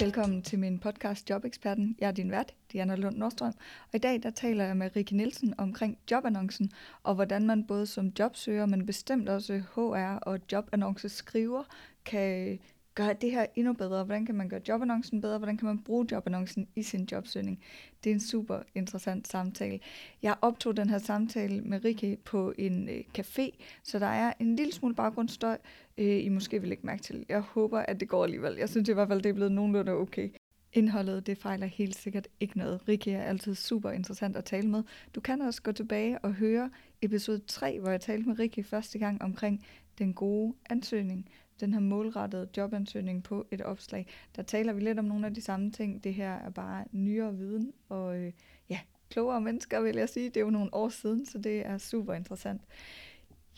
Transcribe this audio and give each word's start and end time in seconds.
Velkommen 0.00 0.42
til 0.42 0.58
min 0.58 0.78
podcast 0.78 1.30
Jobeksperten. 1.30 1.96
Jeg 2.00 2.08
er 2.08 2.12
din 2.12 2.30
vært, 2.30 2.54
Diana 2.72 2.94
Lund 2.94 3.16
Nordstrøm, 3.16 3.52
og 3.88 3.94
i 3.94 3.98
dag 3.98 4.22
der 4.22 4.30
taler 4.30 4.64
jeg 4.64 4.76
med 4.76 4.96
Rikke 4.96 5.16
Nielsen 5.16 5.54
omkring 5.58 5.98
jobannoncen, 6.10 6.70
og 7.02 7.14
hvordan 7.14 7.46
man 7.46 7.64
både 7.64 7.86
som 7.86 8.12
jobsøger, 8.18 8.66
men 8.66 8.86
bestemt 8.86 9.28
også 9.28 9.62
HR 9.74 10.18
og 10.22 10.40
jobannonce-skriver, 10.52 11.62
kan 12.04 12.58
gøre 12.96 13.14
det 13.20 13.30
her 13.30 13.46
endnu 13.54 13.72
bedre. 13.72 14.04
Hvordan 14.04 14.26
kan 14.26 14.34
man 14.34 14.48
gøre 14.48 14.60
jobannoncen 14.68 15.20
bedre? 15.20 15.38
Hvordan 15.38 15.56
kan 15.56 15.66
man 15.66 15.82
bruge 15.82 16.06
jobannoncen 16.12 16.68
i 16.76 16.82
sin 16.82 17.08
jobsøgning? 17.12 17.62
Det 18.04 18.10
er 18.10 18.14
en 18.14 18.20
super 18.20 18.58
interessant 18.74 19.28
samtale. 19.28 19.80
Jeg 20.22 20.34
optog 20.42 20.76
den 20.76 20.90
her 20.90 20.98
samtale 20.98 21.60
med 21.60 21.84
Rikke 21.84 22.18
på 22.24 22.52
en 22.58 22.88
øh, 22.88 23.04
café, 23.18 23.58
så 23.82 23.98
der 23.98 24.06
er 24.06 24.32
en 24.38 24.56
lille 24.56 24.72
smule 24.72 24.94
baggrundsstøj, 24.94 25.58
øh, 25.98 26.24
I 26.24 26.28
måske 26.28 26.60
vil 26.60 26.68
lægge 26.68 26.86
mærke 26.86 27.02
til. 27.02 27.26
Jeg 27.28 27.40
håber, 27.40 27.78
at 27.78 28.00
det 28.00 28.08
går 28.08 28.24
alligevel. 28.24 28.56
Jeg 28.56 28.68
synes 28.68 28.88
i 28.88 28.92
hvert 28.92 29.08
fald, 29.08 29.22
det 29.22 29.28
er 29.28 29.34
blevet 29.34 29.52
nogenlunde 29.52 29.92
okay. 29.92 30.30
Indholdet, 30.72 31.26
det 31.26 31.38
fejler 31.38 31.66
helt 31.66 31.96
sikkert 31.96 32.28
ikke 32.40 32.58
noget. 32.58 32.88
Rikke 32.88 33.12
er 33.12 33.22
altid 33.22 33.54
super 33.54 33.90
interessant 33.90 34.36
at 34.36 34.44
tale 34.44 34.68
med. 34.68 34.82
Du 35.14 35.20
kan 35.20 35.42
også 35.42 35.62
gå 35.62 35.72
tilbage 35.72 36.18
og 36.18 36.32
høre 36.32 36.70
episode 37.02 37.38
3, 37.46 37.80
hvor 37.80 37.90
jeg 37.90 38.00
talte 38.00 38.28
med 38.28 38.38
Rikke 38.38 38.64
første 38.64 38.98
gang 38.98 39.22
omkring 39.22 39.66
den 39.98 40.14
gode 40.14 40.54
ansøgning 40.70 41.28
den 41.60 41.72
her 41.72 41.80
målrettede 41.80 42.48
jobansøgning 42.56 43.22
på 43.22 43.46
et 43.50 43.62
opslag, 43.62 44.06
der 44.36 44.42
taler 44.42 44.72
vi 44.72 44.80
lidt 44.80 44.98
om 44.98 45.04
nogle 45.04 45.26
af 45.26 45.34
de 45.34 45.40
samme 45.40 45.70
ting. 45.70 46.04
Det 46.04 46.14
her 46.14 46.32
er 46.32 46.50
bare 46.50 46.84
nyere 46.92 47.36
viden, 47.36 47.72
og 47.88 48.16
øh, 48.16 48.32
ja, 48.68 48.80
klogere 49.10 49.40
mennesker 49.40 49.80
vil 49.80 49.96
jeg 49.96 50.08
sige. 50.08 50.28
Det 50.28 50.36
er 50.36 50.44
jo 50.44 50.50
nogle 50.50 50.74
år 50.74 50.88
siden, 50.88 51.26
så 51.26 51.38
det 51.38 51.66
er 51.66 51.78
super 51.78 52.14
interessant. 52.14 52.60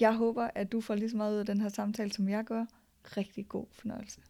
Jeg 0.00 0.14
håber, 0.14 0.48
at 0.54 0.72
du 0.72 0.80
får 0.80 0.94
lige 0.94 1.10
så 1.10 1.16
meget 1.16 1.34
ud 1.34 1.38
af 1.38 1.46
den 1.46 1.60
her 1.60 1.68
samtale, 1.68 2.12
som 2.12 2.28
jeg 2.28 2.44
gør. 2.44 2.64
Rigtig 3.16 3.48
god 3.48 3.66
fornøjelse. 3.72 4.20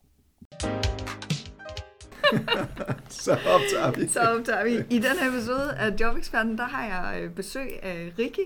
så 3.25 3.33
optager 3.33 3.93
vi. 3.93 4.09
Så 4.09 4.21
optager 4.21 4.65
vi. 4.65 4.97
I 4.97 4.99
den 4.99 5.19
her 5.21 5.29
episode 5.29 5.75
af 5.75 5.95
Jobeksperten, 6.01 6.59
der 6.59 6.65
har 6.65 6.85
jeg 6.85 7.23
øh, 7.23 7.31
besøg 7.31 7.83
af 7.83 8.13
Rikke, 8.19 8.43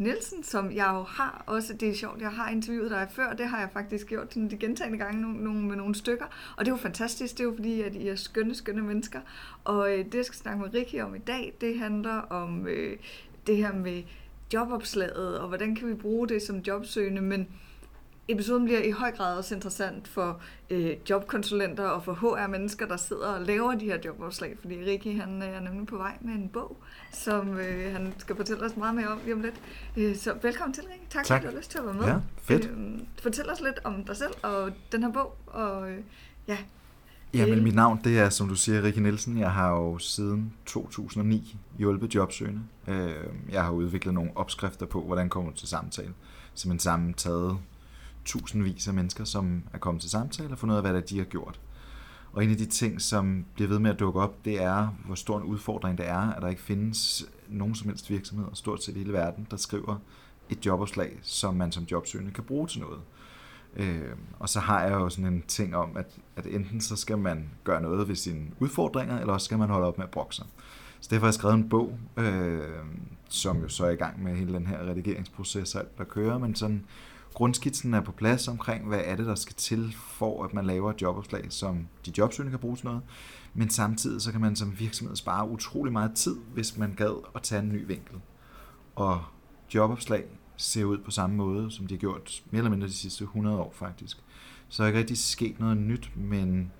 Nielsen, 0.00 0.42
som 0.42 0.72
jeg 0.72 0.90
jo 0.94 1.02
har 1.02 1.44
også, 1.46 1.74
det 1.74 1.88
er 1.88 1.94
sjovt, 1.94 2.20
jeg 2.20 2.30
har 2.30 2.50
interviewet 2.50 2.90
dig 2.90 3.08
før, 3.10 3.32
det 3.32 3.46
har 3.46 3.60
jeg 3.60 3.68
faktisk 3.72 4.06
gjort 4.06 4.34
sådan 4.34 4.50
de 4.50 4.56
gentagende 4.56 4.98
gange 4.98 5.22
nogle, 5.22 5.44
nogle, 5.44 5.60
med 5.60 5.76
nogle 5.76 5.94
stykker, 5.94 6.24
og 6.56 6.64
det 6.64 6.70
er 6.70 6.76
jo 6.76 6.82
fantastisk, 6.82 7.38
det 7.38 7.40
er 7.40 7.44
jo 7.44 7.54
fordi, 7.54 7.82
at 7.82 7.94
I 7.94 8.08
er 8.08 8.16
skønne, 8.16 8.54
skønne 8.54 8.82
mennesker, 8.82 9.20
og 9.64 9.92
øh, 9.92 10.04
det 10.04 10.14
jeg 10.14 10.24
skal 10.24 10.38
snakke 10.38 10.60
med 10.60 10.74
Rikke 10.74 11.04
om 11.04 11.14
i 11.14 11.18
dag, 11.18 11.54
det 11.60 11.78
handler 11.78 12.14
om 12.14 12.66
øh, 12.66 12.96
det 13.46 13.56
her 13.56 13.72
med 13.72 14.02
jobopslaget, 14.54 15.38
og 15.38 15.48
hvordan 15.48 15.74
kan 15.74 15.88
vi 15.88 15.94
bruge 15.94 16.28
det 16.28 16.42
som 16.42 16.58
jobsøgende, 16.58 17.22
men 17.22 17.48
episoden 18.28 18.64
bliver 18.64 18.82
i 18.82 18.90
høj 18.90 19.12
grad 19.12 19.36
også 19.36 19.54
interessant 19.54 20.08
for 20.08 20.40
øh, 20.70 20.96
jobkonsulenter 21.10 21.84
og 21.84 22.04
for 22.04 22.12
HR-mennesker, 22.12 22.86
der 22.86 22.96
sidder 22.96 23.26
og 23.26 23.40
laver 23.40 23.74
de 23.74 23.84
her 23.84 23.98
jobopslag, 24.04 24.56
fordi 24.60 24.84
Rikke 24.84 25.14
han 25.14 25.42
er 25.42 25.60
nemlig 25.60 25.86
på 25.86 25.96
vej 25.96 26.12
med 26.20 26.34
en 26.34 26.48
bog, 26.48 26.76
som 27.12 27.58
øh, 27.58 27.92
han 27.92 28.14
skal 28.18 28.36
fortælle 28.36 28.64
os 28.64 28.76
meget 28.76 28.94
mere 28.94 29.08
om 29.08 29.18
lige 29.24 29.34
om 29.34 29.40
lidt. 29.40 29.60
Øh, 29.96 30.16
så 30.16 30.34
velkommen 30.42 30.74
til, 30.74 30.84
Rikke. 30.84 31.04
Tak, 31.10 31.24
tak, 31.24 31.42
fordi 31.42 31.46
du 31.46 31.52
har 31.52 31.58
lyst 31.58 31.70
til 31.70 31.78
at 31.78 31.84
være 31.84 31.94
med. 31.94 32.04
Ja, 32.04 32.16
fedt. 32.42 32.64
Øh, 32.64 32.98
fortæl 33.22 33.50
os 33.50 33.60
lidt 33.60 33.80
om 33.84 34.04
dig 34.04 34.16
selv 34.16 34.32
og 34.42 34.72
den 34.92 35.02
her 35.02 35.12
bog, 35.12 35.36
og 35.46 35.90
øh, 35.90 35.98
ja. 36.48 36.58
Ja, 37.34 37.46
men 37.46 37.64
mit 37.64 37.74
navn, 37.74 38.00
det 38.04 38.18
er, 38.18 38.28
som 38.28 38.48
du 38.48 38.54
siger, 38.54 38.82
Rikke 38.82 39.00
Nielsen. 39.00 39.38
Jeg 39.38 39.52
har 39.52 39.70
jo 39.70 39.98
siden 39.98 40.52
2009 40.66 41.56
hjulpet 41.78 42.14
jobsøgende. 42.14 42.60
Øh, 42.88 43.14
jeg 43.50 43.64
har 43.64 43.70
udviklet 43.70 44.14
nogle 44.14 44.30
opskrifter 44.34 44.86
på, 44.86 45.02
hvordan 45.02 45.28
kommer 45.28 45.50
du 45.50 45.56
til 45.56 45.68
samtale. 45.68 46.12
Simpelthen 46.54 46.78
sammen 46.78 47.14
taget 47.14 47.58
tusindvis 48.24 48.88
af 48.88 48.94
mennesker, 48.94 49.24
som 49.24 49.62
er 49.72 49.78
kommet 49.78 50.00
til 50.00 50.10
samtale 50.10 50.50
og 50.50 50.58
fundet 50.58 50.74
ud 50.74 50.76
af, 50.76 50.82
hvad 50.82 50.94
det 50.94 51.02
er, 51.02 51.06
de 51.06 51.18
har 51.18 51.24
gjort. 51.24 51.60
Og 52.32 52.44
en 52.44 52.50
af 52.50 52.56
de 52.56 52.66
ting, 52.66 53.00
som 53.00 53.44
bliver 53.54 53.68
ved 53.68 53.78
med 53.78 53.90
at 53.90 54.00
dukke 54.00 54.20
op, 54.20 54.44
det 54.44 54.62
er, 54.62 54.88
hvor 55.06 55.14
stor 55.14 55.38
en 55.38 55.44
udfordring 55.44 55.98
det 55.98 56.08
er, 56.08 56.32
at 56.32 56.42
der 56.42 56.48
ikke 56.48 56.62
findes 56.62 57.26
nogen 57.48 57.74
som 57.74 57.88
helst 57.88 58.10
virksomhed, 58.10 58.46
stort 58.52 58.84
set 58.84 58.96
i 58.96 58.98
hele 58.98 59.12
verden, 59.12 59.46
der 59.50 59.56
skriver 59.56 59.96
et 60.48 60.66
jobopslag, 60.66 61.18
som 61.22 61.54
man 61.54 61.72
som 61.72 61.84
jobsøgende 61.84 62.32
kan 62.32 62.44
bruge 62.44 62.66
til 62.66 62.80
noget. 62.80 63.00
Øh, 63.76 64.12
og 64.38 64.48
så 64.48 64.60
har 64.60 64.82
jeg 64.82 64.92
jo 64.92 65.08
sådan 65.08 65.32
en 65.32 65.42
ting 65.48 65.76
om, 65.76 65.96
at, 65.96 66.06
at 66.36 66.46
enten 66.46 66.80
så 66.80 66.96
skal 66.96 67.18
man 67.18 67.50
gøre 67.64 67.82
noget 67.82 68.08
ved 68.08 68.16
sine 68.16 68.46
udfordringer, 68.58 69.18
eller 69.20 69.32
også 69.32 69.44
skal 69.44 69.58
man 69.58 69.68
holde 69.68 69.86
op 69.86 69.98
med 69.98 70.04
at 70.04 70.10
brokke 70.10 70.34
sig. 70.34 70.46
Så 71.00 71.08
derfor 71.10 71.26
har 71.26 71.28
jeg 71.28 71.34
skrevet 71.34 71.54
en 71.54 71.68
bog, 71.68 71.98
øh, 72.16 72.68
som 73.28 73.62
jo 73.62 73.68
så 73.68 73.86
er 73.86 73.90
i 73.90 73.96
gang 73.96 74.22
med 74.22 74.36
hele 74.36 74.54
den 74.54 74.66
her 74.66 74.78
redigeringsproces, 74.78 75.74
alt 75.74 75.98
der 75.98 76.04
kører, 76.04 76.38
men 76.38 76.54
sådan 76.54 76.84
grundskitsen 77.34 77.94
er 77.94 78.00
på 78.00 78.12
plads 78.12 78.48
omkring, 78.48 78.88
hvad 78.88 79.00
er 79.04 79.16
det, 79.16 79.26
der 79.26 79.34
skal 79.34 79.54
til 79.54 79.96
for, 79.96 80.44
at 80.44 80.54
man 80.54 80.66
laver 80.66 80.90
et 80.90 81.02
jobopslag, 81.02 81.46
som 81.48 81.88
de 82.06 82.12
jobsøgende 82.18 82.50
kan 82.50 82.58
bruge 82.58 82.76
til 82.76 82.86
noget. 82.86 83.02
Men 83.54 83.70
samtidig 83.70 84.22
så 84.22 84.32
kan 84.32 84.40
man 84.40 84.56
som 84.56 84.78
virksomhed 84.78 85.16
spare 85.16 85.48
utrolig 85.48 85.92
meget 85.92 86.12
tid, 86.14 86.36
hvis 86.54 86.76
man 86.76 86.94
gad 86.96 87.24
at 87.34 87.42
tage 87.42 87.62
en 87.62 87.68
ny 87.68 87.86
vinkel. 87.86 88.16
Og 88.96 89.22
jobopslag 89.74 90.24
ser 90.62 90.84
ud 90.84 90.98
på 90.98 91.10
samme 91.10 91.36
måde, 91.36 91.70
som 91.70 91.86
de 91.86 91.94
har 91.94 91.98
gjort 91.98 92.42
mere 92.50 92.58
eller 92.58 92.70
mindre 92.70 92.86
de 92.86 92.92
sidste 92.92 93.24
100 93.24 93.56
år 93.56 93.72
faktisk. 93.74 94.18
Så 94.68 94.82
er 94.82 94.86
ikke 94.86 94.98
rigtig 94.98 95.18
sket 95.18 95.60
noget 95.60 95.76
nyt, 95.76 96.10
men 96.16 96.72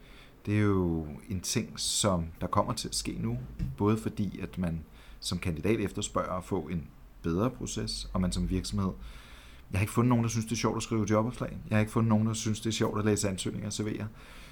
det 0.47 0.57
er 0.57 0.63
jo 0.63 1.07
en 1.29 1.41
ting, 1.41 1.81
som 1.81 2.25
der 2.41 2.47
kommer 2.47 2.73
til 2.73 2.89
at 2.89 2.95
ske 2.95 3.17
nu, 3.19 3.39
både 3.77 3.97
fordi, 3.97 4.41
at 4.41 4.59
man 4.59 4.85
som 5.21 5.39
kandidat 5.39 5.81
efterspørger 5.81 6.33
at 6.33 6.45
få 6.45 6.61
en 6.61 6.89
bedre 7.23 7.51
proces, 7.51 8.11
og 8.13 8.21
man 8.21 8.33
som 8.33 8.51
virksomhed 8.51 8.91
jeg 9.73 9.79
har 9.79 9.83
ikke 9.83 9.93
fundet 9.93 10.09
nogen, 10.09 10.25
der 10.25 10.31
synes, 10.31 10.47
det 10.47 10.53
er 10.53 10.57
sjovt 10.57 10.77
at 10.77 10.83
skrive 10.83 11.07
jobopslag. 11.11 11.57
Jeg 11.71 11.77
har 11.77 11.81
ikke 11.81 11.93
fundet 11.93 12.09
nogen, 12.09 12.27
der 12.27 12.33
synes, 12.33 12.61
det 12.61 12.69
er 12.69 12.73
sjovt 12.73 12.99
at 12.99 13.05
læse 13.05 13.29
ansøgninger 13.29 13.67
og 13.67 13.73
servere. 13.73 14.07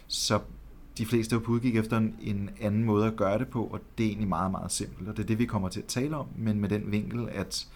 Så 0.07 0.41
de 0.99 1.07
fleste 1.07 1.37
er 1.37 1.41
på 1.41 1.53
udgik 1.53 1.77
efter 1.77 1.97
en, 1.97 2.17
en 2.21 2.51
anden 2.61 2.85
måde 2.85 3.07
at 3.07 3.17
gøre 3.17 3.39
det 3.39 3.49
på, 3.49 3.65
og 3.65 3.81
det 3.99 4.05
er 4.05 4.09
egentlig 4.09 4.29
meget, 4.29 4.51
meget 4.51 4.73
simpelt. 4.73 5.09
Og 5.09 5.17
det 5.17 5.23
er 5.23 5.27
det, 5.27 5.39
vi 5.39 5.47
kommer 5.47 5.69
til 5.69 5.81
at 5.81 5.87
tale 5.87 6.17
om, 6.17 6.27
men 6.37 6.61
med 6.61 6.69
den 6.69 6.93
vinkel, 6.93 7.29
at 7.29 7.69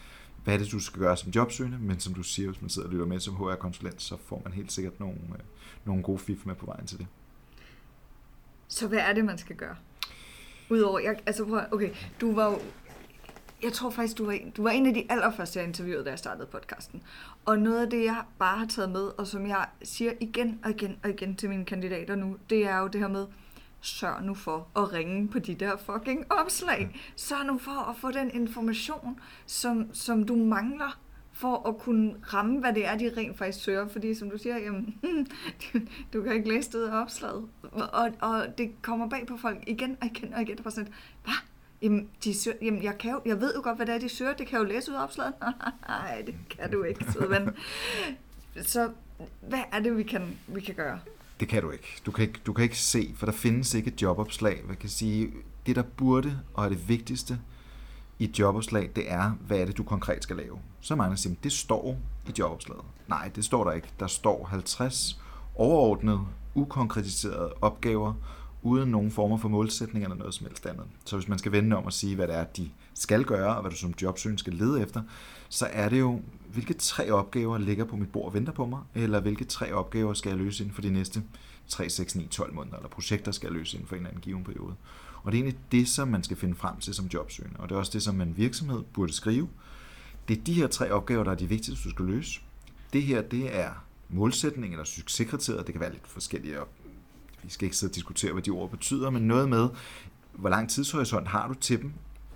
hvad 0.45 0.55
er 0.55 0.59
det, 0.59 0.73
du 0.73 0.81
skal 0.81 1.01
gøre 1.01 1.17
som 1.17 1.31
jobsøgende, 1.31 1.79
men 1.79 2.01
som 2.01 2.15
du 2.15 2.23
siger, 2.23 2.49
hvis 2.49 2.61
man 2.61 2.71
sidder 2.71 2.89
og 2.89 2.93
lytter 2.93 3.07
med 3.07 3.21
som 3.21 3.35
HR-konsulent, 3.35 4.03
så 4.03 4.17
får 4.17 4.43
man 4.45 4.53
helt 4.53 4.73
sikkert 4.73 5.01
nogle, 5.01 5.19
øh, 5.33 5.39
nogle 5.85 6.03
gode 6.03 6.19
fif 6.19 6.47
med 6.47 6.55
på 6.55 6.67
vejen 6.67 6.87
til 6.87 6.99
det. 6.99 7.07
Så 8.69 8.89
hvad 8.89 8.99
er 8.99 9.13
det, 9.13 9.25
man 9.25 9.39
skal 9.39 9.57
gøre? 9.57 9.77
Udover, 10.71 10.99
jeg, 10.99 11.21
altså, 11.27 11.67
okay, 11.73 11.91
du 12.21 12.35
var 12.35 12.51
jo 12.51 12.59
jeg 13.63 13.73
tror 13.73 13.91
faktisk, 13.91 14.19
du 14.19 14.25
var, 14.25 14.33
en, 14.33 14.51
du 14.51 14.63
var 14.63 14.71
en 14.71 14.87
af 14.87 14.95
de 14.95 15.07
allerførste, 15.09 15.59
jeg 15.59 15.69
interviewede, 15.69 16.05
da 16.05 16.11
jeg 16.11 16.19
startede 16.19 16.47
podcasten. 16.47 17.03
Og 17.45 17.59
noget 17.59 17.81
af 17.85 17.91
det, 17.91 18.05
jeg 18.05 18.23
bare 18.39 18.59
har 18.59 18.67
taget 18.67 18.91
med, 18.91 19.11
og 19.19 19.27
som 19.27 19.47
jeg 19.47 19.67
siger 19.83 20.13
igen 20.21 20.61
og 20.65 20.71
igen 20.71 20.99
og 21.03 21.11
igen 21.11 21.37
til 21.37 21.49
mine 21.49 21.65
kandidater 21.65 22.17
nu, 22.17 22.37
det 22.51 22.67
er 22.67 22.79
jo 22.79 22.87
det 22.87 23.01
her 23.01 23.09
med, 23.09 23.27
sørg 23.83 24.25
nu 24.25 24.35
for 24.35 24.69
at 24.77 24.93
ringe 24.93 25.29
på 25.29 25.39
de 25.39 25.55
der 25.55 25.77
fucking 25.77 26.33
opslag. 26.33 27.01
Sørg 27.17 27.47
nu 27.47 27.59
for 27.59 27.91
at 27.91 27.97
få 27.97 28.11
den 28.11 28.31
information, 28.31 29.21
som, 29.47 29.95
som 29.95 30.25
du 30.27 30.37
mangler 30.37 30.99
for 31.33 31.69
at 31.69 31.79
kunne 31.79 32.15
ramme, 32.33 32.61
hvad 32.61 32.73
det 32.73 32.87
er, 32.87 32.99
de 32.99 33.13
rent 33.17 33.39
faktisk 33.39 33.65
søger. 33.65 33.89
Fordi 33.89 34.15
som 34.15 34.31
du 34.31 34.39
siger, 34.39 34.59
jamen, 34.59 34.99
du 36.13 36.23
kan 36.23 36.33
ikke 36.33 36.49
læse 36.49 36.73
det 36.73 36.89
af 36.89 37.01
opslaget. 37.03 37.49
Og, 37.73 38.13
og 38.21 38.59
det 38.59 38.83
kommer 38.83 39.09
bag 39.09 39.27
på 39.27 39.37
folk 39.37 39.59
igen 39.67 39.97
og 40.01 40.07
igen 40.07 40.35
og 40.35 40.43
igen. 40.43 40.67
Og 40.67 40.73
sådan, 40.73 40.93
hvad? 41.25 41.35
Jamen, 41.83 42.09
de 42.25 42.35
søger, 42.35 42.57
jamen 42.63 42.83
jeg, 42.83 42.99
kan 42.99 43.11
jo, 43.11 43.21
jeg 43.25 43.41
ved 43.41 43.55
jo 43.55 43.61
godt, 43.63 43.77
hvad 43.77 43.87
det 43.87 43.95
er, 43.95 43.99
de 43.99 44.09
søger. 44.09 44.33
Det 44.33 44.47
kan 44.47 44.59
jo 44.59 44.65
læse 44.65 44.91
ud 44.91 44.97
af 44.97 45.03
opslaget. 45.03 45.35
Nej, 45.89 46.23
det 46.27 46.35
kan 46.51 46.71
du 46.71 46.83
ikke, 46.83 47.13
søde 47.13 47.31
ven. 47.31 47.51
Så 48.63 48.91
hvad 49.41 49.63
er 49.73 49.81
det, 49.81 49.97
vi 49.97 50.03
kan, 50.03 50.39
vi 50.47 50.61
kan 50.61 50.75
gøre? 50.75 51.01
Det 51.43 51.51
kan 51.51 51.63
du 51.63 51.71
ikke. 51.71 52.01
Du 52.07 52.11
kan 52.11 52.23
ikke, 52.23 52.41
du 52.47 52.53
kan 52.53 52.63
ikke 52.63 52.79
se, 52.79 53.15
for 53.17 53.27
der 53.27 53.33
findes 53.33 53.75
ikke 53.75 53.91
et 53.91 54.03
jobopslag. 54.03 54.63
Hvad 54.67 54.77
kan 54.77 54.89
sige, 54.89 55.31
det 55.67 55.77
der 55.77 55.83
burde 55.83 56.39
og 56.55 56.65
er 56.65 56.69
det 56.69 56.89
vigtigste 56.89 57.39
i 58.19 58.25
et 58.25 58.39
jobopslag, 58.39 58.91
det 58.97 59.13
er, 59.13 59.31
hvad 59.31 59.59
er 59.59 59.65
det, 59.65 59.79
du 59.79 59.83
konkret 59.83 60.23
skal 60.23 60.37
lave. 60.37 60.59
Så 60.81 60.95
mange 60.95 61.17
siger, 61.17 61.35
det 61.43 61.53
står 61.53 61.99
i 62.29 62.33
jobopslaget. 62.39 62.85
Nej, 63.09 63.31
det 63.35 63.45
står 63.45 63.65
der 63.65 63.73
ikke. 63.73 63.89
Der 64.01 64.07
står 64.07 64.45
50 64.45 65.21
overordnede, 65.55 66.21
ukonkretiserede 66.55 67.53
opgaver, 67.61 68.15
uden 68.63 68.91
nogen 68.91 69.11
former 69.11 69.37
for 69.37 69.49
målsætning 69.49 70.05
eller 70.05 70.17
noget 70.17 70.35
som 70.35 70.47
helst 70.47 70.67
andet. 70.67 70.87
Så 71.05 71.17
hvis 71.17 71.29
man 71.29 71.39
skal 71.39 71.53
vende 71.53 71.77
om 71.77 71.85
og 71.85 71.93
sige, 71.93 72.17
hvad 72.17 72.29
det 72.29 72.37
er, 72.37 72.45
de 72.45 72.71
skal 72.95 73.25
gøre, 73.25 73.57
og 73.57 73.61
hvad 73.61 73.71
du 73.71 73.77
som 73.77 73.95
jobsøgende 74.03 74.39
skal 74.39 74.53
lede 74.53 74.83
efter, 74.83 75.03
så 75.53 75.69
er 75.73 75.89
det 75.89 76.01
jo, 76.01 76.21
hvilke 76.53 76.75
tre 76.75 77.11
opgaver 77.11 77.59
ligger 77.59 77.85
på 77.85 77.97
mit 77.97 78.13
bord 78.13 78.27
og 78.27 78.35
venter 78.35 78.53
på 78.53 78.67
mig, 78.67 78.81
eller 78.95 79.21
hvilke 79.21 79.45
tre 79.45 79.73
opgaver 79.73 80.15
skal 80.15 80.31
jeg 80.31 80.39
løse 80.39 80.63
inden 80.63 80.75
for 80.75 80.83
de 80.83 80.91
næste 80.91 81.23
3, 81.69 81.91
6, 81.91 82.15
9, 82.15 82.27
12 82.27 82.55
måneder, 82.55 82.77
eller 82.77 82.89
projekter 82.89 83.33
skal 83.33 83.47
jeg 83.47 83.53
løse 83.53 83.77
inden 83.77 83.89
for 83.89 83.95
en 83.95 84.01
eller 84.01 84.11
anden 84.11 84.23
given 84.23 84.45
periode. 84.45 84.75
Og 85.23 85.33
det 85.33 85.39
er 85.39 85.43
egentlig 85.43 85.63
det, 85.73 85.89
som 85.89 86.09
man 86.09 86.23
skal 86.23 86.37
finde 86.37 86.55
frem 86.55 86.77
til 86.77 86.95
som 86.95 87.07
jobsøgende, 87.07 87.61
og 87.61 87.69
det 87.69 87.75
er 87.75 87.79
også 87.79 87.93
det, 87.93 88.03
som 88.03 88.21
en 88.21 88.37
virksomhed 88.37 88.83
burde 88.83 89.13
skrive. 89.13 89.49
Det 90.29 90.39
er 90.39 90.43
de 90.43 90.53
her 90.53 90.67
tre 90.67 90.91
opgaver, 90.91 91.25
der 91.25 91.31
er 91.31 91.35
de 91.35 91.49
vigtigste, 91.49 91.85
du 91.85 91.91
skal 91.91 92.05
løse. 92.05 92.41
Det 92.93 93.03
her, 93.03 93.23
det 93.23 93.59
er 93.59 93.71
målsætning 94.09 94.73
eller 94.73 94.85
succeskriteriet, 94.85 95.67
det 95.67 95.75
kan 95.75 95.81
være 95.81 95.93
lidt 95.93 96.09
forskellige 96.09 96.57
vi 97.43 97.51
skal 97.51 97.67
ikke 97.67 97.77
sidde 97.77 97.91
og 97.91 97.95
diskutere, 97.95 98.33
hvad 98.33 98.43
de 98.43 98.51
ord 98.51 98.71
betyder, 98.71 99.11
men 99.11 99.23
noget 99.23 99.49
med, 99.49 99.69
hvor 100.33 100.49
lang 100.49 100.71
tidshorisont 100.71 101.29
har 101.29 101.49
du 101.49 101.55
til 101.55 101.83
dem? 101.83 101.93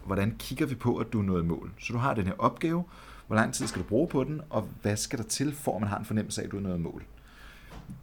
Hvordan 0.07 0.37
kigger 0.39 0.67
vi 0.67 0.75
på, 0.75 0.97
at 0.97 1.13
du 1.13 1.19
er 1.19 1.23
nået 1.23 1.45
mål? 1.45 1.73
Så 1.79 1.93
du 1.93 1.99
har 1.99 2.15
den 2.15 2.27
her 2.27 2.33
opgave, 2.39 2.85
hvor 3.27 3.37
lang 3.37 3.55
tid 3.55 3.67
skal 3.67 3.83
du 3.83 3.87
bruge 3.87 4.09
på 4.09 4.25
den, 4.25 4.41
og 4.51 4.69
hvad 4.83 4.97
skal 4.97 5.19
der 5.19 5.25
til, 5.25 5.55
for 5.55 5.75
at 5.75 5.81
man 5.81 5.89
har 5.89 5.99
en 5.99 6.05
fornemmelse 6.05 6.41
af, 6.41 6.47
at 6.47 6.53
du 6.53 6.57
er 6.57 6.61
nået 6.61 6.81
mål? 6.81 7.05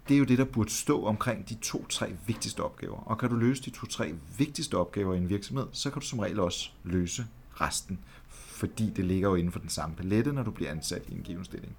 det 0.07 0.13
er 0.13 0.17
jo 0.17 0.23
det, 0.23 0.37
der 0.37 0.45
burde 0.45 0.69
stå 0.69 1.05
omkring 1.05 1.49
de 1.49 1.55
to-tre 1.55 2.15
vigtigste 2.27 2.63
opgaver. 2.63 2.97
Og 2.97 3.17
kan 3.17 3.29
du 3.29 3.35
løse 3.35 3.63
de 3.63 3.69
to-tre 3.69 4.15
vigtigste 4.37 4.77
opgaver 4.77 5.13
i 5.13 5.17
en 5.17 5.29
virksomhed, 5.29 5.67
så 5.71 5.89
kan 5.89 6.01
du 6.01 6.07
som 6.07 6.19
regel 6.19 6.39
også 6.39 6.69
løse 6.83 7.25
resten, 7.61 7.99
fordi 8.29 8.89
det 8.89 9.05
ligger 9.05 9.29
jo 9.29 9.35
inden 9.35 9.51
for 9.51 9.59
den 9.59 9.69
samme 9.69 9.95
palette, 9.95 10.33
når 10.33 10.43
du 10.43 10.51
bliver 10.51 10.71
ansat 10.71 11.03
i 11.07 11.13
en 11.13 11.21
given 11.23 11.45
stilling. 11.45 11.75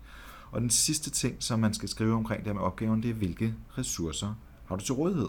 Og 0.50 0.60
den 0.60 0.70
sidste 0.70 1.10
ting, 1.10 1.36
som 1.42 1.58
man 1.58 1.74
skal 1.74 1.88
skrive 1.88 2.14
omkring 2.14 2.40
det 2.40 2.46
her 2.46 2.54
med 2.54 2.62
opgaven, 2.62 3.02
det 3.02 3.10
er, 3.10 3.14
hvilke 3.14 3.54
ressourcer 3.78 4.34
har 4.66 4.76
du 4.76 4.84
til 4.84 4.94
rådighed. 4.94 5.28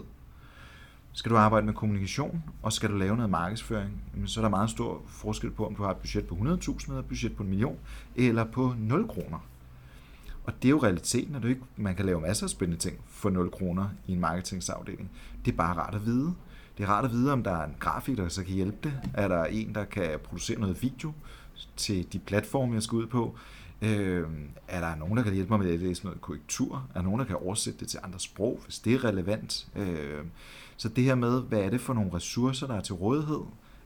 Skal 1.16 1.30
du 1.30 1.36
arbejde 1.36 1.66
med 1.66 1.74
kommunikation, 1.74 2.42
og 2.62 2.72
skal 2.72 2.90
du 2.90 2.96
lave 2.96 3.16
noget 3.16 3.30
markedsføring, 3.30 4.02
så 4.26 4.40
er 4.40 4.42
der 4.42 4.48
meget 4.48 4.70
stor 4.70 5.02
forskel 5.06 5.50
på, 5.50 5.66
om 5.66 5.74
du 5.74 5.82
har 5.82 5.90
et 5.90 5.96
budget 5.96 6.26
på 6.26 6.34
100.000 6.34 6.86
eller 6.88 6.98
et 6.98 7.04
budget 7.04 7.36
på 7.36 7.42
en 7.42 7.48
million, 7.48 7.78
eller 8.16 8.44
på 8.44 8.74
0 8.78 9.08
kroner. 9.08 9.38
Og 10.44 10.52
det 10.62 10.68
er 10.68 10.70
jo 10.70 10.82
realiteten, 10.82 11.34
at 11.34 11.42
du 11.42 11.48
ikke, 11.48 11.60
man 11.76 11.96
kan 11.96 12.06
lave 12.06 12.20
masser 12.20 12.46
af 12.46 12.50
spændende 12.50 12.82
ting 12.82 12.96
for 13.06 13.30
0 13.30 13.50
kroner 13.50 13.88
i 14.06 14.12
en 14.12 14.20
marketingsafdeling. 14.20 15.10
Det 15.44 15.52
er 15.52 15.56
bare 15.56 15.76
rart 15.76 15.94
at 15.94 16.06
vide. 16.06 16.34
Det 16.78 16.84
er 16.84 16.88
rart 16.88 17.04
at 17.04 17.10
vide, 17.10 17.32
om 17.32 17.42
der 17.42 17.52
er 17.52 17.64
en 17.64 17.76
grafiker, 17.78 18.22
der 18.22 18.28
så 18.28 18.44
kan 18.44 18.54
hjælpe 18.54 18.78
det. 18.82 19.00
Er 19.14 19.28
der 19.28 19.44
en, 19.44 19.74
der 19.74 19.84
kan 19.84 20.18
producere 20.24 20.60
noget 20.60 20.82
video 20.82 21.12
til 21.76 22.12
de 22.12 22.18
platforme, 22.18 22.74
jeg 22.74 22.82
skal 22.82 22.96
ud 22.96 23.06
på? 23.06 23.36
Øh, 23.82 24.28
er 24.68 24.80
der 24.80 24.96
nogen, 24.96 25.16
der 25.16 25.22
kan 25.22 25.32
hjælpe 25.32 25.50
mig 25.50 25.58
med 25.58 25.74
at 25.74 25.80
læse 25.80 26.04
noget 26.04 26.20
korrektur? 26.20 26.88
Er 26.94 26.98
der 26.98 27.02
nogen, 27.02 27.18
der 27.18 27.26
kan 27.26 27.36
oversætte 27.36 27.80
det 27.80 27.88
til 27.88 28.00
andre 28.02 28.20
sprog, 28.20 28.60
hvis 28.64 28.78
det 28.78 28.94
er 28.94 29.04
relevant? 29.04 29.68
Øh, 29.76 30.24
så 30.76 30.88
det 30.88 31.04
her 31.04 31.14
med, 31.14 31.42
hvad 31.42 31.60
er 31.60 31.70
det 31.70 31.80
for 31.80 31.94
nogle 31.94 32.14
ressourcer, 32.14 32.66
der 32.66 32.74
er 32.74 32.80
til 32.80 32.94
rådighed? 32.94 33.40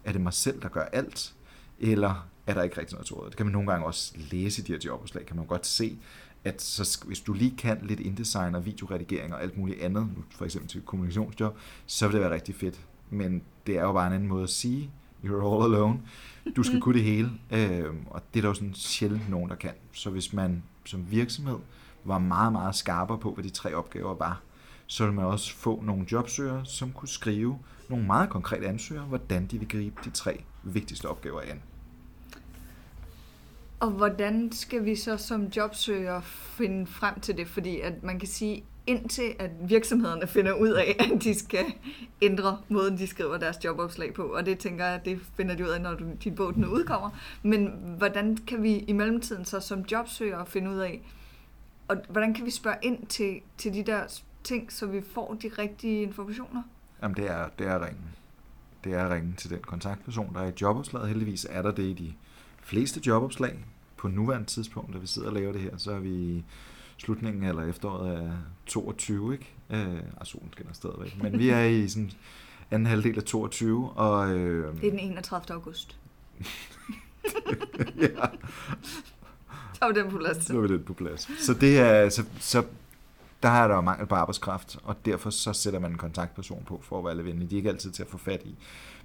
Er 0.05 0.13
det 0.13 0.21
mig 0.21 0.33
selv, 0.33 0.63
der 0.63 0.69
gør 0.69 0.85
alt? 0.85 1.35
Eller 1.79 2.29
er 2.47 2.55
der 2.55 2.63
ikke 2.63 2.81
rigtig 2.81 2.95
noget 2.95 3.07
til 3.07 3.15
rådighed? 3.15 3.31
Det 3.31 3.37
kan 3.37 3.47
man 3.47 3.53
nogle 3.53 3.71
gange 3.71 3.87
også 3.87 4.15
læse 4.31 4.63
i 4.63 4.65
de 4.65 4.73
her 4.73 4.79
jobopslag, 4.85 5.27
kan 5.27 5.37
man 5.37 5.47
godt 5.47 5.67
se, 5.67 5.99
at 6.45 6.63
så 6.63 7.05
hvis 7.07 7.21
du 7.21 7.33
lige 7.33 7.57
kan 7.57 7.79
lidt 7.83 8.01
InDesign 8.01 8.55
og 8.55 8.67
videoredigering 8.67 9.35
og 9.35 9.43
alt 9.43 9.59
muligt 9.59 9.81
andet, 9.81 10.09
for 10.31 10.45
eksempel 10.45 10.71
til 10.71 10.81
kommunikationsjob, 10.81 11.59
så 11.87 12.07
vil 12.07 12.15
det 12.15 12.21
være 12.21 12.35
rigtig 12.35 12.55
fedt. 12.55 12.81
Men 13.11 13.43
det 13.67 13.79
er 13.79 13.83
jo 13.83 13.93
bare 13.93 14.07
en 14.07 14.13
anden 14.13 14.29
måde 14.29 14.43
at 14.43 14.51
sige, 14.51 14.91
you're 15.25 15.55
all 15.55 15.75
alone. 15.75 16.01
Du 16.57 16.63
skal 16.63 16.81
kunne 16.81 16.95
det 16.95 17.05
hele, 17.05 17.31
øh, 17.51 17.95
og 18.07 18.23
det 18.35 18.41
er 18.41 18.43
der 18.43 18.49
jo 18.49 18.55
sådan 18.55 18.75
sjældent 18.75 19.31
nogen, 19.31 19.51
der 19.51 19.57
kan. 19.57 19.73
Så 19.93 20.11
hvis 20.11 20.33
man 20.33 20.63
som 20.85 21.11
virksomhed 21.11 21.59
var 22.05 22.19
meget, 22.19 22.53
meget 22.53 22.75
skarpere 22.75 23.19
på, 23.19 23.35
hvad 23.35 23.45
de 23.45 23.51
tre 23.51 23.75
opgaver 23.75 24.15
var, 24.15 24.41
så 24.87 25.05
vil 25.05 25.15
man 25.15 25.25
også 25.25 25.55
få 25.55 25.83
nogle 25.83 26.07
jobsøgere, 26.13 26.67
som 26.67 26.93
kunne 26.93 27.09
skrive 27.09 27.59
nogle 27.89 28.07
meget 28.07 28.31
konkrete 28.31 28.67
ansøgere, 28.67 29.05
hvordan 29.05 29.47
de 29.47 29.59
vil 29.59 29.69
gribe 29.69 30.01
de 30.05 30.11
tre 30.11 30.45
vigtigste 30.63 31.07
opgaver 31.07 31.41
an. 31.41 31.63
Og 33.81 33.91
hvordan 33.91 34.53
skal 34.53 34.85
vi 34.85 34.97
så 34.97 35.17
som 35.17 35.45
jobsøgere 35.45 36.23
finde 36.23 36.87
frem 36.87 37.21
til 37.21 37.37
det? 37.37 37.49
Fordi 37.49 37.81
at 37.81 38.03
man 38.03 38.19
kan 38.19 38.29
sige, 38.29 38.65
indtil 38.91 39.35
at 39.39 39.51
virksomhederne 39.61 40.27
finder 40.27 40.53
ud 40.53 40.69
af, 40.69 40.97
at 40.99 41.23
de 41.23 41.39
skal 41.39 41.65
ændre 42.23 42.59
måden, 42.69 42.99
de 42.99 43.07
skriver 43.07 43.39
deres 43.39 43.57
jobopslag 43.65 44.15
på. 44.15 44.23
Og 44.23 44.47
det 44.47 44.59
tænker 44.59 44.87
jeg, 44.87 45.01
det 45.05 45.21
finder 45.37 45.55
de 45.55 45.65
ud 45.65 45.69
af, 45.69 45.81
når 45.81 45.97
din 46.25 46.35
bog 46.35 46.55
den 46.55 46.67
udkommer. 46.67 47.11
Men 47.43 47.73
hvordan 47.99 48.37
kan 48.37 48.63
vi 48.63 48.79
i 48.79 48.93
mellemtiden 48.93 49.45
så 49.45 49.61
som 49.61 49.81
jobsøgere 49.81 50.47
finde 50.47 50.71
ud 50.71 50.79
af, 50.79 51.03
og 51.89 51.97
hvordan 52.09 52.35
kan 52.35 52.45
vi 52.47 52.51
spørge 52.51 52.77
ind 52.83 53.07
til, 53.07 53.41
til 53.59 53.75
de 53.75 53.83
der 53.83 54.21
ting, 54.45 54.73
så 54.73 54.87
vi 54.87 55.03
får 55.15 55.39
de 55.43 55.51
rigtige 55.59 56.03
informationer? 56.03 56.63
Jamen 57.03 57.17
det 57.17 57.31
er, 57.31 57.49
det 57.59 57.67
er 57.67 57.87
ringen. 57.87 58.05
Det 58.85 58.95
er 58.95 59.15
ringen 59.15 59.35
til 59.37 59.51
den 59.51 59.59
kontaktperson, 59.59 60.35
der 60.35 60.41
er 60.41 60.49
i 60.49 60.53
jobopslaget. 60.61 61.09
Heldigvis 61.09 61.47
er 61.51 61.63
der 61.63 61.71
det 61.71 61.83
i 61.83 61.93
de 61.93 62.13
fleste 62.63 63.01
jobopslag. 63.07 63.65
På 63.97 64.09
nuværende 64.09 64.47
tidspunkt, 64.47 64.95
da 64.95 64.99
vi 64.99 65.07
sidder 65.07 65.29
og 65.29 65.35
laver 65.35 65.53
det 65.53 65.61
her, 65.61 65.77
så 65.77 65.93
er 65.93 65.99
vi 65.99 66.45
slutningen 67.01 67.45
eller 67.45 67.63
efteråret 67.63 68.17
af 68.17 68.31
22, 68.67 69.33
ikke? 69.33 69.55
Øh, 69.71 69.95
ah, 70.21 70.25
solen 70.25 70.53
skinner 70.53 70.73
stadigvæk. 70.73 71.23
Men 71.23 71.39
vi 71.39 71.49
er 71.49 71.65
i 71.65 71.89
sådan 71.89 72.11
anden 72.71 72.87
halvdel 72.87 73.17
af 73.17 73.25
22, 73.25 73.91
og... 73.91 74.31
Øh, 74.31 74.75
det 74.81 74.87
er 74.87 74.91
den 74.91 74.99
31. 74.99 75.55
august. 75.55 75.97
ja. 78.01 78.27
Så 79.73 79.85
er 79.85 79.93
den 79.93 80.11
på 80.11 80.19
plads. 80.19 80.45
Så 80.47 80.63
er 80.63 80.67
den 80.67 80.83
på 80.83 80.95
plads. 80.95 81.31
Så 81.39 81.55
det 81.55 81.79
er, 81.79 82.09
så, 82.09 82.25
så 82.39 82.65
der 83.43 83.49
er 83.49 83.69
der 83.69 83.75
jo 83.75 83.81
mangel 83.81 84.07
på 84.07 84.15
arbejdskraft, 84.15 84.79
og 84.83 84.97
derfor 85.05 85.31
så 85.31 85.53
sætter 85.53 85.81
man 85.81 85.91
en 85.91 85.99
kontaktperson 85.99 86.63
på 86.67 86.81
for 86.83 86.99
at 86.99 87.05
være 87.05 87.25
venlig. 87.25 87.51
De 87.51 87.55
er 87.55 87.57
ikke 87.57 87.69
altid 87.69 87.91
til 87.91 88.03
at 88.03 88.09
få 88.09 88.19
fat 88.19 88.43
i. 88.45 88.55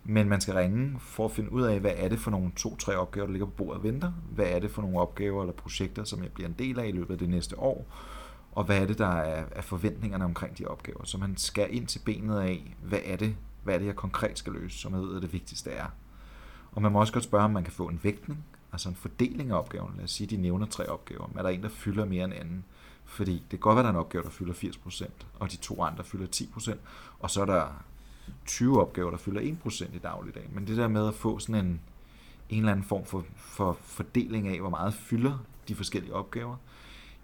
Men 0.07 0.29
man 0.29 0.41
skal 0.41 0.53
ringe 0.53 0.99
for 0.99 1.25
at 1.25 1.31
finde 1.31 1.51
ud 1.51 1.61
af, 1.61 1.79
hvad 1.79 1.93
er 1.95 2.09
det 2.09 2.19
for 2.19 2.31
nogle 2.31 2.51
to-tre 2.55 2.95
opgaver, 2.95 3.25
der 3.25 3.33
ligger 3.33 3.45
på 3.45 3.51
bordet 3.51 3.77
og 3.77 3.83
venter. 3.83 4.11
Hvad 4.31 4.45
er 4.45 4.59
det 4.59 4.71
for 4.71 4.81
nogle 4.81 4.99
opgaver 4.99 5.41
eller 5.41 5.53
projekter, 5.53 6.03
som 6.03 6.23
jeg 6.23 6.31
bliver 6.31 6.47
en 6.47 6.55
del 6.59 6.79
af 6.79 6.87
i 6.87 6.91
løbet 6.91 7.13
af 7.13 7.19
det 7.19 7.29
næste 7.29 7.59
år. 7.59 7.85
Og 8.51 8.63
hvad 8.63 8.81
er 8.81 8.85
det, 8.85 8.97
der 8.97 9.07
er, 9.07 9.61
forventningerne 9.61 10.25
omkring 10.25 10.57
de 10.57 10.65
opgaver. 10.65 11.03
Så 11.03 11.17
man 11.17 11.37
skal 11.37 11.75
ind 11.75 11.87
til 11.87 11.99
benet 11.99 12.39
af, 12.39 12.75
hvad 12.83 12.99
er 13.05 13.15
det, 13.15 13.35
hvad 13.63 13.73
er 13.73 13.77
det 13.79 13.85
jeg 13.85 13.95
konkret 13.95 14.37
skal 14.37 14.53
løse, 14.53 14.77
som 14.77 14.93
jeg 14.93 15.01
ved, 15.01 15.15
at 15.15 15.21
det 15.21 15.33
vigtigste 15.33 15.71
er. 15.71 15.85
Og 16.71 16.81
man 16.81 16.91
må 16.91 16.99
også 16.99 17.13
godt 17.13 17.23
spørge, 17.23 17.43
om 17.43 17.51
man 17.51 17.63
kan 17.63 17.73
få 17.73 17.87
en 17.87 17.99
vægtning, 18.03 18.45
altså 18.71 18.89
en 18.89 18.95
fordeling 18.95 19.51
af 19.51 19.57
opgaven. 19.57 19.93
Lad 19.95 20.03
os 20.03 20.11
sige, 20.11 20.25
at 20.25 20.31
de 20.31 20.37
nævner 20.37 20.65
tre 20.65 20.89
opgaver, 20.89 21.27
men 21.27 21.37
er 21.37 21.41
der 21.41 21.49
en, 21.49 21.63
der 21.63 21.69
fylder 21.69 22.05
mere 22.05 22.25
end 22.25 22.33
anden. 22.33 22.65
Fordi 23.05 23.33
det 23.33 23.49
kan 23.49 23.59
godt 23.59 23.75
være, 23.75 23.83
at 23.83 23.83
der 23.83 23.89
er 23.89 23.93
en 23.93 23.99
opgave, 23.99 24.23
der 24.23 24.29
fylder 24.29 24.53
80%, 24.53 25.09
og 25.39 25.51
de 25.51 25.57
to 25.57 25.83
andre 25.83 26.03
fylder 26.03 26.27
10%, 26.35 26.75
og 27.19 27.31
så 27.31 27.41
er 27.41 27.45
der 27.45 27.83
20 28.45 28.81
opgaver, 28.81 29.09
der 29.09 29.17
fylder 29.17 29.41
1% 29.41 29.95
i 29.95 29.99
dagligdagen. 29.99 30.49
Men 30.53 30.67
det 30.67 30.77
der 30.77 30.87
med 30.87 31.07
at 31.07 31.13
få 31.13 31.39
sådan 31.39 31.65
en, 31.65 31.81
en 32.49 32.59
eller 32.59 32.71
anden 32.71 32.85
form 32.85 33.05
for, 33.05 33.25
for 33.35 33.77
fordeling 33.81 34.47
af, 34.47 34.59
hvor 34.59 34.69
meget 34.69 34.93
fylder 34.93 35.37
de 35.67 35.75
forskellige 35.75 36.13
opgaver. 36.13 36.55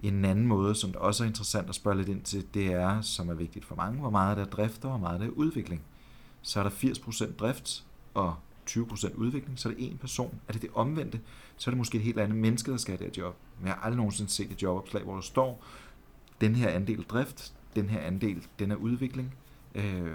En 0.03 0.25
anden 0.25 0.47
måde, 0.47 0.75
som 0.75 0.91
det 0.91 0.99
også 0.99 1.23
er 1.23 1.27
interessant 1.27 1.69
at 1.69 1.75
spørge 1.75 1.97
lidt 1.97 2.09
ind 2.09 2.21
til, 2.21 2.45
det 2.53 2.65
er, 2.65 3.01
som 3.01 3.29
er 3.29 3.33
vigtigt 3.33 3.65
for 3.65 3.75
mange, 3.75 3.99
hvor 3.99 4.09
meget 4.09 4.37
der 4.37 4.43
er 4.43 4.49
drift 4.49 4.85
og 4.85 4.89
hvor 4.89 4.99
meget 4.99 5.19
der 5.19 5.25
er 5.25 5.29
udvikling. 5.29 5.81
Så 6.41 6.59
er 6.59 6.63
der 6.63 6.69
80% 6.69 7.35
drift 7.35 7.85
og 8.13 8.35
20% 8.69 9.15
udvikling, 9.15 9.59
så 9.59 9.69
er 9.69 9.73
det 9.73 9.91
en 9.91 9.97
person. 9.97 10.39
Er 10.47 10.53
det 10.53 10.61
det 10.61 10.69
omvendte, 10.73 11.19
så 11.57 11.69
er 11.69 11.71
det 11.71 11.77
måske 11.77 11.97
et 11.97 12.03
helt 12.03 12.19
andet 12.19 12.37
menneske, 12.37 12.71
der 12.71 12.77
skal 12.77 12.91
have 12.97 13.05
det 13.05 13.15
her 13.15 13.23
job. 13.23 13.35
Men 13.59 13.67
jeg 13.67 13.75
har 13.75 13.81
aldrig 13.81 13.97
nogensinde 13.97 14.31
set 14.31 14.51
et 14.51 14.63
jobopslag, 14.63 15.03
hvor 15.03 15.13
der 15.13 15.21
står, 15.21 15.63
den 16.41 16.55
her 16.55 16.69
andel 16.69 17.03
drift, 17.03 17.53
den 17.75 17.89
her 17.89 17.99
andel, 17.99 18.47
den 18.59 18.71
er 18.71 18.75
udvikling. 18.75 19.33
Øh, 19.75 20.11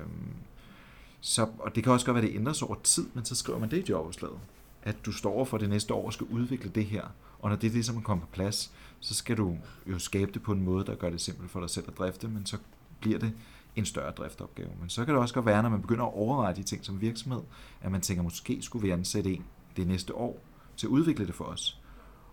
så, 1.26 1.49
og 1.58 1.75
det 1.75 1.84
kan 1.84 1.93
også 1.93 2.06
godt 2.06 2.14
være, 2.14 2.25
at 2.25 2.31
det 2.31 2.37
ændres 2.37 2.62
over 2.62 2.75
tid, 2.82 3.06
men 3.14 3.25
så 3.25 3.34
skriver 3.34 3.58
man 3.58 3.70
det 3.70 3.88
i 3.88 3.90
jobopslaget. 3.90 4.38
At 4.82 4.96
du 5.06 5.12
står 5.12 5.44
for 5.44 5.58
det 5.58 5.69
næste 5.69 5.94
år 5.94 6.06
og 6.06 6.12
skal 6.12 6.26
udvikle 6.26 6.70
det 6.70 6.84
her. 6.84 7.05
Og 7.38 7.50
når 7.50 7.56
det 7.56 7.67
er 7.67 7.73
det, 7.73 7.88
er 7.88 8.00
kommet 8.00 8.26
på 8.26 8.32
plads, 8.32 8.73
så 9.00 9.14
skal 9.14 9.37
du 9.37 9.58
jo 9.87 9.99
skabe 9.99 10.32
det 10.32 10.43
på 10.43 10.52
en 10.52 10.64
måde, 10.64 10.87
der 10.87 10.94
gør 10.94 11.11
det 11.11 11.20
simpelt 11.20 11.50
for 11.50 11.61
dig 11.61 11.70
selv 11.70 11.84
at 11.88 11.99
drifte, 11.99 12.28
men 12.28 12.46
så 12.46 12.56
bliver 13.00 13.19
det 13.19 13.32
en 13.76 13.84
større 13.84 14.11
driftopgave. 14.11 14.70
Men 14.81 14.88
så 14.88 15.05
kan 15.05 15.14
det 15.14 15.23
også 15.23 15.34
godt 15.34 15.47
være, 15.47 15.62
når 15.62 15.68
man 15.68 15.80
begynder 15.80 16.04
at 16.04 16.14
overveje 16.14 16.54
de 16.54 16.62
ting 16.62 16.85
som 16.85 17.00
virksomhed, 17.00 17.42
at 17.80 17.92
man 17.92 18.00
tænker, 18.00 18.23
måske 18.23 18.62
skulle 18.62 18.83
vi 18.83 18.90
ansætte 18.90 19.33
en 19.33 19.45
det 19.76 19.87
næste 19.87 20.14
år 20.14 20.40
til 20.76 20.87
at 20.87 20.90
udvikle 20.90 21.26
det 21.26 21.35
for 21.35 21.45
os. 21.45 21.80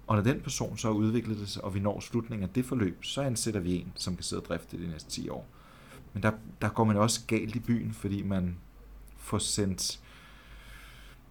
Og 0.08 0.16
når 0.16 0.24
den 0.24 0.42
person 0.42 0.78
så 0.78 0.88
har 0.88 0.96
udviklet 0.96 1.38
det, 1.38 1.58
og 1.58 1.76
vi 1.76 1.80
når 1.80 2.00
slutningen 2.00 2.50
af 2.50 2.54
det 2.54 2.66
forløb, 2.66 3.04
så 3.04 3.22
ansætter 3.22 3.60
vi 3.60 3.76
en, 3.76 3.92
som 3.96 4.16
kan 4.16 4.24
sidde 4.24 4.42
og 4.42 4.46
drifte 4.46 4.78
det 4.78 4.86
de 4.86 4.92
næste 4.92 5.10
10 5.10 5.30
år. 5.30 5.48
Men 6.14 6.24
der, 6.24 6.32
der 6.62 6.70
går 6.70 6.84
man 6.84 6.98
også 6.98 7.22
galt 7.28 7.56
i 7.56 7.60
byen, 7.60 7.94
fordi 7.94 8.24
man 8.24 8.58
får 9.24 9.38
sendt, 9.38 10.00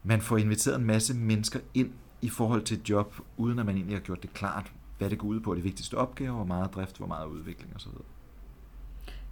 man 0.03 0.21
får 0.21 0.37
inviteret 0.37 0.79
en 0.79 0.85
masse 0.85 1.15
mennesker 1.15 1.61
ind 1.75 1.93
i 2.23 2.29
forhold 2.29 2.63
til 2.63 2.79
et 2.79 2.91
job, 2.91 3.15
uden 3.37 3.59
at 3.59 3.67
man 3.67 3.77
egentlig 3.77 3.97
har 3.97 4.03
gjort 4.03 4.23
det 4.23 4.33
klart, 4.33 4.73
hvad 4.99 5.11
det 5.11 5.19
går 5.19 5.29
ud 5.29 5.41
på, 5.41 5.55
de 5.55 5.61
vigtigste 5.61 5.95
opgaver, 5.95 6.35
hvor 6.35 6.45
meget 6.45 6.75
drift, 6.75 6.99
hvor 6.99 7.07
meget 7.07 7.27
udvikling 7.27 7.77
osv. 7.77 7.91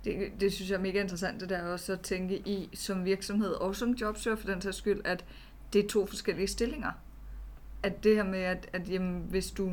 Det, 0.05 0.33
det 0.41 0.53
synes 0.53 0.71
jeg 0.71 0.77
er 0.77 0.83
mega 0.83 1.01
interessant, 1.01 1.41
det 1.41 1.49
der 1.49 1.63
også 1.63 1.93
at 1.93 2.01
tænke 2.01 2.39
i 2.39 2.69
som 2.75 3.05
virksomhed 3.05 3.53
og 3.53 3.77
som 3.77 3.91
jobsøger 3.91 4.37
for 4.37 4.47
den 4.47 4.61
sags 4.61 4.77
skyld, 4.77 5.01
at 5.05 5.25
det 5.73 5.85
er 5.85 5.89
to 5.89 6.07
forskellige 6.07 6.47
stillinger. 6.47 6.91
At 7.83 8.05
det 8.05 8.17
her 8.17 8.25
med, 8.25 8.39
at, 8.39 8.69
at 8.73 8.91
jamen, 8.91 9.27
hvis 9.29 9.51
du 9.51 9.73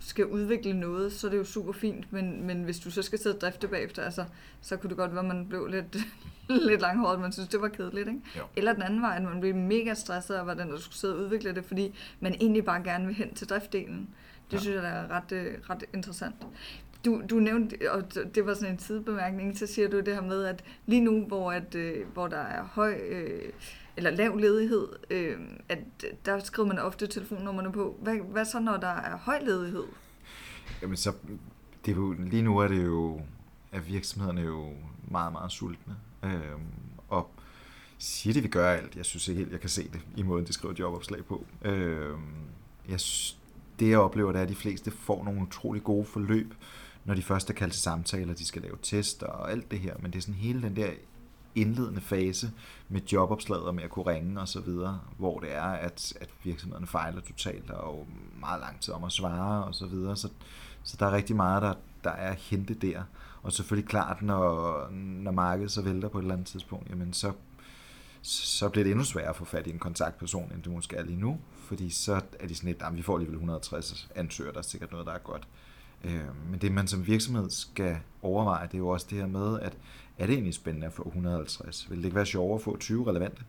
skal 0.00 0.26
udvikle 0.26 0.80
noget, 0.80 1.12
så 1.12 1.26
er 1.26 1.30
det 1.30 1.38
jo 1.38 1.44
super 1.44 1.72
fint, 1.72 2.12
men, 2.12 2.46
men 2.46 2.62
hvis 2.62 2.78
du 2.78 2.90
så 2.90 3.02
skal 3.02 3.18
sidde 3.18 3.36
og 3.36 3.40
drifte 3.40 3.68
bagefter, 3.68 4.02
altså, 4.02 4.24
så 4.60 4.76
kunne 4.76 4.88
det 4.88 4.96
godt 4.96 5.10
være, 5.10 5.20
at 5.20 5.36
man 5.36 5.48
blev 5.48 5.66
lidt, 5.66 5.96
lidt 6.68 6.80
langhåret, 6.80 7.20
man 7.20 7.32
synes, 7.32 7.48
det 7.48 7.60
var 7.60 7.68
kedeligt. 7.68 8.08
Ikke? 8.08 8.20
Jo. 8.36 8.42
Eller 8.56 8.72
den 8.72 8.82
anden 8.82 9.02
vej, 9.02 9.16
at 9.16 9.22
man 9.22 9.40
blev 9.40 9.54
mega 9.54 9.94
stresset 9.94 10.34
af, 10.34 10.44
hvordan 10.44 10.70
der 10.70 10.78
skulle 10.78 10.96
sidde 10.96 11.14
og 11.14 11.20
udvikle 11.20 11.54
det, 11.54 11.64
fordi 11.64 11.94
man 12.20 12.34
egentlig 12.34 12.64
bare 12.64 12.82
gerne 12.82 13.06
vil 13.06 13.14
hen 13.14 13.34
til 13.34 13.48
driftdelen. 13.48 14.08
Det 14.50 14.56
ja. 14.56 14.58
synes 14.58 14.74
jeg 14.74 14.84
er 14.84 15.10
ret, 15.10 15.32
øh, 15.32 15.54
ret 15.70 15.84
interessant. 15.94 16.34
Du, 17.04 17.22
du 17.30 17.34
nævnte, 17.34 17.92
og 17.92 18.14
det 18.34 18.46
var 18.46 18.54
sådan 18.54 18.72
en 18.72 18.78
sidebemærkning, 18.78 19.58
så 19.58 19.66
siger 19.66 19.88
du 19.88 20.00
det 20.00 20.14
her 20.14 20.22
med, 20.22 20.44
at 20.44 20.64
lige 20.86 21.00
nu, 21.00 21.24
hvor, 21.24 21.52
at, 21.52 21.74
øh, 21.74 22.06
hvor 22.12 22.28
der 22.28 22.36
er 22.36 22.62
høj 22.62 23.00
øh, 23.08 23.52
eller 23.96 24.10
lav 24.10 24.36
ledighed, 24.36 24.88
øh, 25.10 25.38
at 25.68 25.78
der 26.24 26.38
skriver 26.38 26.68
man 26.68 26.78
ofte 26.78 27.06
telefonnummerne 27.06 27.72
på. 27.72 27.96
Hvad, 28.02 28.14
hvad 28.14 28.44
så, 28.44 28.60
når 28.60 28.76
der 28.76 28.88
er 28.88 29.16
høj 29.16 29.38
ledighed? 29.38 29.84
Jamen 30.82 30.96
så, 30.96 31.12
det 31.84 31.92
er 31.92 31.96
jo, 31.96 32.12
lige 32.12 32.42
nu 32.42 32.58
er 32.58 32.68
det 32.68 32.84
jo, 32.84 33.20
at 33.72 33.88
virksomhederne 33.88 34.40
er 34.40 34.44
jo 34.44 34.70
meget, 35.10 35.32
meget 35.32 35.52
sultne. 35.52 35.96
Øh, 36.22 36.60
og 37.08 37.30
siger 37.98 38.34
det, 38.34 38.42
vi 38.42 38.48
gør 38.48 38.70
alt. 38.70 38.96
Jeg 38.96 39.04
synes 39.04 39.28
ikke 39.28 39.38
helt, 39.38 39.52
jeg 39.52 39.60
kan 39.60 39.70
se 39.70 39.82
det 39.82 40.00
i 40.16 40.22
måden, 40.22 40.46
de 40.46 40.52
skriver 40.52 40.74
jobopslag 40.78 41.24
på. 41.24 41.46
Øh, 41.62 42.18
jeg, 42.88 43.00
det 43.78 43.88
jeg 43.90 43.98
oplever, 43.98 44.32
det 44.32 44.38
er, 44.38 44.42
at 44.42 44.48
de 44.48 44.54
fleste 44.54 44.90
får 44.90 45.24
nogle 45.24 45.42
utrolig 45.42 45.84
gode 45.84 46.04
forløb, 46.04 46.54
når 47.04 47.14
de 47.14 47.22
først 47.22 47.50
er 47.50 47.54
kaldt 47.54 47.72
til 47.72 47.82
samtaler, 47.82 48.34
de 48.34 48.46
skal 48.46 48.62
lave 48.62 48.76
tester 48.82 49.26
og 49.26 49.50
alt 49.50 49.70
det 49.70 49.78
her, 49.78 49.94
men 49.98 50.10
det 50.10 50.18
er 50.18 50.22
sådan 50.22 50.34
hele 50.34 50.62
den 50.62 50.76
der 50.76 50.90
indledende 51.54 52.00
fase 52.00 52.50
med 52.88 53.00
jobopslaget 53.12 53.64
og 53.64 53.74
med 53.74 53.82
at 53.84 53.90
kunne 53.90 54.06
ringe 54.06 54.40
og 54.40 54.48
så 54.48 54.60
videre, 54.60 55.00
hvor 55.18 55.40
det 55.40 55.54
er, 55.54 55.62
at, 55.62 56.12
at 56.20 56.28
virksomhederne 56.44 56.86
fejler 56.86 57.20
totalt 57.20 57.70
og 57.70 58.06
meget 58.40 58.60
lang 58.60 58.80
tid 58.80 58.94
om 58.94 59.04
at 59.04 59.12
svare 59.12 59.64
og 59.64 59.74
så 59.74 59.86
videre. 59.86 60.16
Så, 60.16 60.28
så 60.82 60.96
der 61.00 61.06
er 61.06 61.12
rigtig 61.12 61.36
meget, 61.36 61.62
der, 61.62 61.74
der 62.04 62.10
er 62.10 62.30
at 62.30 62.36
hente 62.36 62.74
der. 62.74 63.02
Og 63.46 63.52
selvfølgelig 63.52 63.88
klart, 63.88 64.22
når, 64.22 64.88
når 64.92 65.30
markedet 65.30 65.70
så 65.70 65.82
vælter 65.82 66.08
på 66.08 66.18
et 66.18 66.22
eller 66.22 66.34
andet 66.34 66.46
tidspunkt, 66.46 66.90
jamen 66.90 67.12
så, 67.12 67.32
så 68.22 68.68
bliver 68.68 68.84
det 68.84 68.90
endnu 68.90 69.04
sværere 69.04 69.28
at 69.28 69.36
få 69.36 69.44
fat 69.44 69.66
i 69.66 69.70
en 69.70 69.78
kontaktperson, 69.78 70.52
end 70.54 70.62
det 70.62 70.72
måske 70.72 70.96
er 70.96 71.02
lige 71.02 71.20
nu, 71.20 71.38
fordi 71.56 71.90
så 71.90 72.20
er 72.40 72.46
de 72.46 72.54
sådan 72.54 72.68
lidt, 72.68 72.82
vi 72.92 73.02
får 73.02 73.14
alligevel 73.14 73.34
160 73.34 74.08
ansøgere, 74.14 74.52
der 74.52 74.58
er 74.58 74.62
sikkert 74.62 74.90
noget, 74.90 75.06
der 75.06 75.12
er 75.12 75.18
godt. 75.18 75.48
Øh, 76.04 76.50
men 76.50 76.60
det 76.60 76.72
man 76.72 76.86
som 76.86 77.06
virksomhed 77.06 77.50
skal 77.50 77.96
overveje, 78.22 78.66
det 78.66 78.74
er 78.74 78.78
jo 78.78 78.88
også 78.88 79.06
det 79.10 79.18
her 79.18 79.26
med, 79.26 79.60
at 79.60 79.78
er 80.18 80.26
det 80.26 80.32
egentlig 80.32 80.54
spændende 80.54 80.86
at 80.86 80.92
få 80.92 81.06
150? 81.06 81.90
Vil 81.90 81.98
det 81.98 82.04
ikke 82.04 82.16
være 82.16 82.26
sjovere 82.26 82.54
at 82.54 82.62
få 82.62 82.76
20 82.76 83.10
relevante, 83.10 83.42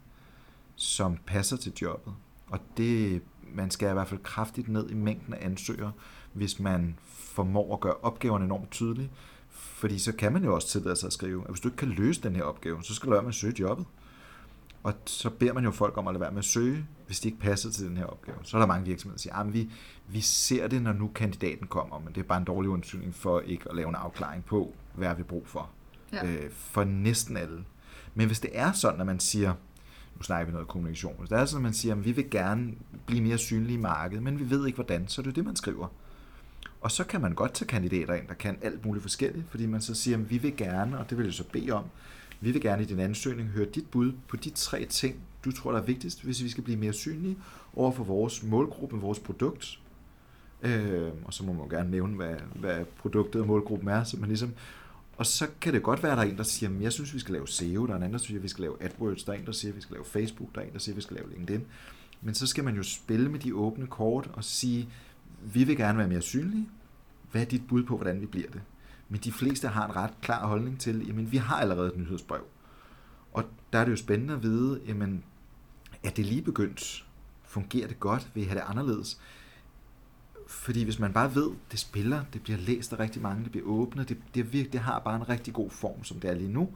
som 0.76 1.18
passer 1.26 1.58
til 1.58 1.74
jobbet? 1.82 2.14
Og 2.50 2.60
det, 2.78 3.22
man 3.54 3.72
skal 3.72 3.90
i 3.90 3.94
hvert 3.94 4.08
fald 4.08 4.24
kraftigt 4.24 4.68
ned 4.68 4.90
i 4.90 4.94
mængden 4.94 5.34
af 5.34 5.46
ansøgere, 5.46 5.92
hvis 6.34 6.60
man 6.60 7.00
formår 7.08 7.74
at 7.74 7.80
gøre 7.80 7.96
opgaverne 8.02 8.46
enormt 8.46 8.72
tydelige. 8.72 9.10
Fordi 9.58 10.00
så 10.00 10.12
kan 10.12 10.34
man 10.34 10.44
jo 10.44 10.56
også 10.56 10.68
tillade 10.68 10.96
sig 10.96 11.08
at 11.08 11.14
skrive, 11.14 11.44
at 11.44 11.50
hvis 11.50 11.60
du 11.60 11.68
ikke 11.68 11.78
kan 11.78 11.90
løse 11.90 12.24
den 12.24 12.36
her 12.36 12.44
opgave, 12.44 12.84
så 12.84 12.96
skal 12.96 13.08
du 13.08 13.12
lade 13.12 13.22
med 13.22 13.30
at 13.30 13.36
søge 13.36 13.54
jobbet. 13.60 13.86
Og 14.84 14.94
så 15.06 15.30
beder 15.30 15.54
man 15.54 15.64
jo 15.64 15.72
folk 15.72 15.98
om 15.98 16.08
at 16.08 16.14
lade 16.14 16.22
være 16.22 16.32
med 16.32 16.40
at 16.40 16.46
søge, 16.46 16.86
hvis 17.06 17.20
de 17.20 17.28
ikke 17.28 17.40
passer 17.40 17.72
til 17.72 17.86
den 17.90 17.98
her 17.98 18.06
opgave. 18.06 18.38
Så 18.44 18.58
er 18.58 18.62
der 18.62 18.68
mange 18.68 18.86
virksomheder, 18.86 19.16
der 19.16 19.22
siger, 19.22 19.36
at 19.36 19.54
vi, 19.54 19.70
vi 20.08 20.22
ser 20.22 20.68
det, 20.68 20.82
når 20.82 20.94
nu 20.94 21.12
kandidaten 21.16 21.68
kommer, 21.68 22.00
men 22.00 22.14
det 22.16 22.22
er 22.22 22.28
bare 22.28 22.38
en 22.38 22.44
dårlig 22.44 22.70
undskyldning 22.70 23.16
for 23.16 23.40
ikke 23.40 23.70
at 23.70 23.76
lave 23.76 23.90
en 23.90 23.96
afklaring 23.96 24.46
på, 24.46 24.74
hvad 24.96 25.16
vi 25.16 25.24
brug 25.24 25.48
for. 25.48 25.70
Ja. 26.14 26.26
Øh, 26.28 26.52
for 26.52 26.84
næsten 26.84 27.38
alle. 27.38 27.66
Men 28.16 28.28
hvis 28.28 28.40
det 28.40 28.50
er 28.54 28.72
sådan, 28.72 29.00
at 29.00 29.06
man 29.06 29.20
siger, 29.20 29.54
nu 30.16 30.24
snakker 30.24 30.46
vi 30.46 30.52
noget 30.52 30.68
kommunikation, 30.68 31.16
hvis 31.20 31.30
det 31.30 31.38
er 31.38 31.46
sådan, 31.46 31.58
at 31.58 31.64
man 31.64 31.74
siger, 31.74 31.96
at 31.96 32.06
vi 32.06 32.12
vil 32.12 32.30
gerne 32.30 32.74
blive 33.06 33.22
mere 33.22 33.38
synlige 33.38 33.78
i 33.78 33.82
markedet, 33.82 34.24
men 34.24 34.40
vi 34.40 34.50
ved 34.50 34.66
ikke 34.66 34.76
hvordan, 34.76 35.08
så 35.08 35.22
er 35.22 35.24
det 35.24 35.36
det, 35.36 35.46
man 35.46 35.56
skriver. 35.56 35.88
Og 36.82 36.92
så 36.92 37.04
kan 37.04 37.22
man 37.22 37.34
godt 37.34 37.54
tage 37.54 37.68
kandidater 37.68 38.14
ind, 38.14 38.28
der 38.28 38.34
kan 38.34 38.58
alt 38.62 38.86
muligt 38.86 39.02
forskelligt, 39.02 39.46
fordi 39.50 39.66
man 39.66 39.82
så 39.82 39.96
siger, 39.96 40.18
at 40.18 40.30
vi 40.30 40.38
vil 40.38 40.58
gerne, 40.58 41.00
og 41.00 41.10
det 41.10 41.18
vil 41.18 41.24
jeg 41.24 41.34
så 41.34 41.44
bede 41.44 41.72
om, 41.72 41.84
vi 42.42 42.52
vil 42.52 42.62
gerne 42.62 42.84
i 42.84 42.86
din 42.86 43.00
ansøgning 43.00 43.50
høre 43.50 43.66
dit 43.66 43.90
bud 43.92 44.12
på 44.28 44.38
de 44.38 44.50
tre 44.50 44.86
ting, 44.86 45.16
du 45.46 45.52
tror, 45.52 45.72
der 45.72 45.80
er 45.80 45.84
vigtigst, 45.84 46.24
hvis 46.24 46.44
vi 46.44 46.50
skal 46.50 46.64
blive 46.64 46.78
mere 46.78 46.94
synlige 46.94 47.38
over 47.76 47.92
for 47.92 48.04
vores 48.04 48.44
målgruppe, 48.44 48.96
vores 48.98 49.20
produkt. 49.20 49.80
Øh, 50.62 51.10
og 51.26 51.34
så 51.34 51.44
må 51.44 51.54
man 51.54 51.70
gerne 51.70 51.92
nævne, 51.92 52.16
hvad, 52.16 52.36
hvad 52.56 52.86
produktet 52.86 53.42
og 53.42 53.48
målgruppen 53.48 53.90
er, 53.90 54.04
så 54.04 54.18
man 54.18 54.28
ligesom 54.30 54.54
og 55.18 55.26
så 55.26 55.48
kan 55.62 55.74
det 55.74 55.84
godt 55.84 56.04
være, 56.04 56.12
at 56.12 56.18
der 56.18 56.24
er 56.24 56.30
en, 56.30 56.38
der 56.38 56.44
siger, 56.44 56.70
at 56.70 56.82
jeg 56.82 56.94
synes, 56.94 57.14
vi 57.14 57.20
skal 57.20 57.34
lave 57.34 57.48
SEO, 57.48 57.86
der 57.86 57.94
er 57.94 57.98
en 57.98 58.04
anden, 58.04 58.20
der 58.20 58.26
siger, 58.26 58.40
at 58.40 58.44
vi 58.44 58.48
skal 58.48 58.62
lave 58.62 58.84
AdWords, 58.84 59.24
der 59.24 59.34
er 59.34 59.38
en, 59.38 59.46
der 59.46 59.52
siger, 59.52 59.72
at 59.72 59.76
vi 59.76 59.82
skal 59.82 59.94
lave 59.94 60.06
Facebook, 60.06 60.56
der 60.56 60.62
er 60.62 60.66
en, 60.66 60.74
der 60.74 60.80
siger, 60.80 60.94
at 60.94 60.98
vi 60.98 61.02
skal 61.02 61.16
lave 61.16 61.30
LinkedIn. 61.32 61.66
Men 62.22 62.36
så 62.36 62.48
skal 62.48 62.64
man 62.64 62.76
jo 62.76 62.84
spille 62.84 63.30
med 63.30 63.40
de 63.40 63.56
åbne 63.56 63.88
kort 63.88 64.30
og 64.34 64.44
sige, 64.44 64.90
vi 65.42 65.64
vil 65.64 65.78
gerne 65.78 65.98
være 65.98 66.08
mere 66.08 66.22
synlige. 66.22 66.70
Hvad 67.32 67.42
er 67.42 67.46
dit 67.46 67.68
bud 67.68 67.84
på, 67.84 67.96
hvordan 67.96 68.22
vi 68.22 68.26
bliver 68.26 68.50
det? 68.52 68.62
Men 69.10 69.20
de 69.20 69.32
fleste 69.32 69.68
har 69.68 69.86
en 69.86 69.96
ret 69.96 70.14
klar 70.22 70.48
holdning 70.48 70.80
til, 70.80 71.08
jamen 71.08 71.32
vi 71.32 71.38
har 71.38 71.56
allerede 71.56 71.88
et 71.88 71.98
nyhedsbrev. 71.98 72.44
Og 73.34 73.44
der 73.74 73.80
er 73.80 73.84
det 73.86 73.92
jo 73.92 73.98
spændende 73.98 74.34
at 74.34 74.44
vide, 74.44 74.82
jamen 74.88 75.24
er 76.04 76.10
det 76.10 76.26
lige 76.26 76.42
begyndt? 76.42 77.06
Fungerer 77.46 77.88
det 77.88 78.00
godt? 78.00 78.32
Vil 78.34 78.44
I 78.44 78.46
have 78.46 78.60
det 78.60 78.66
anderledes? 78.68 79.22
Fordi 80.48 80.84
hvis 80.84 81.00
man 81.00 81.14
bare 81.14 81.36
ved, 81.36 81.52
det 81.72 81.80
spiller, 81.80 82.24
det 82.34 82.44
bliver 82.44 82.58
læst 82.58 82.94
af 82.94 83.00
rigtig 83.00 83.22
mange, 83.22 83.44
det 83.44 83.52
bliver 83.52 83.68
åbnet, 83.68 84.10
det, 84.10 84.18
det, 84.36 84.54
virke, 84.54 84.70
det 84.70 84.80
har 84.80 85.00
bare 85.00 85.16
en 85.16 85.30
rigtig 85.30 85.54
god 85.54 85.70
form, 85.70 86.04
som 86.04 86.20
det 86.20 86.30
er 86.30 86.34
lige 86.34 86.52
nu, 86.52 86.70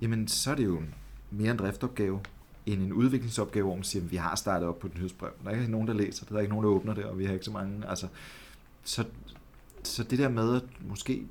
jamen 0.00 0.28
så 0.28 0.50
er 0.50 0.54
det 0.54 0.64
jo 0.64 0.82
mere 1.30 1.50
en 1.50 1.56
driftopgave 1.56 2.20
end 2.66 2.82
en 2.82 2.92
udviklingsopgave, 2.92 3.64
hvor 3.64 3.74
man 3.74 3.84
siger, 3.84 4.04
at 4.04 4.10
vi 4.10 4.16
har 4.16 4.34
startet 4.34 4.68
op 4.68 4.78
på 4.78 4.86
et 4.86 4.94
nyhedsbrev. 4.94 5.30
Der 5.44 5.50
er 5.50 5.54
ikke 5.54 5.72
nogen, 5.72 5.88
der 5.88 5.94
læser 5.94 6.24
det, 6.24 6.30
der 6.30 6.36
er 6.36 6.40
ikke 6.40 6.54
nogen, 6.54 6.64
der 6.64 6.70
åbner 6.70 6.94
det, 6.94 7.04
og 7.04 7.18
vi 7.18 7.24
har 7.24 7.32
ikke 7.32 7.44
så 7.44 7.50
mange. 7.50 7.88
Altså, 7.88 8.06
så, 8.84 9.04
så 9.82 10.04
det 10.04 10.18
der 10.18 10.28
med 10.28 10.56
at 10.56 10.62
måske 10.80 11.26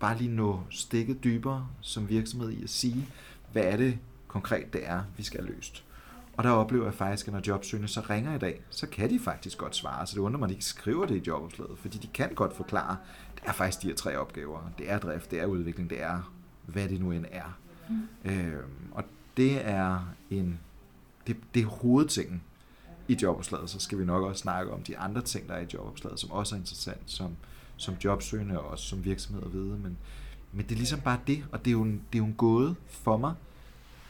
bare 0.00 0.18
lige 0.18 0.30
nå 0.30 0.60
stikket 0.70 1.24
dybere 1.24 1.68
som 1.80 2.08
virksomhed 2.08 2.50
i 2.50 2.62
at 2.62 2.70
sige, 2.70 3.08
hvad 3.52 3.62
er 3.62 3.76
det 3.76 3.98
konkret, 4.28 4.72
det 4.72 4.80
er, 4.84 5.02
vi 5.16 5.22
skal 5.22 5.40
have 5.40 5.54
løst. 5.54 5.84
Og 6.36 6.44
der 6.44 6.50
oplever 6.50 6.84
jeg 6.84 6.94
faktisk, 6.94 7.26
at 7.26 7.32
når 7.32 7.40
jobsøgende 7.46 7.88
så 7.88 8.00
ringer 8.10 8.34
i 8.34 8.38
dag, 8.38 8.60
så 8.70 8.86
kan 8.86 9.10
de 9.10 9.18
faktisk 9.18 9.58
godt 9.58 9.76
svare. 9.76 10.06
Så 10.06 10.14
det 10.14 10.20
undrer 10.20 10.38
mig, 10.38 10.46
at 10.46 10.50
de 10.50 10.54
ikke 10.54 10.64
skriver 10.64 11.06
det 11.06 11.16
i 11.16 11.22
jobopslaget, 11.26 11.78
fordi 11.78 11.98
de 11.98 12.06
kan 12.06 12.34
godt 12.34 12.56
forklare, 12.56 12.96
det 13.34 13.42
er 13.44 13.52
faktisk 13.52 13.82
de 13.82 13.86
her 13.86 13.94
tre 13.94 14.18
opgaver. 14.18 14.72
Det 14.78 14.90
er 14.90 14.98
drift, 14.98 15.30
det 15.30 15.40
er 15.40 15.46
udvikling, 15.46 15.90
det 15.90 16.02
er 16.02 16.32
hvad 16.66 16.88
det 16.88 17.00
nu 17.00 17.10
end 17.10 17.26
er. 17.30 17.58
Mm. 17.88 18.30
Øh, 18.30 18.62
og 18.92 19.04
det 19.36 19.66
er 19.68 20.14
en 20.30 20.60
det, 21.26 21.36
det 21.54 21.62
er 21.62 21.66
hovedtingen 21.66 22.42
i 23.08 23.18
jobopslaget. 23.22 23.70
Så 23.70 23.78
skal 23.78 23.98
vi 23.98 24.04
nok 24.04 24.22
også 24.22 24.40
snakke 24.40 24.72
om 24.72 24.82
de 24.82 24.98
andre 24.98 25.22
ting, 25.22 25.48
der 25.48 25.54
er 25.54 25.60
i 25.60 25.66
jobopslaget, 25.74 26.20
som 26.20 26.30
også 26.30 26.54
er 26.54 26.58
interessant, 26.58 27.02
som, 27.06 27.36
som 27.76 27.94
jobsøgende 28.04 28.60
og 28.60 28.70
også 28.70 28.84
som 28.84 29.04
virksomhed 29.04 29.42
at 29.42 29.52
vide. 29.52 29.78
Men, 29.78 29.98
men 30.52 30.64
det 30.64 30.72
er 30.72 30.76
ligesom 30.76 31.00
bare 31.00 31.18
det, 31.26 31.44
og 31.52 31.58
det 31.58 31.66
er 31.66 31.72
jo 31.72 31.82
en, 31.82 32.02
det 32.12 32.18
er 32.18 32.22
jo 32.22 32.24
en 32.24 32.34
gåde 32.34 32.74
for 32.88 33.16
mig, 33.16 33.34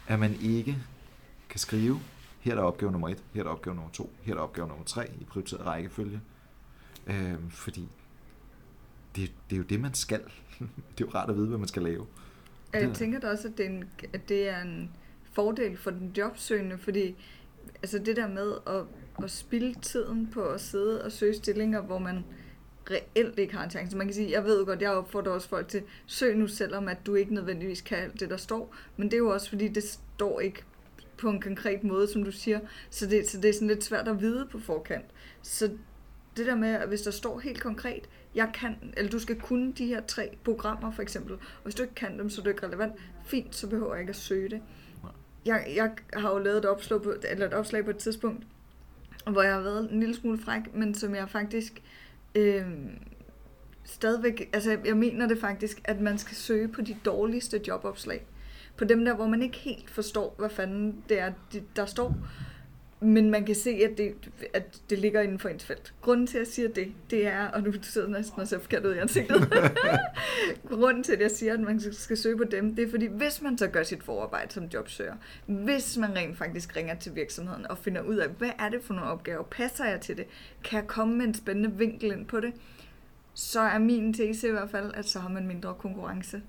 at 0.09 0.19
man 0.19 0.37
ikke 0.41 0.79
kan 1.49 1.61
skrive 1.61 2.01
her 2.45 2.53
er 2.53 2.57
der 2.57 2.63
opgave 2.63 2.93
nummer 2.93 3.09
et, 3.09 3.23
her 3.33 3.41
er 3.41 3.45
der 3.45 3.51
opgave 3.51 3.77
nummer 3.77 3.91
to, 3.93 4.13
her 4.23 4.33
er 4.33 4.37
der 4.37 4.43
opgave 4.43 4.69
nummer 4.69 4.85
tre 4.85 5.11
i 5.21 5.25
prioriteret 5.25 5.67
rækkefølge. 5.67 6.21
Øh, 7.07 7.35
fordi 7.51 7.89
det, 9.17 9.33
det 9.51 9.57
er 9.57 9.59
jo 9.59 9.63
det, 9.63 9.81
man 9.81 9.95
skal. 9.95 10.21
det 10.99 11.05
er 11.05 11.07
jo 11.07 11.11
rart 11.15 11.31
at 11.31 11.37
vide, 11.37 11.47
hvad 11.47 11.59
man 11.59 11.69
skal 11.69 11.83
lave. 11.83 12.07
Jeg 12.73 12.95
tænker 12.95 13.21
da 13.21 13.31
også, 13.31 13.49
at 13.49 13.59
det, 13.59 13.67
er 13.67 13.71
en, 13.71 13.85
at 14.13 14.29
det 14.29 14.49
er 14.49 14.63
en 14.63 14.91
fordel 15.35 15.77
for 15.77 15.91
den 15.91 16.13
jobsøgende, 16.19 16.79
fordi 16.79 17.17
altså 17.83 17.99
det 17.99 18.17
der 18.17 18.29
med 18.29 18.53
at, 18.67 18.85
at 19.25 19.31
spilde 19.31 19.81
tiden 19.81 20.31
på 20.33 20.43
at 20.43 20.61
sidde 20.61 21.05
og 21.05 21.13
søge 21.13 21.35
stillinger, 21.35 21.81
hvor 21.81 21.99
man 21.99 22.25
reelt 22.91 23.39
ikke 23.39 23.55
har 23.55 23.65
en 23.65 23.71
chance. 23.71 23.97
Man 23.97 24.07
kan 24.07 24.15
sige, 24.15 24.31
jeg 24.31 24.45
ved 24.45 24.67
godt, 24.67 24.83
jeg 24.83 24.91
opfordrer 24.91 25.33
også 25.33 25.49
folk 25.49 25.69
til, 25.69 25.83
søg 26.07 26.37
nu 26.37 26.47
selvom, 26.47 26.89
at 26.89 27.07
du 27.07 27.15
ikke 27.15 27.35
nødvendigvis 27.35 27.81
kan 27.81 27.99
alt 27.99 28.21
det, 28.21 28.31
der 28.31 28.37
står, 28.37 28.75
men 28.97 29.09
det 29.11 29.15
er 29.15 29.19
jo 29.19 29.29
også, 29.29 29.49
fordi 29.49 29.69
det 29.69 29.85
står 30.17 30.41
ikke 30.41 30.63
på 31.17 31.31
en 31.31 31.41
konkret 31.41 31.85
måde, 31.85 32.09
som 32.09 32.25
du 32.25 32.33
siger. 32.33 32.61
Så 32.91 33.07
det, 33.07 33.29
så 33.29 33.41
det 33.41 33.49
er 33.49 33.53
sådan 33.53 33.69
lidt 33.69 33.85
svært 33.85 34.09
at 34.09 34.21
vide 34.21 34.49
på 34.53 34.59
forkant. 34.59 35.05
Så 35.43 35.71
det 36.37 36.47
der 36.47 36.55
med, 36.55 36.69
at 36.69 36.89
hvis 36.89 37.03
der 37.03 37.11
står 37.11 37.39
helt 37.39 37.61
konkret, 37.61 38.09
jeg 38.35 38.51
kan, 38.55 38.77
eller 38.97 39.11
du 39.11 39.19
skal 39.19 39.41
kunne 39.41 39.73
de 39.73 39.87
her 39.87 40.01
tre 40.01 40.39
programmer 40.45 40.91
for 40.91 41.03
eksempel, 41.03 41.33
og 41.33 41.63
hvis 41.63 41.75
du 41.75 41.83
ikke 41.83 41.95
kan 41.95 42.19
dem, 42.19 42.31
så 42.31 42.41
er 42.41 42.43
det 42.43 42.51
ikke 42.51 42.67
relevant, 42.67 42.93
fint, 43.27 43.57
så 43.57 43.69
behøver 43.69 43.95
jeg 43.95 44.01
ikke 44.01 44.11
at 44.11 44.17
søge 44.17 44.49
det. 44.49 44.63
Jeg, 45.47 45.73
jeg 45.77 45.91
har 46.13 46.33
jo 46.33 46.39
lavet 46.39 46.59
et 46.59 46.65
opslag, 46.65 47.03
på, 47.03 47.15
eller 47.31 47.47
et 47.47 47.55
opslag 47.55 47.85
på 47.85 47.91
et 47.91 47.97
tidspunkt, 47.97 48.47
hvor 49.27 49.43
jeg 49.43 49.55
har 49.55 49.61
været 49.61 49.93
en 49.93 50.01
lille 50.01 50.15
smule 50.15 50.39
fræk, 50.39 50.75
men 50.75 50.95
som 50.95 51.15
jeg 51.15 51.31
faktisk 51.31 51.83
øh, 52.35 52.67
stadigvæk, 53.85 54.51
altså 54.53 54.79
jeg 54.85 54.97
mener 54.97 55.29
det 55.29 55.39
faktisk, 55.39 55.81
at 55.85 56.01
man 56.01 56.19
skal 56.19 56.37
søge 56.37 56.69
på 56.69 56.81
de 56.81 56.97
dårligste 57.05 57.61
jobopslag 57.69 58.27
på 58.77 58.85
dem 58.85 59.05
der, 59.05 59.15
hvor 59.15 59.27
man 59.27 59.43
ikke 59.43 59.59
helt 59.59 59.91
forstår, 59.91 60.35
hvad 60.39 60.51
fanden 60.51 61.05
det 61.09 61.19
er, 61.19 61.33
der 61.77 61.87
står. 61.87 62.17
Men 63.05 63.31
man 63.31 63.45
kan 63.45 63.55
se, 63.55 63.71
at 63.71 63.99
det, 63.99 64.15
at 64.55 64.81
det 64.91 64.99
ligger 64.99 65.21
inden 65.21 65.39
for 65.39 65.49
ens 65.49 65.65
felt. 65.65 65.95
Grunden 66.01 66.27
til, 66.27 66.39
at 66.39 66.41
jeg 66.41 66.47
siger 66.47 66.69
det, 66.69 66.93
det 67.11 67.27
er, 67.27 67.49
og 67.49 67.63
nu 67.63 67.73
sidder 67.83 68.09
næsten 68.09 68.41
og 68.41 68.49
ser 68.49 68.59
forkert 68.59 68.87
ud 68.87 68.95
i 68.95 68.99
ansigtet. 68.99 69.53
Grunden 70.69 71.03
til, 71.03 71.13
at 71.13 71.21
jeg 71.21 71.31
siger, 71.31 71.55
at 71.55 71.61
man 71.61 71.81
skal 71.93 72.17
søge 72.17 72.37
på 72.37 72.45
dem, 72.45 72.77
det 72.77 72.85
er 72.85 72.91
fordi, 72.91 73.07
hvis 73.07 73.43
man 73.43 73.59
så 73.59 73.69
gør 73.69 73.83
sit 73.83 74.03
forarbejde 74.03 74.53
som 74.53 74.65
jobsøger, 74.65 75.15
hvis 75.47 75.97
man 75.97 76.17
rent 76.17 76.39
faktisk 76.39 76.77
ringer 76.77 76.95
til 76.95 77.15
virksomheden 77.15 77.67
og 77.67 77.79
finder 77.79 78.03
ud 78.03 78.17
af, 78.17 78.29
hvad 78.29 78.51
er 78.59 78.69
det 78.69 78.83
for 78.83 78.95
nogle 78.95 79.11
opgaver, 79.11 79.43
passer 79.43 79.85
jeg 79.85 80.01
til 80.01 80.17
det, 80.17 80.27
kan 80.65 80.81
jeg 80.81 80.87
komme 80.87 81.17
med 81.17 81.25
en 81.25 81.35
spændende 81.35 81.73
vinkel 81.79 82.13
ind 82.13 82.27
på 82.27 82.41
det, 82.41 82.53
så 83.35 83.61
er 83.61 83.79
min 83.79 84.15
tese 84.15 84.49
i 84.49 84.51
hvert 84.51 84.71
fald, 84.71 84.91
at 84.95 85.09
så 85.09 85.19
har 85.19 85.29
man 85.29 85.47
mindre 85.47 85.75
konkurrence. 85.79 86.43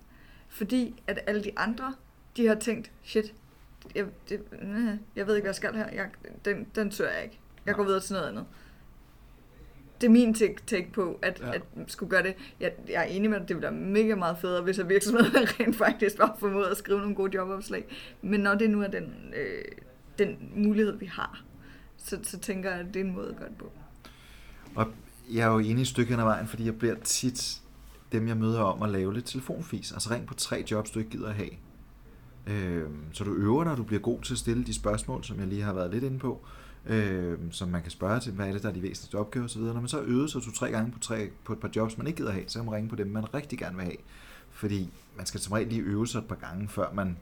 Fordi 0.49 1.03
at 1.07 1.19
alle 1.27 1.43
de 1.43 1.51
andre 1.57 1.93
de 2.37 2.47
har 2.47 2.55
tænkt, 2.55 2.91
shit, 3.03 3.33
jeg, 3.95 4.05
det, 4.29 4.41
jeg 5.15 5.27
ved 5.27 5.35
ikke, 5.35 5.43
hvad 5.43 5.49
jeg 5.49 5.55
skal 5.55 5.75
her. 5.75 5.89
Jeg, 5.93 6.09
den, 6.45 6.67
den 6.75 6.91
søger 6.91 7.11
jeg 7.11 7.23
ikke. 7.23 7.39
Jeg 7.65 7.75
går 7.75 7.83
videre 7.83 7.99
til 7.99 8.13
noget 8.13 8.27
andet. 8.27 8.45
Det 10.01 10.07
er 10.07 10.11
min 10.11 10.33
take, 10.33 10.55
take 10.67 10.91
på, 10.93 11.19
at, 11.21 11.39
ja. 11.39 11.51
at 11.53 11.61
skulle 11.87 12.09
gøre 12.09 12.23
det. 12.23 12.35
Jeg, 12.59 12.71
jeg 12.89 13.01
er 13.01 13.03
enig 13.03 13.29
med, 13.29 13.41
at 13.41 13.47
det 13.47 13.55
ville 13.55 13.61
være 13.61 13.81
mega 13.81 14.15
meget 14.15 14.37
federe, 14.37 14.63
hvis 14.63 14.79
at 14.79 14.89
virksomheden 14.89 15.35
rent 15.59 15.75
faktisk 15.75 16.19
var 16.19 16.35
formået 16.39 16.65
at 16.65 16.77
skrive 16.77 16.99
nogle 16.99 17.15
gode 17.15 17.35
jobopslag. 17.35 17.85
Men 18.21 18.39
når 18.39 18.55
det 18.55 18.69
nu 18.69 18.81
er 18.81 18.87
den, 18.87 19.33
øh, 19.35 19.63
den 20.19 20.51
mulighed, 20.55 20.97
vi 20.97 21.05
har, 21.05 21.43
så, 21.97 22.19
så 22.23 22.39
tænker 22.39 22.71
jeg, 22.71 22.79
at 22.79 22.85
det 22.85 22.95
er 22.95 23.03
en 23.03 23.13
måde 23.13 23.29
at 23.29 23.35
gøre 23.37 23.49
det 23.49 23.57
på. 23.57 23.71
Og 24.75 24.87
jeg 25.31 25.47
er 25.47 25.51
jo 25.51 25.59
enig 25.59 25.81
i 25.81 25.85
stykket 25.85 26.19
af 26.19 26.25
vejen, 26.25 26.47
fordi 26.47 26.65
jeg 26.65 26.79
bliver 26.79 26.95
tit 27.03 27.61
dem, 28.11 28.27
jeg 28.27 28.37
møder 28.37 28.61
om 28.61 28.81
at 28.81 28.89
lave 28.89 29.13
lidt 29.13 29.25
telefonfis. 29.25 29.91
Altså 29.91 30.09
ring 30.11 30.27
på 30.27 30.33
tre 30.33 30.65
jobs, 30.71 30.91
du 30.91 30.99
ikke 30.99 31.11
gider 31.11 31.29
at 31.29 31.35
have. 31.35 31.49
Øh, 32.47 32.83
så 33.11 33.23
du 33.23 33.33
øver 33.33 33.63
dig, 33.63 33.77
du 33.77 33.83
bliver 33.83 34.01
god 34.01 34.21
til 34.21 34.33
at 34.33 34.37
stille 34.37 34.63
de 34.65 34.73
spørgsmål, 34.73 35.23
som 35.23 35.39
jeg 35.39 35.47
lige 35.47 35.61
har 35.61 35.73
været 35.73 35.91
lidt 35.91 36.03
inde 36.03 36.19
på. 36.19 36.41
øh, 36.85 37.37
som 37.51 37.69
man 37.69 37.81
kan 37.81 37.91
spørge 37.91 38.19
til, 38.19 38.31
hvad 38.31 38.47
er 38.47 38.51
det, 38.53 38.63
der 38.63 38.69
er 38.69 38.73
de 38.73 38.81
væsentligste 38.81 39.15
opgaver 39.15 39.45
osv. 39.45 39.61
Når 39.61 39.73
man 39.73 39.87
så 39.87 40.01
øver 40.01 40.27
sig 40.27 40.41
to-tre 40.41 40.71
gange 40.71 40.91
på, 40.91 40.99
tre, 40.99 41.29
på 41.43 41.53
et 41.53 41.59
par 41.59 41.69
jobs, 41.75 41.97
man 41.97 42.07
ikke 42.07 42.17
gider 42.17 42.31
have, 42.31 42.43
så 42.47 42.59
kan 42.59 42.65
man 42.65 42.73
ringe 42.75 42.89
på 42.89 42.95
dem, 42.95 43.07
man 43.07 43.33
rigtig 43.33 43.59
gerne 43.59 43.75
vil 43.75 43.85
have. 43.85 43.97
Fordi 44.51 44.89
man 45.17 45.25
skal 45.25 45.39
som 45.39 45.53
regel 45.53 45.67
lige 45.67 45.81
øve 45.81 46.07
sig 46.07 46.19
et 46.19 46.25
par 46.25 46.35
gange, 46.35 46.67
før 46.67 46.93
man 46.93 47.17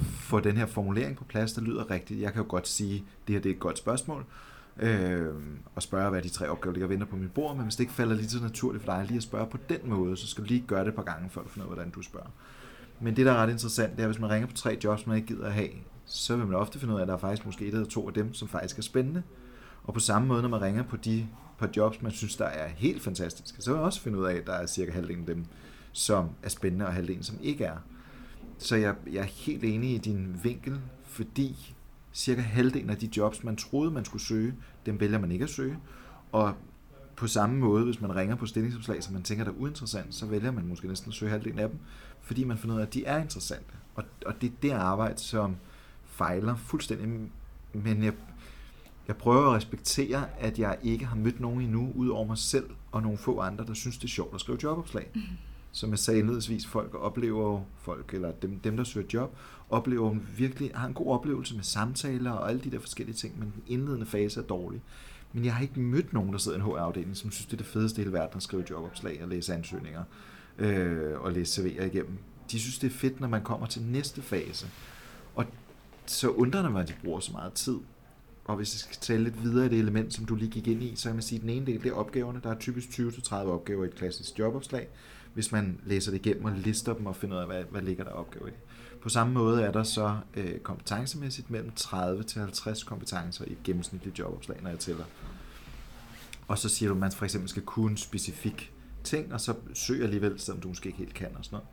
får 0.00 0.40
den 0.40 0.56
her 0.56 0.66
formulering 0.66 1.16
på 1.16 1.24
plads, 1.24 1.52
der 1.52 1.62
lyder 1.62 1.90
rigtigt. 1.90 2.20
Jeg 2.20 2.32
kan 2.32 2.42
jo 2.42 2.48
godt 2.48 2.68
sige, 2.68 2.96
at 2.96 3.28
det 3.28 3.34
her 3.34 3.42
det 3.42 3.50
er 3.50 3.54
et 3.54 3.60
godt 3.60 3.78
spørgsmål, 3.78 4.24
øh, 4.80 5.34
og 5.74 5.82
spørge, 5.82 6.10
hvad 6.10 6.22
de 6.22 6.28
tre 6.28 6.48
opgaver 6.48 6.72
ligger 6.72 6.86
og 6.86 6.90
venter 6.90 7.06
på 7.06 7.16
mit 7.16 7.32
bord, 7.32 7.56
men 7.56 7.64
hvis 7.64 7.76
det 7.76 7.80
ikke 7.80 7.92
falder 7.92 8.14
lige 8.16 8.28
så 8.28 8.42
naturligt 8.42 8.84
for 8.84 8.92
dig 8.92 9.04
lige 9.06 9.16
at 9.16 9.22
spørge 9.22 9.46
på 9.50 9.58
den 9.68 9.78
måde, 9.84 10.16
så 10.16 10.26
skal 10.26 10.44
du 10.44 10.48
lige 10.48 10.64
gøre 10.66 10.80
det 10.80 10.88
et 10.88 10.94
par 10.94 11.02
gange, 11.02 11.30
før 11.30 11.42
du 11.42 11.48
finder 11.48 11.66
ud 11.66 11.70
af, 11.70 11.76
hvordan 11.76 11.92
du 11.92 12.02
spørger. 12.02 12.30
Men 13.00 13.16
det, 13.16 13.26
der 13.26 13.32
er 13.32 13.36
ret 13.36 13.50
interessant, 13.50 13.96
det 13.96 14.02
er, 14.02 14.06
hvis 14.06 14.18
man 14.18 14.30
ringer 14.30 14.48
på 14.48 14.54
tre 14.54 14.78
jobs, 14.84 15.06
man 15.06 15.16
ikke 15.16 15.28
gider 15.28 15.46
at 15.46 15.52
have, 15.52 15.68
så 16.06 16.36
vil 16.36 16.46
man 16.46 16.56
ofte 16.56 16.78
finde 16.78 16.94
ud 16.94 16.98
af, 16.98 17.02
at 17.02 17.08
der 17.08 17.14
er 17.14 17.18
faktisk 17.18 17.46
måske 17.46 17.66
et 17.66 17.74
eller 17.74 17.86
to 17.86 18.08
af 18.08 18.14
dem, 18.14 18.34
som 18.34 18.48
faktisk 18.48 18.78
er 18.78 18.82
spændende. 18.82 19.22
Og 19.84 19.94
på 19.94 20.00
samme 20.00 20.28
måde, 20.28 20.42
når 20.42 20.48
man 20.48 20.62
ringer 20.62 20.82
på 20.82 20.96
de 20.96 21.26
par 21.58 21.68
jobs, 21.76 22.02
man 22.02 22.12
synes, 22.12 22.36
der 22.36 22.44
er 22.44 22.68
helt 22.68 23.02
fantastiske, 23.02 23.62
så 23.62 23.70
vil 23.70 23.76
man 23.76 23.84
også 23.86 24.00
finde 24.00 24.18
ud 24.18 24.24
af, 24.24 24.34
at 24.34 24.46
der 24.46 24.52
er 24.52 24.66
cirka 24.66 24.92
halvdelen 24.92 25.20
af 25.28 25.34
dem, 25.34 25.44
som 25.92 26.28
er 26.42 26.48
spændende, 26.48 26.86
og 26.86 26.92
halvdelen, 26.92 27.22
som 27.22 27.38
ikke 27.42 27.64
er. 27.64 27.76
Så 28.58 28.76
jeg, 28.76 28.94
jeg 29.12 29.20
er 29.20 29.26
helt 29.26 29.64
enig 29.64 29.94
i 29.94 29.98
din 29.98 30.40
vinkel, 30.42 30.80
fordi 31.04 31.74
cirka 32.14 32.40
halvdelen 32.40 32.90
af 32.90 32.96
de 32.96 33.10
jobs, 33.16 33.44
man 33.44 33.56
troede, 33.56 33.90
man 33.90 34.04
skulle 34.04 34.22
søge, 34.22 34.54
dem 34.86 35.00
vælger 35.00 35.18
man 35.18 35.32
ikke 35.32 35.42
at 35.42 35.50
søge. 35.50 35.78
Og 36.32 36.54
på 37.16 37.26
samme 37.26 37.56
måde, 37.56 37.84
hvis 37.84 38.00
man 38.00 38.16
ringer 38.16 38.36
på 38.36 38.46
stillingsopslag, 38.46 39.02
som 39.02 39.14
man 39.14 39.22
tænker, 39.22 39.44
der 39.44 39.52
er 39.52 39.56
uinteressant, 39.56 40.14
så 40.14 40.26
vælger 40.26 40.50
man 40.50 40.66
måske 40.66 40.88
næsten 40.88 41.10
at 41.10 41.14
søge 41.14 41.30
halvdelen 41.30 41.58
af 41.58 41.68
dem, 41.68 41.78
fordi 42.26 42.44
man 42.44 42.58
finder 42.58 42.76
ud 42.76 42.80
af, 42.80 42.86
at 42.86 42.94
de 42.94 43.04
er 43.04 43.22
interessante. 43.22 43.74
Og, 43.94 44.04
og 44.26 44.40
det 44.40 44.46
er 44.46 44.54
det 44.62 44.70
arbejde, 44.70 45.18
som 45.18 45.56
fejler 46.04 46.56
fuldstændig. 46.56 47.08
Men 47.72 48.02
jeg, 48.04 48.12
jeg 49.08 49.16
prøver 49.16 49.50
at 49.50 49.56
respektere, 49.56 50.26
at 50.38 50.58
jeg 50.58 50.78
ikke 50.82 51.04
har 51.04 51.16
mødt 51.16 51.40
nogen 51.40 51.60
endnu, 51.60 51.92
ud 51.94 52.08
over 52.08 52.26
mig 52.26 52.38
selv 52.38 52.70
og 52.92 53.02
nogle 53.02 53.18
få 53.18 53.40
andre, 53.40 53.66
der 53.66 53.74
synes, 53.74 53.98
det 53.98 54.04
er 54.04 54.08
sjovt 54.08 54.34
at 54.34 54.40
skrive 54.40 54.58
jobopslag. 54.62 55.10
Mm. 55.14 55.20
Som 55.72 55.90
jeg 55.90 55.98
sagde 55.98 56.18
indledningsvis, 56.18 56.66
folk 56.66 56.94
oplever 56.94 57.62
folk, 57.78 58.14
eller 58.14 58.32
dem, 58.32 58.60
dem 58.60 58.76
der 58.76 58.84
søger 58.84 59.06
job, 59.14 59.36
oplever 59.70 60.16
virkelig, 60.36 60.70
har 60.74 60.86
en 60.86 60.94
god 60.94 61.06
oplevelse 61.06 61.54
med 61.54 61.64
samtaler 61.64 62.30
og 62.30 62.48
alle 62.48 62.60
de 62.60 62.70
der 62.70 62.78
forskellige 62.78 63.16
ting, 63.16 63.38
men 63.38 63.52
den 63.54 63.62
indledende 63.66 64.06
fase 64.06 64.40
er 64.40 64.44
dårlig. 64.44 64.82
Men 65.32 65.44
jeg 65.44 65.54
har 65.54 65.62
ikke 65.62 65.80
mødt 65.80 66.12
nogen, 66.12 66.32
der 66.32 66.38
sidder 66.38 66.58
i 66.58 66.60
en 66.60 66.66
HR-afdeling, 66.66 67.16
som 67.16 67.30
synes, 67.30 67.46
det 67.46 67.52
er 67.52 67.56
det 67.56 67.66
fedeste 67.66 68.00
i 68.00 68.04
hele 68.04 68.12
verden 68.12 68.36
at 68.36 68.42
skrive 68.42 68.64
jobopslag 68.70 69.22
og 69.22 69.28
læse 69.28 69.54
ansøgninger 69.54 70.04
øh, 70.58 71.20
og 71.20 71.32
læse 71.32 71.62
CV'er 71.62 71.84
igennem. 71.84 72.18
De 72.50 72.60
synes, 72.60 72.78
det 72.78 72.86
er 72.86 72.94
fedt, 72.94 73.20
når 73.20 73.28
man 73.28 73.42
kommer 73.42 73.66
til 73.66 73.82
næste 73.82 74.22
fase. 74.22 74.66
Og 75.34 75.44
så 76.06 76.28
undrer 76.28 76.62
det 76.62 76.72
mig, 76.72 76.82
at 76.82 76.88
de 76.88 76.94
bruger 77.04 77.20
så 77.20 77.32
meget 77.32 77.52
tid. 77.52 77.78
Og 78.44 78.56
hvis 78.56 78.74
jeg 78.74 78.78
skal 78.78 78.96
tale 79.00 79.24
lidt 79.24 79.42
videre 79.42 79.66
i 79.66 79.68
det 79.68 79.78
element, 79.78 80.14
som 80.14 80.24
du 80.24 80.34
lige 80.34 80.50
gik 80.50 80.68
ind 80.68 80.82
i, 80.82 80.96
så 80.96 81.08
kan 81.08 81.14
man 81.14 81.22
sige, 81.22 81.36
at 81.36 81.42
den 81.42 81.50
ene 81.50 81.66
del 81.66 81.82
det 81.82 81.90
er 81.90 81.94
opgaverne. 81.94 82.40
Der 82.42 82.50
er 82.50 82.58
typisk 82.58 82.88
20-30 82.88 83.34
opgaver 83.34 83.84
i 83.84 83.86
et 83.86 83.94
klassisk 83.94 84.38
jobopslag, 84.38 84.88
hvis 85.34 85.52
man 85.52 85.80
læser 85.84 86.10
det 86.10 86.26
igennem 86.26 86.44
og 86.44 86.52
lister 86.52 86.94
dem 86.94 87.06
og 87.06 87.16
finder 87.16 87.36
ud 87.36 87.40
af, 87.40 87.46
hvad, 87.46 87.64
hvad 87.70 87.82
ligger 87.82 88.04
der 88.04 88.10
opgaver 88.10 88.46
i. 88.46 88.52
På 89.02 89.08
samme 89.08 89.32
måde 89.32 89.62
er 89.62 89.72
der 89.72 89.82
så 89.82 90.16
øh, 90.34 90.58
kompetencemæssigt 90.58 91.50
mellem 91.50 91.70
30 91.76 92.22
til 92.22 92.40
50 92.40 92.84
kompetencer 92.84 93.44
i 93.44 93.52
et 93.52 93.62
gennemsnitligt 93.64 94.18
jobopslag, 94.18 94.62
når 94.62 94.70
jeg 94.70 94.78
tæller. 94.78 95.04
Og 96.48 96.58
så 96.58 96.68
siger 96.68 96.88
du, 96.88 96.94
at 96.94 97.00
man 97.00 97.12
for 97.12 97.24
eksempel 97.24 97.48
skal 97.48 97.62
kunne 97.62 97.90
en 97.90 97.96
specifik 97.96 98.72
ting, 99.06 99.32
og 99.32 99.40
så 99.40 99.54
søg 99.74 100.02
alligevel, 100.02 100.40
selvom 100.40 100.60
du 100.60 100.68
måske 100.68 100.86
ikke 100.86 100.98
helt 100.98 101.14
kan 101.14 101.28
og 101.38 101.44
sådan 101.44 101.58
noget. 101.58 101.68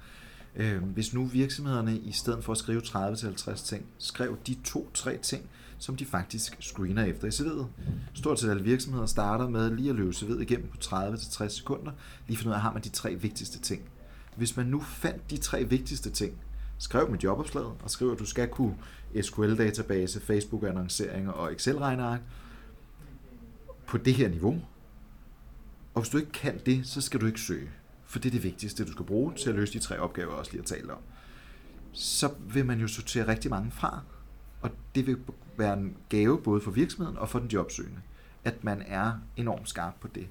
Øh, 0.55 0.83
hvis 0.83 1.13
nu 1.13 1.25
virksomhederne 1.25 1.97
i 1.97 2.11
stedet 2.11 2.43
for 2.43 2.51
at 2.51 2.57
skrive 2.57 2.81
30-50 2.81 3.65
ting, 3.65 3.85
skrev 3.97 4.37
de 4.47 4.57
to-tre 4.63 5.17
ting, 5.17 5.49
som 5.77 5.95
de 5.95 6.05
faktisk 6.05 6.57
screener 6.59 7.03
efter 7.03 7.27
i 7.27 7.29
CV'et. 7.29 7.65
Stort 8.13 8.39
set 8.39 8.49
alle 8.49 8.63
virksomheder 8.63 9.05
starter 9.05 9.49
med 9.49 9.71
lige 9.71 9.89
at 9.89 9.95
løbe 9.95 10.09
CV'et 10.09 10.41
igennem 10.41 10.67
på 10.67 10.77
30-60 10.83 11.47
sekunder, 11.47 11.91
lige 12.27 12.37
for 12.37 12.45
noget 12.45 12.61
har 12.61 12.73
man 12.73 12.81
de 12.81 12.89
tre 12.89 13.15
vigtigste 13.15 13.59
ting. 13.59 13.81
Hvis 14.35 14.57
man 14.57 14.65
nu 14.65 14.81
fandt 14.81 15.29
de 15.29 15.37
tre 15.37 15.63
vigtigste 15.63 16.09
ting, 16.09 16.33
skrev 16.77 17.09
med 17.11 17.19
jobopslaget, 17.19 17.71
og 17.83 17.91
skriver, 17.91 18.13
at 18.13 18.19
du 18.19 18.25
skal 18.25 18.47
kunne 18.47 18.75
SQL-database, 19.21 20.19
Facebook-annonceringer 20.19 21.31
og 21.31 21.53
Excel-regneark 21.53 22.21
på 23.87 23.97
det 23.97 24.13
her 24.13 24.29
niveau. 24.29 24.61
Og 25.93 26.01
hvis 26.01 26.09
du 26.09 26.17
ikke 26.17 26.31
kan 26.31 26.59
det, 26.65 26.87
så 26.87 27.01
skal 27.01 27.21
du 27.21 27.25
ikke 27.25 27.41
søge. 27.41 27.69
For 28.05 28.19
det 28.19 28.29
er 28.29 28.31
det 28.31 28.43
vigtigste, 28.43 28.85
du 28.85 28.91
skal 28.91 29.05
bruge 29.05 29.33
til 29.33 29.49
at 29.49 29.55
løse 29.55 29.73
de 29.73 29.79
tre 29.79 29.99
opgaver, 29.99 30.29
jeg 30.29 30.39
også 30.39 30.51
lige 30.51 30.61
har 30.61 30.67
talt 30.67 30.91
om. 30.91 30.97
Så 31.91 32.33
vil 32.39 32.65
man 32.65 32.79
jo 32.79 32.87
sortere 32.87 33.27
rigtig 33.27 33.51
mange 33.51 33.71
fra. 33.71 34.01
Og 34.61 34.71
det 34.95 35.07
vil 35.07 35.17
være 35.57 35.73
en 35.73 35.97
gave 36.09 36.41
både 36.41 36.61
for 36.61 36.71
virksomheden 36.71 37.17
og 37.17 37.29
for 37.29 37.39
den 37.39 37.47
jobsøgende, 37.47 38.01
at 38.43 38.63
man 38.63 38.83
er 38.87 39.13
enormt 39.37 39.69
skarp 39.69 39.93
på 40.01 40.07
det. 40.07 40.27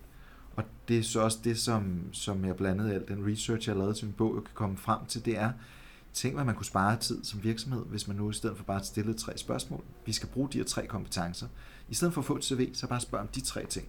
Og 0.57 0.65
det 0.89 0.99
er 0.99 1.03
så 1.03 1.21
også 1.21 1.39
det, 1.45 1.59
som, 1.59 2.01
som 2.13 2.45
jeg 2.45 2.57
blandt 2.57 2.81
andet 2.81 3.09
den 3.09 3.27
research, 3.33 3.69
jeg 3.69 3.75
har 3.75 3.83
lavet 3.83 3.97
til 3.97 4.07
min 4.07 4.15
bog, 4.15 4.35
kan 4.35 4.55
komme 4.55 4.77
frem 4.77 5.07
til, 5.07 5.25
det 5.25 5.39
er, 5.39 5.53
tænk 6.13 6.35
hvad 6.35 6.45
man 6.45 6.55
kunne 6.55 6.67
spare 6.67 6.97
tid 6.97 7.25
som 7.25 7.43
virksomhed, 7.43 7.85
hvis 7.85 8.09
man 8.09 8.17
nu 8.17 8.31
i 8.31 8.33
stedet 8.33 8.57
for 8.57 8.65
bare 8.65 8.85
stille 8.85 9.15
tre 9.15 9.39
spørgsmål, 9.39 9.85
vi 10.07 10.13
skal 10.13 10.29
bruge 10.29 10.49
de 10.53 10.59
her 10.59 10.65
tre 10.65 10.87
kompetencer, 10.87 11.47
i 11.89 11.95
stedet 11.95 12.15
for 12.15 12.21
at 12.21 12.25
få 12.25 12.37
et 12.37 12.45
CV, 12.45 12.75
så 12.75 12.87
bare 12.87 13.01
spørg 13.01 13.21
om 13.21 13.29
de 13.29 13.41
tre 13.41 13.67
ting. 13.67 13.89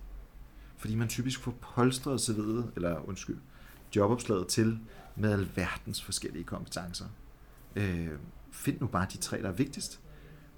Fordi 0.84 0.96
man 0.96 1.08
typisk 1.08 1.40
får 1.40 1.52
polstret 1.76 2.30
CV'et, 2.30 2.64
eller 2.76 3.10
undskyld, 3.10 3.38
jobopslaget 3.96 4.48
til 4.48 4.80
med 5.16 5.32
alverdens 5.32 6.04
forskellige 6.04 6.44
kompetencer. 6.44 7.06
Øh, 7.76 8.08
find 8.52 8.82
nu 8.82 8.88
bare 8.88 9.08
de 9.14 9.18
tre, 9.18 9.42
der 9.42 9.48
er 9.48 9.54
vigtigst. 9.54 10.00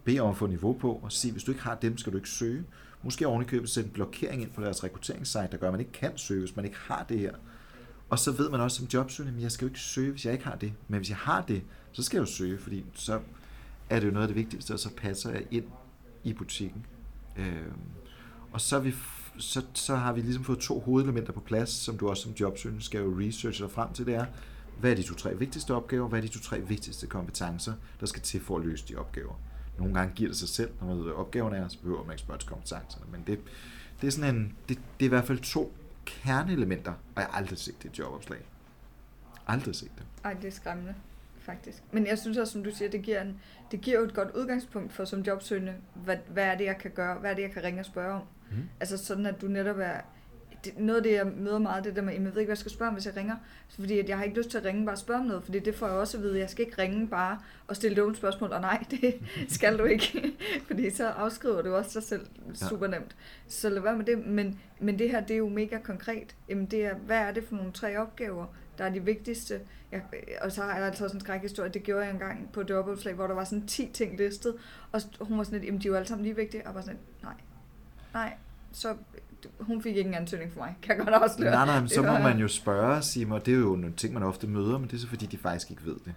Bed 0.03 0.19
om 0.19 0.29
at 0.29 0.37
få 0.37 0.47
niveau 0.47 0.73
på, 0.73 0.93
og 1.03 1.11
sig, 1.11 1.31
hvis 1.31 1.43
du 1.43 1.51
ikke 1.51 1.63
har 1.63 1.75
dem, 1.75 1.97
skal 1.97 2.11
du 2.11 2.17
ikke 2.17 2.29
søge. 2.29 2.63
Måske 3.03 3.27
ovenikøbet 3.27 3.69
sætte 3.69 3.87
en 3.87 3.93
blokering 3.93 4.41
ind 4.41 4.51
på 4.51 4.61
deres 4.61 4.83
rekrutteringssite, 4.83 5.47
der 5.51 5.57
gør, 5.57 5.67
at 5.67 5.73
man 5.73 5.79
ikke 5.79 5.91
kan 5.91 6.17
søge, 6.17 6.39
hvis 6.39 6.55
man 6.55 6.65
ikke 6.65 6.77
har 6.77 7.05
det 7.09 7.19
her. 7.19 7.33
Og 8.09 8.19
så 8.19 8.31
ved 8.31 8.49
man 8.49 8.61
også 8.61 8.77
som 8.77 8.87
jobsøgende, 8.93 9.37
at 9.37 9.43
jeg 9.43 9.51
skal 9.51 9.65
jo 9.65 9.69
ikke 9.69 9.79
søge, 9.79 10.11
hvis 10.11 10.25
jeg 10.25 10.33
ikke 10.33 10.45
har 10.45 10.55
det. 10.55 10.73
Men 10.87 10.97
hvis 10.97 11.09
jeg 11.09 11.17
har 11.17 11.41
det, 11.41 11.63
så 11.91 12.03
skal 12.03 12.17
jeg 12.17 12.21
jo 12.21 12.31
søge, 12.31 12.59
fordi 12.59 12.85
så 12.93 13.21
er 13.89 13.99
det 13.99 14.07
jo 14.07 14.11
noget 14.11 14.23
af 14.23 14.27
det 14.27 14.35
vigtigste, 14.35 14.73
og 14.73 14.79
så 14.79 14.89
passer 14.97 15.31
jeg 15.31 15.43
ind 15.51 15.65
i 16.23 16.33
butikken. 16.33 16.85
Øh, 17.37 17.71
og 18.51 18.61
så, 18.61 18.79
vi, 18.79 18.93
så, 19.37 19.61
så 19.73 19.95
har 19.95 20.13
vi 20.13 20.21
ligesom 20.21 20.43
fået 20.43 20.59
to 20.59 20.79
hovedelementer 20.79 21.33
på 21.33 21.39
plads, 21.39 21.69
som 21.69 21.97
du 21.97 22.09
også 22.09 22.23
som 22.23 22.31
jobsøgende 22.31 22.83
skal 22.83 22.99
jo 22.99 23.19
researche 23.19 23.65
dig 23.65 23.71
frem 23.71 23.93
til, 23.93 24.05
det 24.05 24.15
er, 24.15 24.25
hvad 24.79 24.91
er 24.91 24.95
de 24.95 25.03
to-tre 25.03 25.37
vigtigste 25.37 25.73
opgaver, 25.73 26.07
hvad 26.07 26.19
er 26.19 26.21
de 26.21 26.27
to-tre 26.27 26.61
vigtigste 26.61 27.07
kompetencer, 27.07 27.73
der 27.99 28.05
skal 28.05 28.21
til 28.21 28.41
for 28.41 28.57
at 28.57 28.65
løse 28.65 28.87
de 28.87 28.95
opgaver. 28.95 29.39
Nogle 29.77 29.93
gange 29.93 30.13
giver 30.15 30.29
det 30.29 30.37
sig 30.37 30.49
selv, 30.49 30.71
når 30.79 30.87
man 30.87 30.97
ved, 30.97 31.03
hvad 31.03 31.13
opgaven 31.13 31.53
er, 31.53 31.67
så 31.67 31.79
behøver 31.79 32.03
man 32.03 32.11
ikke 32.11 32.21
spørge 32.21 32.39
til 32.39 32.49
kompetencerne. 32.49 33.05
Men 33.11 33.23
det, 33.27 33.39
det 34.01 34.07
er 34.07 34.11
sådan 34.11 34.35
en, 34.35 34.55
det, 34.69 34.77
det 34.77 35.05
er 35.05 35.05
i 35.05 35.07
hvert 35.09 35.27
fald 35.27 35.39
to 35.39 35.73
kerneelementer, 36.05 36.91
og 36.91 37.21
jeg 37.21 37.25
har 37.25 37.37
aldrig 37.37 37.57
set 37.57 37.83
det 37.83 37.99
jobopslag. 37.99 38.39
Aldrig 39.47 39.75
set 39.75 39.91
det. 39.97 40.05
Ej, 40.23 40.33
det 40.33 40.45
er 40.45 40.51
skræmmende, 40.51 40.95
faktisk. 41.39 41.83
Men 41.91 42.07
jeg 42.07 42.19
synes 42.19 42.37
også, 42.37 42.53
som 42.53 42.63
du 42.63 42.71
siger, 42.71 42.89
det 42.89 43.01
giver, 43.01 43.21
en, 43.21 43.39
det 43.71 43.81
giver 43.81 43.99
jo 43.99 44.05
et 44.05 44.13
godt 44.13 44.35
udgangspunkt 44.35 44.93
for 44.93 45.05
som 45.05 45.21
jobsøgende, 45.21 45.73
hvad, 45.93 46.17
hvad 46.29 46.45
er 46.45 46.57
det, 46.57 46.65
jeg 46.65 46.77
kan 46.77 46.91
gøre, 46.91 47.19
hvad 47.19 47.31
er 47.31 47.35
det, 47.35 47.41
jeg 47.41 47.51
kan 47.51 47.63
ringe 47.63 47.79
og 47.79 47.85
spørge 47.85 48.13
om. 48.13 48.21
Mm. 48.51 48.57
Altså 48.79 48.97
sådan, 48.97 49.25
at 49.25 49.41
du 49.41 49.47
netop 49.47 49.79
er, 49.79 50.01
det, 50.65 50.79
noget 50.79 50.97
af 50.97 51.03
det, 51.03 51.11
jeg 51.11 51.27
møder 51.37 51.59
meget, 51.59 51.83
det 51.83 51.95
der 51.95 52.01
med, 52.01 52.13
jeg 52.13 52.21
ved 52.21 52.27
ikke, 52.27 52.35
hvad 52.35 52.47
jeg 52.47 52.57
skal 52.57 52.71
spørge 52.71 52.89
om, 52.89 52.93
hvis 52.93 53.05
jeg 53.05 53.15
ringer. 53.15 53.35
Fordi 53.69 53.99
at 53.99 54.09
jeg 54.09 54.17
har 54.17 54.23
ikke 54.23 54.37
lyst 54.37 54.49
til 54.49 54.57
at 54.57 54.65
ringe 54.65 54.85
bare 54.85 54.93
og 54.93 54.99
spørge 54.99 55.19
om 55.19 55.25
noget, 55.25 55.43
fordi 55.43 55.59
det 55.59 55.75
får 55.75 55.87
jeg 55.87 55.95
også 55.95 56.17
at 56.17 56.23
vide. 56.23 56.39
Jeg 56.39 56.49
skal 56.49 56.65
ikke 56.65 56.81
ringe 56.81 57.07
bare 57.07 57.39
og 57.67 57.75
stille 57.75 57.97
dumme 57.97 58.15
spørgsmål, 58.15 58.51
og 58.51 58.61
nej, 58.61 58.83
det 58.91 59.15
skal 59.55 59.77
du 59.77 59.83
ikke. 59.83 60.33
fordi 60.67 60.89
så 60.89 61.07
afskriver 61.07 61.61
du 61.61 61.75
også 61.75 61.99
dig 61.99 62.07
selv 62.07 62.25
super 62.53 62.87
nemt. 62.87 63.15
Så 63.47 63.69
lad 63.69 63.81
være 63.81 63.97
med 63.97 64.05
det. 64.05 64.27
Men, 64.27 64.59
men 64.79 64.99
det 64.99 65.09
her, 65.09 65.21
det 65.21 65.33
er 65.33 65.37
jo 65.37 65.49
mega 65.49 65.77
konkret. 65.77 66.35
Jamen 66.49 66.65
det 66.65 66.85
er, 66.85 66.95
hvad 66.95 67.17
er 67.17 67.31
det 67.31 67.43
for 67.43 67.55
nogle 67.55 67.71
tre 67.71 67.97
opgaver, 67.97 68.45
der 68.77 68.83
er 68.85 68.89
de 68.89 69.03
vigtigste? 69.03 69.59
Jeg, 69.91 70.01
og 70.41 70.51
så 70.51 70.61
har 70.61 70.75
jeg 70.75 70.85
altså 70.85 71.03
også 71.03 71.17
en 71.17 71.21
skrækhistorie. 71.21 71.69
Det 71.69 71.83
gjorde 71.83 72.05
jeg 72.05 72.13
engang 72.13 72.49
på 72.51 72.63
dobbeltslag, 72.63 73.13
hvor 73.13 73.27
der 73.27 73.33
var 73.33 73.43
sådan 73.43 73.67
10 73.67 73.89
ting 73.93 74.17
listet. 74.17 74.55
Og 74.91 75.01
hun 75.21 75.37
var 75.37 75.43
sådan 75.43 75.59
lidt, 75.59 75.67
jamen 75.67 75.81
de 75.81 75.87
er 75.87 75.89
jo 75.89 75.95
alle 75.95 76.07
sammen 76.07 76.23
lige 76.23 76.35
vigtige. 76.35 76.67
Og 76.67 76.75
var 76.75 76.81
sådan 76.81 76.95
lidt, 76.95 77.23
nej, 77.23 77.33
nej, 78.15 78.33
så 78.71 78.95
hun 79.59 79.81
fik 79.81 79.95
ikke 79.95 80.07
en 80.07 80.13
ansøgning 80.13 80.53
for 80.53 80.59
mig, 80.59 80.77
kan 80.81 80.97
jeg 80.97 81.05
godt 81.05 81.23
afsløre. 81.23 81.51
Nej, 81.51 81.65
nej, 81.65 81.79
men 81.79 81.89
så 81.89 82.01
må 82.01 82.11
man 82.11 82.37
jo 82.37 82.47
spørge, 82.47 83.01
Simon, 83.01 83.39
og 83.39 83.45
det 83.45 83.53
er 83.53 83.57
jo 83.57 83.75
nogle 83.75 83.93
ting, 83.95 84.13
man 84.13 84.23
ofte 84.23 84.47
møder, 84.47 84.77
men 84.77 84.87
det 84.87 84.93
er 84.93 84.97
så 84.97 85.07
fordi, 85.07 85.25
de 85.25 85.37
faktisk 85.37 85.71
ikke 85.71 85.85
ved 85.85 85.95
det. 86.05 86.13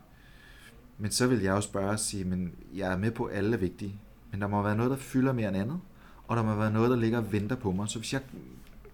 Men 0.99 1.11
så 1.11 1.27
vil 1.27 1.43
jeg 1.43 1.51
jo 1.51 1.61
spørge 1.61 1.91
og 1.91 1.99
sige, 1.99 2.25
men 2.25 2.53
jeg 2.75 2.93
er 2.93 2.97
med 2.97 3.11
på, 3.11 3.25
at 3.25 3.37
alle 3.37 3.57
er 3.57 3.61
vigtige, 3.61 4.01
men 4.31 4.41
der 4.41 4.47
må 4.47 4.63
være 4.63 4.77
noget, 4.77 4.91
der 4.91 4.97
fylder 4.97 5.33
mere 5.33 5.49
end 5.49 5.57
andet, 5.57 5.81
og 6.29 6.37
der 6.37 6.43
må 6.43 6.55
være 6.55 6.73
noget, 6.73 6.91
der 6.91 6.97
ligger 6.97 7.19
og 7.19 7.33
venter 7.33 7.57
på 7.57 7.73
mig. 7.73 7.89
Så 7.89 7.99
hvis 7.99 8.13
jeg 8.13 8.21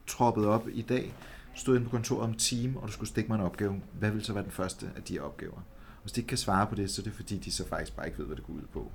troppede 0.07 0.49
op 0.49 0.69
i 0.73 0.83
dag, 0.83 1.14
stod 1.55 1.77
inde 1.77 1.85
på 1.85 1.90
kontoret 1.90 2.25
om 2.25 2.35
team, 2.35 2.77
og 2.77 2.88
du 2.88 2.93
skulle 2.93 3.09
stikke 3.09 3.29
mig 3.29 3.37
en 3.37 3.43
opgave, 3.43 3.81
hvad 3.99 4.11
vil 4.11 4.25
så 4.25 4.33
være 4.33 4.45
den 4.45 4.53
første 4.53 4.90
af 4.97 5.03
de 5.03 5.21
opgaver? 5.21 5.61
Hvis 6.03 6.12
de 6.12 6.21
ikke 6.21 6.29
kan 6.29 6.38
svare 6.38 6.67
på 6.67 6.75
det, 6.75 6.90
så 6.90 7.03
er 7.03 7.05
det 7.05 7.12
fordi, 7.12 7.38
de 7.38 7.53
så 7.53 7.69
faktisk 7.69 7.97
bare 7.97 8.07
ikke 8.07 8.19
ved, 8.19 8.27
hvad 8.27 8.37
det 8.37 8.45
går 8.47 8.55
ud 8.55 8.67
på. 8.73 8.90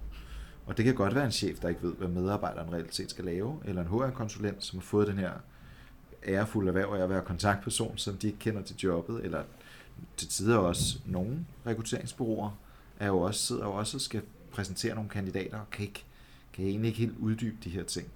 Og 0.69 0.77
det 0.77 0.86
kan 0.86 0.95
godt 0.95 1.15
være 1.15 1.25
en 1.25 1.32
chef, 1.32 1.60
der 1.60 1.69
ikke 1.69 1.84
ved, 1.84 1.93
hvad 1.93 2.08
medarbejderen 2.08 2.73
reelt 2.73 2.95
set 2.95 3.10
skal 3.10 3.25
lave, 3.25 3.60
eller 3.65 3.82
en 3.82 3.88
HR-konsulent, 3.88 4.63
som 4.63 4.79
har 4.79 4.84
fået 4.84 5.08
den 5.08 5.17
her 5.17 5.32
ærefulde 6.27 6.67
erhverv 6.67 6.93
af 6.93 7.03
at 7.03 7.10
være 7.10 7.21
kontaktperson, 7.21 7.97
som 7.97 8.17
de 8.17 8.27
ikke 8.27 8.39
kender 8.39 8.62
til 8.62 8.75
jobbet, 8.77 9.25
eller 9.25 9.43
til 10.17 10.27
tider 10.27 10.58
også 10.58 10.99
nogle 11.05 11.45
rekrutteringsbureauer, 11.65 12.51
er 12.99 13.08
jo 13.08 13.19
også, 13.19 13.45
sidder 13.45 13.65
jo 13.65 13.71
også 13.71 13.97
og 13.97 14.01
skal 14.01 14.21
præsentere 14.51 14.95
nogle 14.95 15.10
kandidater, 15.10 15.60
og 15.60 15.69
kan, 15.71 15.86
ikke, 15.86 16.05
kan 16.53 16.65
egentlig 16.65 16.88
ikke 16.88 16.99
helt 16.99 17.17
uddybe 17.19 17.58
de 17.63 17.69
her 17.69 17.84
ting. 17.84 18.08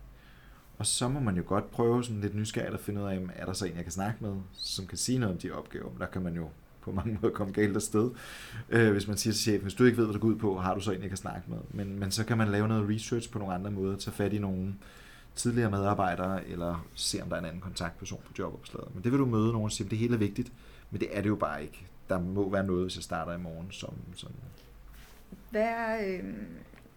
Og 0.78 0.86
så 0.86 1.08
må 1.08 1.20
man 1.20 1.36
jo 1.38 1.44
godt 1.46 1.72
prøve 1.72 2.04
sådan 2.04 2.22
lidt 2.22 2.36
nysgerrigt 2.36 2.74
at 2.74 2.80
finde 2.80 3.02
ud 3.02 3.08
af, 3.08 3.20
er 3.36 3.46
der 3.46 3.54
så 3.54 3.66
en, 3.66 3.76
jeg 3.76 3.84
kan 3.84 3.92
snakke 3.92 4.24
med, 4.24 4.36
som 4.54 4.88
kan 4.88 4.98
sige 4.98 5.20
noget 5.20 5.36
om 5.36 5.40
de 5.40 5.52
opgaver. 5.52 5.98
Der 6.00 6.06
kan 6.06 6.22
man 6.22 6.36
jo 6.36 6.50
på 6.84 6.92
mange 6.92 7.18
måder 7.22 7.34
komme 7.34 7.54
galt 7.54 7.76
afsted. 7.76 8.12
Øh, 8.70 8.92
hvis 8.92 9.08
man 9.08 9.18
siger 9.18 9.34
til 9.34 9.42
chefen, 9.42 9.62
hvis 9.62 9.74
du 9.74 9.86
ikke 9.86 9.98
ved, 9.98 10.06
hvad 10.06 10.14
du 10.14 10.20
går 10.20 10.28
ud 10.28 10.36
på, 10.36 10.58
har 10.58 10.74
du 10.74 10.80
så 10.80 10.92
egentlig 10.92 11.06
ikke 11.06 11.12
kan 11.12 11.18
snakke 11.18 11.42
med. 11.48 11.58
Men, 11.72 12.00
men 12.00 12.12
så 12.12 12.26
kan 12.26 12.38
man 12.38 12.48
lave 12.48 12.68
noget 12.68 12.90
research 12.90 13.32
på 13.32 13.40
nogle 13.40 13.54
andre 13.54 13.72
måder, 13.72 13.98
tage 13.98 14.14
fat 14.14 14.34
i 14.34 14.40
nogle 14.40 14.74
tidligere 15.36 15.72
medarbejdere, 15.72 16.48
eller 16.48 16.88
se, 16.96 17.22
om 17.22 17.30
der 17.30 17.36
er 17.36 17.40
en 17.40 17.46
anden 17.46 17.62
kontaktperson 17.62 18.22
på 18.26 18.34
jobopslaget. 18.40 18.96
Men 18.96 19.04
det 19.04 19.12
vil 19.12 19.20
du 19.20 19.26
møde 19.26 19.52
nogen 19.52 19.66
og 19.66 19.72
sige, 19.72 19.90
det 19.90 19.98
hele 19.98 20.14
er 20.14 20.18
vigtigt, 20.18 20.52
men 20.92 21.02
det 21.02 21.18
er 21.18 21.22
det 21.22 21.30
jo 21.30 21.36
bare 21.36 21.64
ikke. 21.64 21.88
Der 22.10 22.20
må 22.20 22.50
være 22.50 22.66
noget, 22.66 22.84
hvis 22.84 22.96
jeg 22.96 23.04
starter 23.04 23.34
i 23.34 23.38
morgen. 23.38 23.72
Som, 23.72 23.94
som 24.16 24.32
hvad, 25.50 25.62
er, 25.62 26.08
øh, 26.08 26.24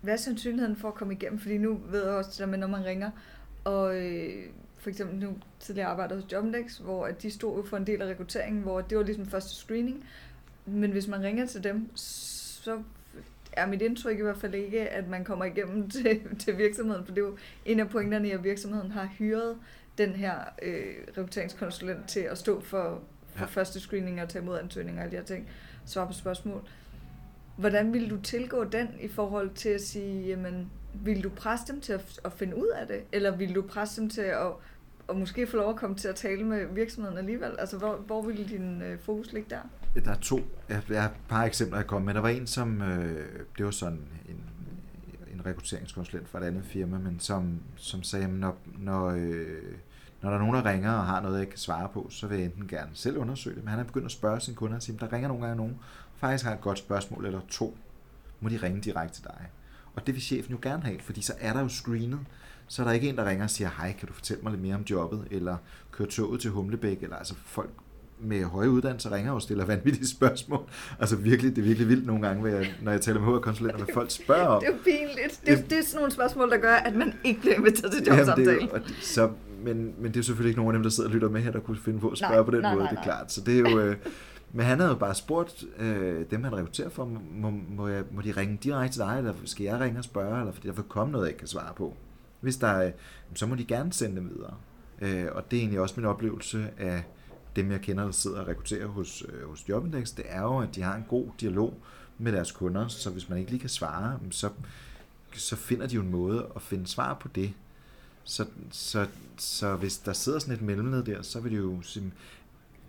hvad 0.00 0.12
er 0.12 0.18
sandsynligheden 0.18 0.76
for 0.76 0.88
at 0.88 0.94
komme 0.94 1.14
igennem? 1.14 1.38
Fordi 1.38 1.58
nu 1.58 1.80
ved 1.90 2.04
jeg 2.04 2.14
også, 2.14 2.42
at 2.42 2.58
når 2.58 2.66
man 2.66 2.84
ringer, 2.84 3.10
og 3.64 3.96
øh, 3.96 4.46
for 4.86 4.90
eksempel 4.90 5.18
nu 5.18 5.38
tidligere 5.60 5.88
arbejdet 5.88 6.22
hos 6.22 6.32
Jobindex, 6.32 6.76
hvor 6.76 7.06
at 7.06 7.22
de 7.22 7.30
stod 7.30 7.66
for 7.66 7.76
en 7.76 7.86
del 7.86 8.02
af 8.02 8.06
rekrutteringen, 8.06 8.62
hvor 8.62 8.80
det 8.80 8.98
var 8.98 9.04
ligesom 9.04 9.26
første 9.26 9.54
screening. 9.54 10.04
Men 10.66 10.90
hvis 10.90 11.08
man 11.08 11.22
ringer 11.22 11.46
til 11.46 11.64
dem, 11.64 11.90
så 11.94 12.82
er 13.52 13.66
mit 13.66 13.82
indtryk 13.82 14.18
i 14.18 14.22
hvert 14.22 14.36
fald 14.36 14.54
ikke, 14.54 14.88
at 14.88 15.08
man 15.08 15.24
kommer 15.24 15.44
igennem 15.44 15.90
til, 15.90 16.20
til 16.38 16.58
virksomheden, 16.58 17.06
for 17.06 17.14
det 17.14 17.22
er 17.22 17.26
jo 17.26 17.36
en 17.64 17.80
af 17.80 17.88
pointerne 17.88 18.28
i, 18.28 18.30
at 18.30 18.44
virksomheden 18.44 18.90
har 18.90 19.08
hyret 19.18 19.56
den 19.98 20.12
her 20.12 20.34
øh, 20.62 20.94
rekrutteringskonsulent 21.08 22.08
til 22.08 22.20
at 22.20 22.38
stå 22.38 22.60
for, 22.60 23.02
for 23.34 23.40
ja. 23.40 23.44
første 23.44 23.80
screening 23.80 24.22
og 24.22 24.28
tage 24.28 24.42
imod 24.42 24.58
ansøgninger 24.58 25.00
og 25.00 25.04
alle 25.04 25.16
de 25.16 25.20
her 25.20 25.26
ting, 25.26 25.48
svare 25.84 26.06
på 26.06 26.12
spørgsmål. 26.12 26.68
Hvordan 27.56 27.92
vil 27.92 28.10
du 28.10 28.20
tilgå 28.20 28.64
den 28.64 28.88
i 29.00 29.08
forhold 29.08 29.50
til 29.54 29.68
at 29.68 29.80
sige, 29.80 30.26
jamen, 30.26 30.70
vil 30.94 31.24
du 31.24 31.28
presse 31.28 31.72
dem 31.72 31.80
til 31.80 31.92
at, 31.92 32.20
at 32.24 32.32
finde 32.32 32.56
ud 32.56 32.68
af 32.68 32.86
det, 32.86 33.02
eller 33.12 33.36
vil 33.36 33.54
du 33.54 33.62
presse 33.62 34.00
dem 34.00 34.10
til 34.10 34.20
at 34.20 34.52
og 35.08 35.16
måske 35.16 35.46
få 35.46 35.56
lov 35.56 35.70
at 35.70 35.76
komme 35.76 35.96
til 35.96 36.08
at 36.08 36.14
tale 36.14 36.44
med 36.44 36.66
virksomheden 36.66 37.18
alligevel? 37.18 37.50
Altså, 37.58 37.78
hvor, 37.78 37.96
hvor 37.96 38.22
ville 38.22 38.48
din 38.48 38.82
øh, 38.82 38.98
fokus 38.98 39.32
ligge 39.32 39.50
der? 39.50 39.60
Der 40.04 40.10
er 40.10 40.18
to. 40.20 40.40
Jeg, 40.68 40.82
jeg 40.88 41.02
har 41.02 41.08
et 41.08 41.16
par 41.28 41.44
eksempler, 41.44 41.78
jeg 41.78 41.86
kom 41.86 42.02
med. 42.02 42.14
Der 42.14 42.20
var 42.20 42.28
en, 42.28 42.46
som, 42.46 42.82
øh, 42.82 43.28
det 43.58 43.64
var 43.64 43.70
sådan 43.70 44.08
en, 44.28 44.44
en 45.34 45.46
rekrutteringskonsulent 45.46 46.28
fra 46.28 46.38
et 46.38 46.44
andet 46.44 46.64
firma, 46.64 46.98
men 46.98 47.20
som, 47.20 47.60
som 47.76 48.02
sagde, 48.02 48.28
når, 48.28 48.56
når, 48.78 49.06
øh, 49.06 49.74
når 50.22 50.30
der 50.30 50.36
er 50.36 50.40
nogen, 50.40 50.54
der 50.54 50.70
ringer 50.70 50.92
og 50.92 51.06
har 51.06 51.20
noget, 51.20 51.38
jeg 51.38 51.48
kan 51.48 51.58
svare 51.58 51.88
på, 51.88 52.06
så 52.10 52.26
vil 52.26 52.38
jeg 52.38 52.44
enten 52.44 52.68
gerne 52.68 52.90
selv 52.94 53.18
undersøge 53.18 53.56
det, 53.56 53.64
men 53.64 53.70
han 53.70 53.80
er 53.80 53.84
begyndt 53.84 54.06
at 54.06 54.12
spørge 54.12 54.40
sine 54.40 54.56
kunder 54.56 54.76
og 54.76 54.82
sige, 54.82 54.98
der 55.00 55.12
ringer 55.12 55.28
nogle 55.28 55.42
gange 55.42 55.56
nogen, 55.56 55.78
faktisk 56.16 56.44
har 56.44 56.54
et 56.54 56.60
godt 56.60 56.78
spørgsmål 56.78 57.26
eller 57.26 57.40
to, 57.48 57.76
må 58.40 58.48
de 58.48 58.56
ringe 58.56 58.80
direkte 58.80 59.14
til 59.14 59.24
dig. 59.24 59.46
Og 59.94 60.06
det 60.06 60.14
vil 60.14 60.22
chefen 60.22 60.52
jo 60.52 60.58
gerne 60.62 60.82
have, 60.82 61.00
fordi 61.00 61.22
så 61.22 61.32
er 61.40 61.52
der 61.52 61.60
jo 61.60 61.68
screenet 61.68 62.20
så 62.68 62.82
er 62.82 62.86
der 62.86 62.92
ikke 62.92 63.08
en, 63.08 63.16
der 63.16 63.28
ringer 63.28 63.44
og 63.44 63.50
siger, 63.50 63.70
hej, 63.78 63.94
kan 63.98 64.08
du 64.08 64.14
fortælle 64.14 64.42
mig 64.42 64.52
lidt 64.52 64.62
mere 64.62 64.74
om 64.74 64.82
jobbet, 64.90 65.28
eller 65.30 65.56
køre 65.92 66.08
toget 66.08 66.40
til 66.40 66.50
Humlebæk, 66.50 67.02
eller 67.02 67.16
altså 67.16 67.34
folk 67.44 67.70
med 68.20 68.44
høje 68.44 68.70
uddannelser 68.70 69.12
ringer 69.12 69.32
og 69.32 69.42
stiller 69.42 69.64
vanvittige 69.74 70.08
spørgsmål. 70.08 70.62
Altså 71.00 71.16
virkelig, 71.16 71.56
det 71.56 71.62
er 71.62 71.66
virkelig 71.66 71.88
vildt 71.88 72.06
nogle 72.06 72.28
gange, 72.28 72.50
jeg, 72.50 72.74
når 72.82 72.92
jeg 72.92 73.00
taler 73.00 73.20
med 73.20 73.28
HR-konsulenter, 73.28 73.84
hvad 73.84 73.94
folk 73.94 74.10
spørger 74.10 74.46
om. 74.46 74.60
Det 74.62 74.68
er 74.68 74.72
jo 74.72 74.78
pinligt. 74.84 75.40
Det, 75.46 75.52
er, 75.52 75.62
det 75.62 75.78
er 75.78 75.82
sådan 75.82 75.98
nogle 75.98 76.12
spørgsmål, 76.12 76.50
der 76.50 76.56
gør, 76.56 76.74
at 76.74 76.94
man 76.94 77.14
ikke 77.24 77.40
bliver 77.40 77.54
inviteret 77.54 77.92
til 77.92 78.06
jobsamtale. 78.06 78.50
Jamen, 78.50 78.68
det 78.68 78.72
og 78.72 78.80
så, 79.02 79.30
men, 79.64 79.94
men 79.98 80.04
det 80.04 80.16
er 80.16 80.20
jo 80.20 80.22
selvfølgelig 80.22 80.50
ikke 80.50 80.60
nogen 80.60 80.74
af 80.74 80.78
dem, 80.78 80.82
der 80.82 80.90
sidder 80.90 81.08
og 81.08 81.14
lytter 81.14 81.28
med 81.28 81.40
her, 81.40 81.52
der 81.52 81.60
kunne 81.60 81.78
finde 81.84 82.00
på 82.00 82.08
at 82.08 82.18
spørge 82.18 82.34
nej, 82.34 82.44
på 82.44 82.50
den 82.50 82.60
nej, 82.60 82.74
måde, 82.74 82.84
nej, 82.84 82.92
nej. 82.92 83.02
det 83.02 83.10
er 83.10 83.12
klart. 83.12 83.32
Så 83.32 83.40
det 83.40 83.58
er 83.58 83.70
jo... 83.70 83.78
Øh, 83.78 83.96
men 84.52 84.66
han 84.66 84.78
havde 84.78 84.90
jo 84.90 84.98
bare 84.98 85.14
spurgt 85.14 85.64
øh, 85.78 86.24
dem, 86.30 86.44
han 86.44 86.56
rekrutterer 86.56 86.88
for, 86.88 87.04
må, 87.30 87.50
må, 87.50 87.88
jeg, 87.88 88.04
må 88.10 88.20
de 88.20 88.30
ringe 88.30 88.58
direkte 88.62 88.98
til 88.98 89.02
dig, 89.02 89.14
eller 89.18 89.32
skal 89.44 89.64
jeg 89.64 89.80
ringe 89.80 89.98
og 89.98 90.04
spørge, 90.04 90.40
eller 90.40 90.52
fordi 90.52 90.68
der 90.68 90.74
vil 90.74 90.84
komme 90.84 91.12
noget, 91.12 91.24
jeg 91.24 91.30
ikke 91.30 91.38
kan 91.38 91.48
svare 91.48 91.74
på. 91.76 91.96
Hvis 92.46 92.56
der 92.56 92.66
er, 92.66 92.92
så 93.34 93.46
må 93.46 93.54
de 93.54 93.64
gerne 93.64 93.92
sende 93.92 94.16
dem 94.16 94.30
videre. 94.30 94.54
Øh, 95.00 95.26
og 95.32 95.50
det 95.50 95.56
er 95.56 95.60
egentlig 95.60 95.80
også 95.80 95.94
min 95.96 96.06
oplevelse 96.06 96.70
af 96.78 97.04
dem, 97.56 97.70
jeg 97.70 97.80
kender, 97.80 98.04
der 98.04 98.10
sidder 98.10 98.40
og 98.40 98.48
rekrutterer 98.48 98.86
hos, 98.86 99.24
øh, 99.28 99.48
hos 99.48 99.68
Jobindex, 99.68 100.14
det 100.14 100.24
er 100.28 100.42
jo, 100.42 100.58
at 100.58 100.74
de 100.74 100.82
har 100.82 100.96
en 100.96 101.04
god 101.08 101.26
dialog 101.40 101.74
med 102.18 102.32
deres 102.32 102.52
kunder, 102.52 102.88
så 102.88 103.10
hvis 103.10 103.28
man 103.28 103.38
ikke 103.38 103.50
lige 103.50 103.60
kan 103.60 103.68
svare, 103.68 104.18
så, 104.30 104.50
så 105.34 105.56
finder 105.56 105.86
de 105.86 105.94
jo 105.94 106.00
en 106.00 106.10
måde 106.10 106.46
at 106.56 106.62
finde 106.62 106.86
svar 106.86 107.14
på 107.14 107.28
det. 107.28 107.52
Så, 108.24 108.46
så, 108.70 109.06
så 109.36 109.76
hvis 109.76 109.98
der 109.98 110.12
sidder 110.12 110.38
sådan 110.38 110.54
et 110.54 110.62
mellemled 110.62 111.02
der, 111.04 111.22
så 111.22 111.40
vil 111.40 111.52
de 111.52 111.56
jo 111.56 111.82
sige, 111.82 112.12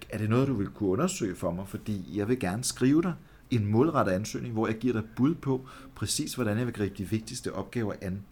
er 0.10 0.18
det 0.18 0.30
noget, 0.30 0.48
du 0.48 0.54
vil 0.54 0.70
kunne 0.70 0.90
undersøge 0.90 1.36
for 1.36 1.52
mig? 1.52 1.68
Fordi 1.68 2.18
jeg 2.18 2.28
vil 2.28 2.40
gerne 2.40 2.64
skrive 2.64 3.02
dig 3.02 3.14
en 3.52 3.66
målrettet 3.66 4.12
ansøgning, 4.12 4.54
hvor 4.54 4.68
jeg 4.68 4.78
giver 4.78 4.94
dig 4.94 5.04
bud 5.16 5.36
på 5.36 5.68
præcis, 5.96 6.36
hvordan 6.36 6.58
jeg 6.58 6.66
vil 6.66 6.74
gribe 6.74 6.96
de 6.98 7.10
vigtigste 7.10 7.54
opgaver 7.54 7.94
an. 8.02 8.24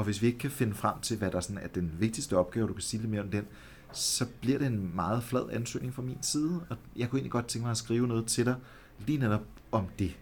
Og 0.00 0.04
hvis 0.04 0.22
vi 0.22 0.26
ikke 0.26 0.38
kan 0.38 0.50
finde 0.50 0.74
frem 0.74 1.00
til, 1.00 1.16
hvad 1.16 1.30
der 1.30 1.40
sådan 1.40 1.58
er 1.62 1.68
den 1.68 1.92
vigtigste 1.98 2.36
opgave, 2.36 2.68
du 2.68 2.72
kan 2.72 2.82
sige 2.82 3.00
lidt 3.00 3.10
mere 3.10 3.20
om 3.20 3.30
den, 3.30 3.46
så 3.92 4.26
bliver 4.40 4.58
det 4.58 4.66
en 4.66 4.96
meget 4.96 5.22
flad 5.22 5.50
ansøgning 5.50 5.94
fra 5.94 6.02
min 6.02 6.22
side, 6.22 6.60
og 6.70 6.76
jeg 6.96 7.08
kunne 7.08 7.18
egentlig 7.18 7.32
godt 7.32 7.46
tænke 7.46 7.64
mig 7.64 7.70
at 7.70 7.76
skrive 7.76 8.08
noget 8.08 8.26
til 8.26 8.46
dig, 8.46 8.56
lige 9.06 9.18
netop 9.18 9.42
om 9.72 9.86
det. 9.98 10.16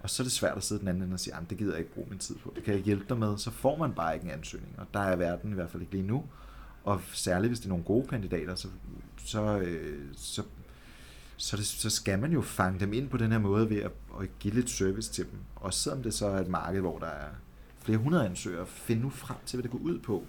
Og 0.00 0.10
så 0.10 0.22
er 0.22 0.24
det 0.24 0.32
svært 0.32 0.56
at 0.56 0.62
sidde 0.62 0.80
den 0.80 0.88
anden 0.88 1.02
ende 1.02 1.14
og 1.14 1.20
sige, 1.20 1.34
at 1.36 1.50
det 1.50 1.58
gider 1.58 1.72
jeg 1.72 1.78
ikke 1.78 1.92
bruge 1.94 2.06
min 2.10 2.18
tid 2.18 2.36
på. 2.36 2.52
Det 2.56 2.64
kan 2.64 2.74
jeg 2.74 2.82
hjælpe 2.82 3.04
dig 3.08 3.18
med, 3.18 3.38
så 3.38 3.50
får 3.50 3.76
man 3.76 3.92
bare 3.92 4.14
ikke 4.14 4.24
en 4.24 4.30
ansøgning, 4.30 4.74
og 4.78 4.86
der 4.94 5.00
er 5.00 5.16
verden 5.16 5.50
i 5.50 5.54
hvert 5.54 5.70
fald 5.70 5.82
ikke 5.82 5.94
lige 5.94 6.06
nu. 6.06 6.24
Og 6.84 7.00
særligt 7.12 7.50
hvis 7.50 7.58
det 7.58 7.66
er 7.66 7.70
nogle 7.70 7.84
gode 7.84 8.08
kandidater, 8.08 8.54
så, 8.54 8.68
så, 9.24 9.58
øh, 9.58 10.08
så, 10.16 10.42
så, 11.36 11.56
det, 11.56 11.66
så 11.66 11.90
skal 11.90 12.18
man 12.18 12.32
jo 12.32 12.42
fange 12.42 12.80
dem 12.80 12.92
ind 12.92 13.08
på 13.08 13.16
den 13.16 13.32
her 13.32 13.38
måde 13.38 13.70
ved 13.70 13.82
at, 13.82 13.92
at 14.20 14.38
give 14.38 14.54
lidt 14.54 14.70
service 14.70 15.12
til 15.12 15.24
dem. 15.24 15.38
Og 15.56 15.74
selvom 15.74 16.02
det 16.02 16.14
så 16.14 16.26
er 16.26 16.40
et 16.40 16.48
marked, 16.48 16.80
hvor 16.80 16.98
der 16.98 17.06
er 17.06 17.28
flere 17.84 17.98
hundrede 17.98 18.24
ansøgere. 18.24 18.66
Find 18.66 19.00
nu 19.00 19.10
frem 19.10 19.36
til, 19.46 19.56
hvad 19.56 19.62
det 19.62 19.70
går 19.70 19.78
ud 19.78 19.98
på. 19.98 20.24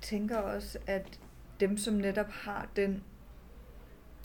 Jeg 0.00 0.02
tænker 0.02 0.36
også, 0.36 0.78
at 0.86 1.20
dem, 1.60 1.76
som 1.76 1.94
netop 1.94 2.30
har 2.30 2.68
den 2.76 3.02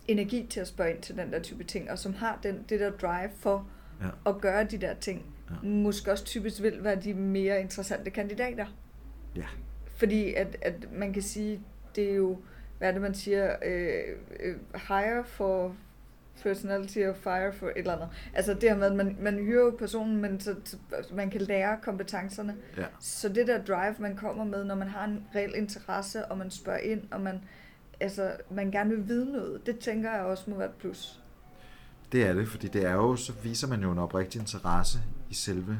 energi 0.07 0.47
til 0.49 0.60
at 0.60 0.67
spørge 0.67 0.91
ind 0.91 1.01
til 1.01 1.17
den 1.17 1.31
der 1.31 1.41
type 1.41 1.63
ting, 1.63 1.91
og 1.91 1.99
som 1.99 2.13
har 2.13 2.39
den, 2.43 2.65
det 2.69 2.79
der 2.79 2.91
drive 2.91 3.29
for 3.36 3.67
ja. 4.01 4.29
at 4.29 4.41
gøre 4.41 4.63
de 4.63 4.77
der 4.77 4.93
ting, 4.93 5.25
ja. 5.49 5.67
måske 5.67 6.12
også 6.12 6.25
typisk 6.25 6.62
vil 6.62 6.83
være 6.83 6.95
de 6.95 7.13
mere 7.13 7.62
interessante 7.62 8.12
kandidater. 8.12 8.65
Ja. 9.36 9.45
Fordi 9.95 10.33
at, 10.33 10.57
at 10.62 10.91
man 10.93 11.13
kan 11.13 11.21
sige, 11.21 11.62
det 11.95 12.12
er 12.12 12.15
jo, 12.15 12.39
hvad 12.77 12.88
er 12.88 12.91
det 12.91 13.01
man 13.01 13.13
siger, 13.13 13.55
øh, 13.65 14.03
øh, 14.39 14.55
hire 14.73 15.23
for, 15.25 15.75
personality 16.43 17.00
of 17.00 17.15
fire 17.15 17.54
for 17.54 17.67
et 17.67 17.73
eller 17.76 17.93
andet. 17.93 18.10
Altså 18.34 18.54
det 18.54 18.63
her 18.63 18.76
med, 18.76 18.86
at 18.86 18.95
man, 18.95 19.17
man 19.19 19.36
hyrer 19.36 19.65
jo 19.65 19.76
personen, 19.80 20.17
men 20.21 20.39
så, 20.39 20.56
så 20.89 21.15
man 21.15 21.30
kan 21.30 21.41
lære 21.41 21.78
kompetencerne. 21.82 22.56
Ja. 22.78 22.86
Så 23.00 23.30
det 23.30 23.47
der 23.47 23.63
drive, 23.63 23.95
man 24.00 24.15
kommer 24.15 24.43
med, 24.43 24.63
når 24.63 24.76
man 24.76 24.88
har 24.88 25.06
en 25.06 25.23
reel 25.36 25.54
interesse, 25.56 26.26
og 26.26 26.38
man 26.38 26.52
spørger 26.52 26.80
ind, 26.80 27.02
og 27.12 27.21
man, 27.21 27.41
altså, 28.00 28.32
man 28.52 28.71
gerne 28.71 28.89
vil 28.89 29.08
vide 29.08 29.32
noget, 29.32 29.65
det 29.65 29.80
tænker 29.80 30.12
jeg 30.12 30.21
også 30.21 30.43
må 30.47 30.58
være 30.58 30.69
et 30.69 30.76
plus. 30.76 31.19
Det 32.12 32.28
er 32.28 32.34
det, 32.34 32.47
fordi 32.47 32.67
det 32.67 32.86
er 32.86 32.93
jo, 32.93 33.15
så 33.15 33.34
viser 33.43 33.67
man 33.67 33.82
jo 33.82 33.91
en 33.91 33.97
oprigtig 33.97 34.39
interesse 34.39 35.00
i 35.30 35.34
selve 35.34 35.78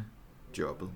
jobbet. 0.58 0.90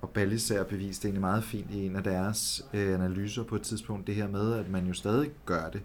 Og 0.00 0.10
Ballisager 0.10 0.64
beviste 0.64 1.06
egentlig 1.06 1.20
meget 1.20 1.44
fint 1.44 1.70
i 1.70 1.86
en 1.86 1.96
af 1.96 2.02
deres 2.02 2.66
øh, 2.74 2.94
analyser 2.94 3.42
på 3.42 3.56
et 3.56 3.62
tidspunkt, 3.62 4.06
det 4.06 4.14
her 4.14 4.28
med, 4.28 4.54
at 4.54 4.70
man 4.70 4.86
jo 4.86 4.92
stadig 4.92 5.30
gør 5.44 5.70
det 5.70 5.82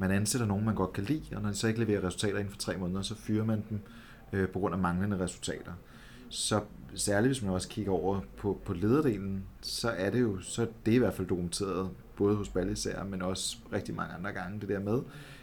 man 0.00 0.10
ansætter 0.10 0.46
nogen, 0.46 0.64
man 0.64 0.74
godt 0.74 0.92
kan 0.92 1.04
lide, 1.04 1.36
og 1.36 1.42
når 1.42 1.48
de 1.48 1.54
så 1.54 1.68
ikke 1.68 1.80
leverer 1.80 2.04
resultater 2.04 2.38
inden 2.38 2.52
for 2.52 2.58
tre 2.58 2.76
måneder, 2.76 3.02
så 3.02 3.14
fyrer 3.14 3.44
man 3.44 3.64
dem 3.70 3.80
øh, 4.32 4.48
på 4.48 4.58
grund 4.58 4.74
af 4.74 4.80
manglende 4.80 5.18
resultater. 5.18 5.72
Så 6.28 6.60
særligt 6.94 7.28
hvis 7.28 7.42
man 7.42 7.52
også 7.52 7.68
kigger 7.68 7.92
over 7.92 8.20
på, 8.36 8.60
på 8.64 8.72
lederdelen, 8.72 9.44
så 9.60 9.90
er 9.90 10.10
det 10.10 10.20
jo, 10.20 10.40
så 10.40 10.66
det 10.86 10.92
er 10.92 10.96
i 10.96 10.98
hvert 10.98 11.14
fald 11.14 11.28
dokumenteret, 11.28 11.90
både 12.16 12.36
hos 12.36 12.48
Ballisager, 12.48 13.04
men 13.04 13.22
også 13.22 13.56
rigtig 13.72 13.94
mange 13.94 14.14
andre 14.14 14.32
gange, 14.32 14.60
det 14.60 14.68
der 14.68 14.78
med, 14.78 15.00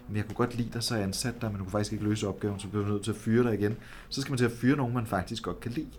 men 0.07 0.17
jeg 0.17 0.25
kunne 0.25 0.35
godt 0.35 0.55
lide 0.55 0.69
dig, 0.73 0.83
så 0.83 0.95
jeg 0.95 1.03
ansat 1.03 1.41
dig, 1.41 1.51
men 1.51 1.57
du 1.57 1.63
kunne 1.63 1.71
faktisk 1.71 1.93
ikke 1.93 2.05
løse 2.05 2.27
opgaven, 2.27 2.59
så 2.59 2.67
bliver 2.67 2.85
du 2.85 2.91
nødt 2.91 3.03
til 3.03 3.11
at 3.11 3.17
fyre 3.17 3.43
dig 3.43 3.59
igen. 3.59 3.77
Så 4.09 4.21
skal 4.21 4.31
man 4.31 4.37
til 4.37 4.45
at 4.45 4.51
fyre 4.51 4.77
nogen, 4.77 4.93
man 4.93 5.05
faktisk 5.05 5.43
godt 5.43 5.59
kan 5.59 5.71
lide. 5.71 5.91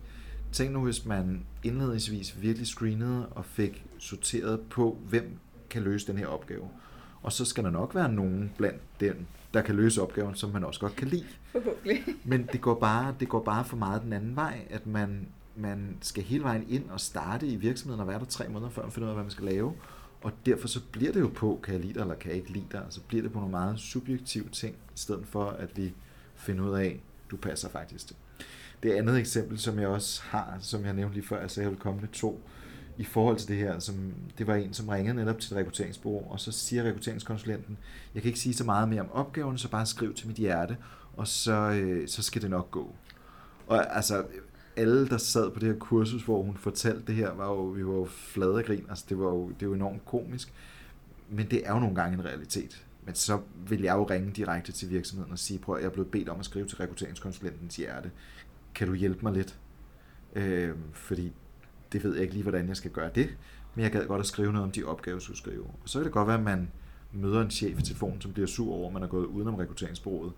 Tænk 0.52 0.72
nu, 0.72 0.84
hvis 0.84 1.04
man 1.04 1.44
indledningsvis 1.62 2.42
virkelig 2.42 2.66
screenede 2.66 3.26
og 3.26 3.44
fik 3.44 3.84
sorteret 3.98 4.60
på, 4.60 4.98
hvem 5.08 5.38
kan 5.70 5.82
løse 5.82 6.06
den 6.06 6.18
her 6.18 6.26
opgave 6.26 6.68
og 7.22 7.33
så 7.33 7.44
skal 7.44 7.64
der 7.64 7.70
nok 7.70 7.94
være 7.94 8.12
nogen 8.12 8.52
blandt 8.57 8.81
den, 9.00 9.26
der 9.54 9.62
kan 9.62 9.76
løse 9.76 10.02
opgaven, 10.02 10.35
som 10.35 10.50
man 10.50 10.64
også 10.64 10.81
godt 10.81 10.96
kan 10.96 11.09
lide. 11.09 11.26
Forhåbentlig. 11.52 12.04
Men 12.24 12.48
det 12.52 12.61
går 12.61 12.74
bare, 12.74 13.14
det 13.20 13.28
går 13.28 13.42
bare 13.42 13.64
for 13.64 13.76
meget 13.76 14.02
den 14.02 14.12
anden 14.12 14.37
vej, 14.37 14.61
at 14.70 14.87
man, 14.87 15.28
man 15.57 15.96
skal 16.00 16.22
hele 16.22 16.44
vejen 16.44 16.64
ind 16.68 16.90
og 16.90 17.00
starte 17.00 17.46
i 17.46 17.57
virksomheden 17.57 18.00
og 18.00 18.09
være 18.09 18.18
der 18.18 18.24
tre 18.24 18.48
måneder 18.48 18.70
før 18.70 18.83
man 18.83 18.92
finder 18.92 19.07
ud 19.07 19.11
af, 19.11 19.16
hvad 19.16 19.24
man 19.24 19.31
skal 19.31 19.44
lave. 19.44 19.74
Og 20.22 20.33
derfor 20.46 20.68
så 20.68 20.81
bliver 20.92 21.12
det 21.12 21.20
jo 21.20 21.31
på, 21.35 21.61
kan 21.62 21.74
jeg 21.74 21.81
lide 21.81 21.94
dig, 21.94 22.00
eller 22.00 22.14
kan 22.14 22.31
jeg 22.31 22.38
ikke 22.38 22.52
lide 22.52 22.66
dig. 22.72 22.83
Så 22.88 23.00
bliver 23.00 23.22
det 23.22 23.33
på 23.33 23.38
nogle 23.38 23.50
meget 23.50 23.78
subjektive 23.78 24.48
ting, 24.48 24.74
i 24.74 24.98
stedet 24.98 25.26
for 25.26 25.44
at 25.44 25.76
vi 25.76 25.94
finder 26.37 26.64
ud 26.64 26.74
af, 26.74 27.00
du 27.31 27.37
passer 27.37 27.68
faktisk 27.68 28.07
til. 28.07 28.16
Det 28.83 28.92
andet 28.92 29.18
eksempel, 29.18 29.59
som 29.59 29.78
jeg 29.78 29.88
også 29.88 30.22
har, 30.22 30.57
som 30.61 30.85
jeg 30.85 30.94
nævnte 30.94 31.14
lige 31.14 31.26
før, 31.26 31.40
altså 31.40 31.61
jeg 31.61 31.70
vil 31.70 31.78
komme 31.78 32.00
med 32.00 32.09
to, 32.09 32.42
i 32.98 33.04
forhold 33.04 33.37
til 33.37 33.48
det 33.48 33.56
her, 33.56 33.78
som, 33.78 33.94
det 34.38 34.46
var 34.46 34.54
en, 34.54 34.74
som 34.74 34.88
ringede 34.88 35.16
netop 35.16 35.38
til 35.38 35.52
et 35.52 35.58
rekrutteringsbureau, 35.58 36.30
og 36.30 36.40
så 36.40 36.52
siger 36.52 36.84
rekrutteringskonsulenten, 36.84 37.78
jeg 38.14 38.22
kan 38.22 38.28
ikke 38.28 38.40
sige 38.40 38.54
så 38.54 38.64
meget 38.64 38.88
mere 38.88 39.00
om 39.00 39.12
opgaven, 39.12 39.58
så 39.58 39.70
bare 39.70 39.87
skriv 39.87 40.14
til 40.14 40.26
mit 40.28 40.37
hjerte, 40.37 40.76
og 41.16 41.28
så, 41.28 41.70
øh, 41.70 42.08
så 42.08 42.22
skal 42.22 42.42
det 42.42 42.50
nok 42.50 42.70
gå. 42.70 42.94
Og 43.66 43.96
altså, 43.96 44.24
alle, 44.76 45.08
der 45.08 45.18
sad 45.18 45.50
på 45.50 45.58
det 45.58 45.68
her 45.68 45.78
kursus, 45.78 46.22
hvor 46.22 46.42
hun 46.42 46.56
fortalte 46.56 47.02
det 47.06 47.14
her, 47.14 47.32
var 47.32 47.46
jo, 47.46 47.62
vi 47.62 47.87
var 47.87 47.94
jo 47.94 48.04
flade 48.04 48.62
grin. 48.62 48.87
Altså, 48.88 49.04
det 49.08 49.18
var 49.18 49.24
jo, 49.24 49.50
det 49.61 49.68
var 49.68 49.74
enormt 49.74 50.04
komisk. 50.04 50.52
Men 51.30 51.50
det 51.50 51.66
er 51.66 51.72
jo 51.72 51.78
nogle 51.78 51.94
gange 51.94 52.18
en 52.18 52.24
realitet. 52.24 52.84
Men 53.04 53.14
så 53.14 53.40
vil 53.68 53.82
jeg 53.82 53.94
jo 53.94 54.04
ringe 54.04 54.30
direkte 54.30 54.72
til 54.72 54.90
virksomheden 54.90 55.32
og 55.32 55.38
sige, 55.38 55.58
prøv 55.58 55.74
at 55.74 55.80
jeg 55.80 55.88
er 55.88 55.92
blevet 55.92 56.11
bedt 56.11 56.28
om 56.28 56.38
at 56.38 56.44
skrive 56.44 56.66
til 56.66 56.76
rekrutteringskonsulentens 56.76 57.76
hjerte. 57.76 58.11
Kan 58.74 58.88
du 58.88 58.94
hjælpe 58.94 59.20
mig 59.22 59.32
lidt? 59.32 59.58
Øh, 60.34 60.74
fordi 60.92 61.32
det 61.92 62.05
ved 62.05 62.12
jeg 62.12 62.22
ikke 62.22 62.35
lige, 62.35 62.42
hvordan 62.42 62.68
jeg 62.68 62.77
skal 62.77 62.90
gøre 62.90 63.11
det. 63.14 63.29
Men 63.74 63.83
jeg 63.83 63.92
gad 63.92 64.07
godt 64.07 64.20
at 64.20 64.27
skrive 64.27 64.53
noget 64.53 64.64
om 64.64 64.70
de 64.70 64.85
opgaver, 64.85 65.16
jeg 65.16 65.22
skulle 65.22 65.38
skrive. 65.38 65.64
Og 65.64 65.88
så 65.88 65.98
kan 65.98 66.05
det 66.05 66.12
godt 66.12 66.29
være, 66.29 66.38
at 66.38 66.44
man 66.44 66.70
møder 67.12 67.42
en 67.42 67.51
chef 67.51 67.79
i 67.79 67.83
telefonen, 67.83 68.20
som 68.20 68.33
bliver 68.33 68.46
sur 68.46 68.74
over, 68.74 68.87
at 68.87 68.92
man 68.92 69.03
er 69.03 69.07
gået 69.07 69.27
udenom 69.27 69.55
rekrutteringsbureauet. 69.55 70.33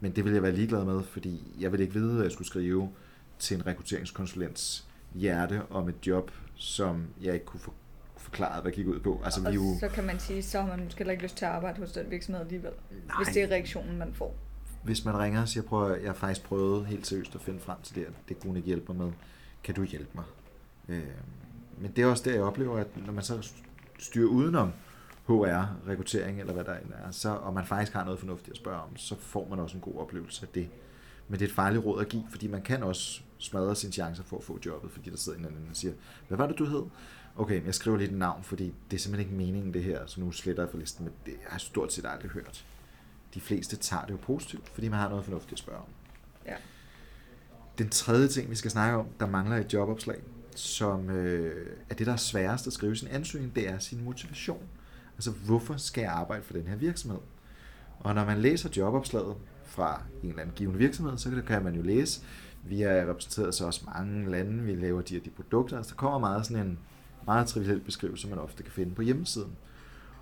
Men 0.00 0.16
det 0.16 0.24
vil 0.24 0.32
jeg 0.32 0.42
være 0.42 0.54
ligeglad 0.54 0.84
med, 0.84 1.02
fordi 1.02 1.56
jeg 1.60 1.72
vil 1.72 1.80
ikke 1.80 1.92
vide, 1.92 2.18
at 2.18 2.24
jeg 2.24 2.32
skulle 2.32 2.48
skrive 2.48 2.90
til 3.38 3.56
en 3.56 3.66
rekrutteringskonsulents 3.66 4.88
hjerte 5.14 5.62
om 5.70 5.88
et 5.88 6.06
job, 6.06 6.30
som 6.54 7.06
jeg 7.22 7.34
ikke 7.34 7.46
kunne 7.46 7.60
få 7.60 7.72
forklaret, 8.16 8.62
hvad 8.62 8.72
gik 8.72 8.86
ud 8.86 9.00
på. 9.00 9.20
Altså, 9.24 9.40
og 9.46 9.52
vi 9.52 9.54
jo... 9.54 9.62
så 9.80 9.88
kan 9.88 10.04
man 10.04 10.18
sige, 10.18 10.42
så 10.42 10.60
har 10.60 10.68
man 10.68 10.84
måske 10.84 10.98
heller 10.98 11.12
ikke 11.12 11.22
lyst 11.22 11.36
til 11.36 11.44
at 11.44 11.50
arbejde 11.50 11.80
hos 11.80 11.92
den 11.92 12.10
virksomhed 12.10 12.42
alligevel, 12.42 12.72
Nej. 12.90 13.16
hvis 13.24 13.34
det 13.34 13.42
er 13.42 13.48
reaktionen, 13.48 13.98
man 13.98 14.14
får. 14.14 14.36
Hvis 14.82 15.04
man 15.04 15.18
ringer 15.18 15.42
og 15.42 15.48
siger, 15.48 15.64
prøv 15.64 15.96
jeg 16.00 16.08
har 16.08 16.14
faktisk 16.14 16.46
prøvet 16.46 16.86
helt 16.86 17.06
seriøst 17.06 17.34
at 17.34 17.40
finde 17.40 17.60
frem 17.60 17.76
til 17.82 17.94
det, 17.94 18.06
det 18.28 18.40
kunne 18.40 18.56
ikke 18.56 18.66
hjælpe 18.66 18.92
mig 18.92 19.06
med. 19.06 19.12
Kan 19.64 19.74
du 19.74 19.82
hjælpe 19.82 20.10
mig? 20.14 20.24
Øh, 20.88 21.02
men 21.78 21.92
det 21.96 22.02
er 22.02 22.06
også 22.06 22.22
det, 22.24 22.34
jeg 22.34 22.42
oplever, 22.42 22.78
at 22.78 22.86
når 23.06 23.12
man 23.12 23.24
så 23.24 23.52
styrer 23.98 24.28
udenom 24.28 24.72
HR, 25.26 25.88
rekruttering 25.88 26.40
eller 26.40 26.52
hvad 26.52 26.64
der 26.64 26.72
er, 26.72 27.10
så, 27.10 27.30
og 27.30 27.54
man 27.54 27.66
faktisk 27.66 27.92
har 27.92 28.04
noget 28.04 28.20
fornuftigt 28.20 28.50
at 28.50 28.56
spørge 28.56 28.80
om, 28.80 28.96
så 28.96 29.16
får 29.18 29.48
man 29.50 29.58
også 29.58 29.76
en 29.76 29.80
god 29.80 30.00
oplevelse 30.00 30.46
af 30.46 30.48
det. 30.54 30.68
Men 31.28 31.38
det 31.38 31.44
er 31.44 31.48
et 31.48 31.54
farligt 31.54 31.84
råd 31.84 32.00
at 32.00 32.08
give, 32.08 32.24
fordi 32.30 32.46
man 32.46 32.62
kan 32.62 32.82
også 32.82 33.20
smadre 33.38 33.76
sine 33.76 33.92
chancer 33.92 34.22
for 34.22 34.36
at 34.36 34.44
få 34.44 34.58
jobbet, 34.66 34.90
fordi 34.90 35.10
der 35.10 35.16
sidder 35.16 35.38
en 35.38 35.44
anden 35.44 35.66
og 35.70 35.76
siger, 35.76 35.94
hvad 36.28 36.38
var 36.38 36.46
det, 36.46 36.58
du 36.58 36.64
hed? 36.64 36.82
Okay, 37.36 37.66
jeg 37.66 37.74
skriver 37.74 37.96
lige 37.96 38.10
et 38.10 38.16
navn, 38.16 38.42
fordi 38.42 38.74
det 38.90 38.96
er 38.96 39.00
simpelthen 39.00 39.32
ikke 39.32 39.44
meningen 39.44 39.74
det 39.74 39.84
her, 39.84 40.06
så 40.06 40.20
nu 40.20 40.32
sletter 40.32 40.62
jeg 40.62 40.70
for 40.70 40.78
listen, 40.78 41.04
men 41.04 41.14
det 41.26 41.34
har 41.42 41.54
jeg 41.54 41.60
stort 41.60 41.92
set 41.92 42.06
aldrig 42.06 42.30
hørt. 42.30 42.64
De 43.34 43.40
fleste 43.40 43.76
tager 43.76 44.04
det 44.04 44.10
jo 44.10 44.16
positivt, 44.16 44.68
fordi 44.68 44.88
man 44.88 44.98
har 44.98 45.08
noget 45.08 45.24
fornuftigt 45.24 45.52
at 45.52 45.58
spørge 45.58 45.78
om. 45.78 45.88
Ja. 46.46 46.54
Den 47.78 47.88
tredje 47.88 48.28
ting, 48.28 48.50
vi 48.50 48.54
skal 48.54 48.70
snakke 48.70 48.98
om, 48.98 49.06
der 49.20 49.26
mangler 49.26 49.56
et 49.56 49.72
jobopslag, 49.72 50.20
som 50.54 51.10
øh, 51.10 51.66
er 51.90 51.94
det, 51.94 52.06
der 52.06 52.12
er 52.12 52.16
sværest 52.16 52.66
at 52.66 52.72
skrive 52.72 52.96
sin 52.96 53.08
ansøgning, 53.08 53.54
det 53.54 53.68
er 53.68 53.78
sin 53.78 54.04
motivation. 54.04 54.62
Altså, 55.14 55.30
hvorfor 55.30 55.76
skal 55.76 56.02
jeg 56.02 56.12
arbejde 56.12 56.42
for 56.42 56.52
den 56.52 56.66
her 56.66 56.76
virksomhed? 56.76 57.18
Og 58.00 58.14
når 58.14 58.24
man 58.24 58.38
læser 58.38 58.68
jobopslaget 58.76 59.36
fra 59.64 60.02
en 60.22 60.28
eller 60.28 60.42
anden 60.42 60.54
given 60.56 60.78
virksomhed, 60.78 61.18
så 61.18 61.42
kan 61.46 61.64
man 61.64 61.74
jo 61.74 61.82
læse, 61.82 62.22
vi 62.64 62.82
er 62.82 63.10
repræsenteret 63.10 63.54
så 63.54 63.66
også 63.66 63.80
mange 63.94 64.30
lande, 64.30 64.62
vi 64.62 64.74
laver 64.74 65.02
de 65.02 65.16
og 65.16 65.24
de 65.24 65.30
produkter. 65.30 65.76
Altså, 65.76 65.90
der 65.90 65.96
kommer 65.96 66.18
meget 66.18 66.46
sådan 66.46 66.66
en 66.66 66.78
meget 67.26 67.46
triviel 67.46 67.80
beskrivelse, 67.80 68.28
man 68.28 68.38
ofte 68.38 68.62
kan 68.62 68.72
finde 68.72 68.94
på 68.94 69.02
hjemmesiden. 69.02 69.52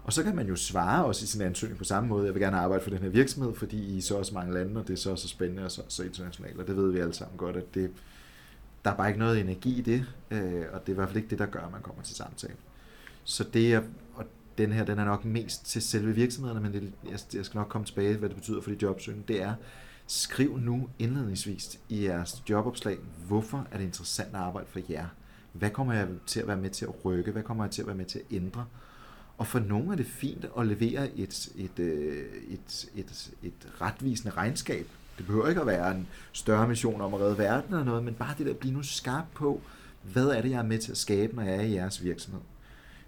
Og 0.04 0.12
så 0.12 0.22
kan 0.22 0.36
man 0.36 0.46
jo 0.46 0.56
svare 0.56 1.04
også 1.04 1.24
i 1.24 1.26
sin 1.26 1.40
ansøgning 1.40 1.78
på 1.78 1.84
samme 1.84 2.08
måde. 2.08 2.26
Jeg 2.26 2.34
vil 2.34 2.42
gerne 2.42 2.56
arbejde 2.56 2.82
for 2.82 2.90
den 2.90 2.98
her 2.98 3.08
virksomhed, 3.08 3.54
fordi 3.54 3.76
I 3.76 3.98
er 3.98 4.02
så 4.02 4.16
også 4.16 4.34
mange 4.34 4.54
lande, 4.54 4.80
og 4.80 4.88
det 4.88 4.92
er 4.92 4.98
så 4.98 5.16
så 5.16 5.28
spændende 5.28 5.64
og 5.64 5.70
så, 5.70 5.82
så 5.88 6.02
internationalt. 6.02 6.60
Og 6.60 6.66
det 6.66 6.76
ved 6.76 6.92
vi 6.92 6.98
alle 6.98 7.14
sammen 7.14 7.38
godt, 7.38 7.56
at 7.56 7.74
det, 7.74 7.90
der 8.88 8.92
er 8.94 8.96
bare 8.96 9.08
ikke 9.08 9.18
noget 9.18 9.40
energi 9.40 9.78
i 9.78 9.80
det, 9.80 10.06
øh, 10.30 10.64
og 10.72 10.80
det 10.80 10.88
er 10.88 10.92
i 10.92 10.94
hvert 10.94 11.08
fald 11.08 11.16
ikke 11.16 11.30
det, 11.30 11.38
der 11.38 11.46
gør, 11.46 11.60
at 11.60 11.72
man 11.72 11.82
kommer 11.82 12.02
til 12.02 12.16
samtale. 12.16 12.54
Så 13.24 13.44
det 13.44 13.74
er, 13.74 13.82
og 14.14 14.24
den 14.58 14.72
her, 14.72 14.84
den 14.84 14.98
er 14.98 15.04
nok 15.04 15.24
mest 15.24 15.66
til 15.66 15.82
selve 15.82 16.14
virksomhederne, 16.14 16.60
men 16.60 16.72
det, 16.72 16.92
jeg, 17.04 17.18
jeg 17.34 17.44
skal 17.44 17.58
nok 17.58 17.68
komme 17.68 17.84
tilbage, 17.84 18.16
hvad 18.16 18.28
det 18.28 18.36
betyder 18.36 18.60
for 18.60 18.70
de 18.70 18.76
jobsøgende, 18.82 19.24
det 19.28 19.42
er, 19.42 19.54
skriv 20.06 20.58
nu 20.58 20.88
indledningsvis 20.98 21.80
i 21.88 22.04
jeres 22.04 22.42
jobopslag, 22.50 22.98
hvorfor 23.26 23.66
er 23.70 23.78
det 23.78 23.84
interessant 23.84 24.28
at 24.34 24.40
arbejde 24.40 24.68
for 24.70 24.80
jer? 24.90 25.06
Hvad 25.52 25.70
kommer 25.70 25.92
jeg 25.92 26.08
til 26.26 26.40
at 26.40 26.46
være 26.46 26.56
med 26.56 26.70
til 26.70 26.84
at 26.84 27.04
rykke? 27.04 27.32
Hvad 27.32 27.42
kommer 27.42 27.64
jeg 27.64 27.70
til 27.70 27.82
at 27.82 27.86
være 27.86 27.96
med 27.96 28.04
til 28.04 28.18
at 28.18 28.24
ændre? 28.36 28.66
Og 29.38 29.46
for 29.46 29.58
nogle 29.58 29.92
er 29.92 29.96
det 29.96 30.06
fint 30.06 30.46
at 30.58 30.66
levere 30.66 31.18
et, 31.18 31.48
et, 31.56 31.78
øh, 31.78 32.26
et, 32.48 32.90
et, 32.94 33.30
et 33.42 33.80
retvisende 33.80 34.30
regnskab. 34.30 34.86
Det 35.18 35.26
behøver 35.26 35.48
ikke 35.48 35.60
at 35.60 35.66
være 35.66 35.96
en 35.96 36.06
større 36.32 36.68
mission 36.68 37.00
om 37.00 37.14
at 37.14 37.20
redde 37.20 37.38
verden 37.38 37.72
eller 37.72 37.84
noget, 37.84 38.04
men 38.04 38.14
bare 38.14 38.34
det 38.38 38.46
der 38.46 38.52
at 38.52 38.58
blive 38.58 38.74
nu 38.74 38.82
skarp 38.82 39.24
på, 39.34 39.60
hvad 40.02 40.26
er 40.26 40.42
det, 40.42 40.50
jeg 40.50 40.58
er 40.58 40.62
med 40.62 40.78
til 40.78 40.90
at 40.90 40.98
skabe, 40.98 41.36
når 41.36 41.42
jeg 41.42 41.54
er 41.54 41.60
i 41.60 41.74
jeres 41.74 42.04
virksomhed. 42.04 42.40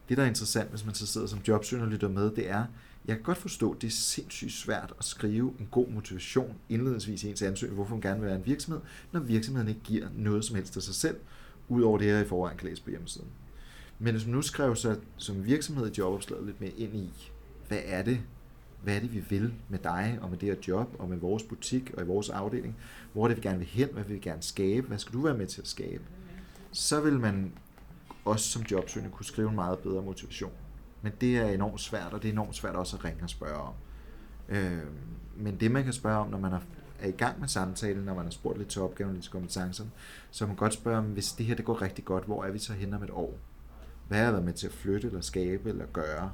Det, 0.09 0.17
der 0.17 0.23
er 0.23 0.29
interessant, 0.29 0.71
hvis 0.71 0.85
man 0.85 0.95
så 0.95 1.07
sidder 1.07 1.27
som 1.27 1.41
jobsøgende 1.49 1.87
og 1.87 1.93
lytter 1.93 2.09
med, 2.09 2.31
det 2.31 2.51
er, 2.51 2.65
jeg 3.07 3.17
kan 3.17 3.23
godt 3.23 3.39
forstå, 3.39 3.73
at 3.73 3.83
det 3.83 3.87
er 3.87 3.91
sindssygt 3.91 4.53
svært 4.53 4.93
at 4.99 5.05
skrive 5.05 5.55
en 5.59 5.69
god 5.71 5.89
motivation 5.89 6.55
indledningsvis 6.69 7.25
i 7.25 7.31
ens 7.31 7.43
ansøgning, 7.43 7.75
hvorfor 7.75 7.95
man 7.95 8.01
gerne 8.01 8.21
vil 8.21 8.27
være 8.27 8.39
en 8.39 8.47
virksomhed, 8.47 8.81
når 9.13 9.21
virksomheden 9.21 9.69
ikke 9.69 9.81
giver 9.85 10.09
noget 10.17 10.45
som 10.45 10.57
helst 10.57 10.77
af 10.77 10.83
sig 10.83 10.95
selv, 10.95 11.17
udover 11.69 11.99
det 11.99 12.07
her 12.07 12.21
i 12.21 12.25
forvejen 12.25 12.59
kan 12.59 12.69
læse 12.69 12.83
på 12.83 12.91
hjemmesiden. 12.91 13.29
Men 13.99 14.15
hvis 14.15 14.27
man 14.27 14.35
nu 14.35 14.43
skriver 14.43 14.75
sig 14.75 14.97
som 15.17 15.47
virksomhed 15.47 15.91
i 15.91 15.95
jobopslaget 15.99 16.47
lidt 16.47 16.61
mere 16.61 16.71
ind 16.71 16.95
i, 16.95 17.13
hvad 17.69 17.81
er 17.85 18.03
det, 18.03 18.21
hvad 18.83 18.97
er 18.97 19.01
det, 19.01 19.15
vi 19.15 19.25
vil 19.29 19.55
med 19.69 19.79
dig 19.79 20.19
og 20.23 20.31
med 20.31 20.39
det 20.39 20.49
her 20.49 20.57
job 20.69 20.97
og 20.99 21.09
med 21.09 21.17
vores 21.17 21.43
butik 21.43 21.91
og 21.97 22.03
i 22.03 22.07
vores 22.07 22.31
afdeling, 22.31 22.77
hvor 23.13 23.25
er 23.25 23.29
det, 23.29 23.37
vi 23.37 23.43
gerne 23.43 23.59
vil 23.59 23.67
hen, 23.67 23.89
hvad 23.93 24.05
vil 24.05 24.15
vi 24.15 24.21
gerne 24.21 24.43
skabe, 24.43 24.87
hvad 24.87 24.99
skal 24.99 25.13
du 25.13 25.21
være 25.21 25.37
med 25.37 25.47
til 25.47 25.61
at 25.61 25.69
skabe, 25.69 26.03
så 26.73 27.01
vil 27.01 27.21
man 27.21 27.53
også 28.25 28.49
som 28.49 28.63
jobsøgende 28.63 29.13
kunne 29.13 29.27
skrive 29.27 29.49
en 29.49 29.55
meget 29.55 29.79
bedre 29.79 30.03
motivation. 30.03 30.53
Men 31.03 31.13
det 31.21 31.37
er 31.37 31.47
enormt 31.47 31.81
svært, 31.81 32.13
og 32.13 32.23
det 32.23 32.29
er 32.29 32.33
enormt 32.33 32.57
svært 32.57 32.75
også 32.75 32.97
at 32.97 33.05
ringe 33.05 33.23
og 33.23 33.31
spørge 33.31 33.61
om. 33.61 33.75
Øh, 34.49 34.83
men 35.37 35.61
det 35.61 35.71
man 35.71 35.85
kan 35.85 35.93
spørge 35.93 36.19
om, 36.19 36.29
når 36.29 36.39
man 36.39 36.53
er 37.01 37.09
i 37.09 37.11
gang 37.11 37.41
med 37.41 37.49
samtalen, 37.49 38.05
når 38.05 38.15
man 38.15 38.25
har 38.25 38.31
spurgt 38.31 38.59
lidt 38.59 38.69
til 38.69 38.83
opgaven, 38.83 39.13
lidt 39.13 39.25
til 39.25 39.33
kompetencerne, 39.33 39.91
så 40.31 40.47
man 40.47 40.57
godt 40.57 40.75
spørge 40.75 40.99
om, 40.99 41.05
hvis 41.05 41.33
det 41.33 41.47
her 41.47 41.55
det 41.55 41.65
går 41.65 41.83
rigtig 41.83 42.05
godt, 42.05 42.25
hvor 42.25 42.45
er 42.45 42.51
vi 42.51 42.59
så 42.59 42.73
hen 42.73 42.95
om 42.95 43.03
et 43.03 43.11
år? 43.11 43.35
Hvad 44.09 44.19
har 44.19 44.25
jeg 44.25 44.33
været 44.33 44.45
med 44.45 44.53
til 44.53 44.67
at 44.67 44.73
flytte, 44.73 45.07
eller 45.07 45.21
skabe, 45.21 45.69
eller 45.69 45.87
gøre? 45.87 46.33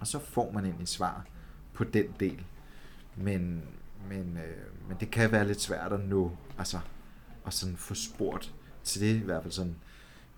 Og 0.00 0.06
så 0.06 0.18
får 0.18 0.52
man 0.52 0.64
ind 0.64 0.82
i 0.82 0.86
svar 0.86 1.26
på 1.72 1.84
den 1.84 2.06
del. 2.20 2.44
Men, 3.16 3.62
men, 4.08 4.38
øh, 4.38 4.88
men 4.88 4.96
det 5.00 5.10
kan 5.10 5.32
være 5.32 5.46
lidt 5.46 5.60
svært 5.60 5.92
at 5.92 6.08
nå, 6.08 6.36
altså 6.58 6.78
at 7.46 7.52
sådan 7.54 7.76
få 7.76 7.94
spurgt 7.94 8.54
til 8.84 9.00
det, 9.00 9.16
i 9.16 9.24
hvert 9.24 9.42
fald 9.42 9.52
sådan 9.52 9.76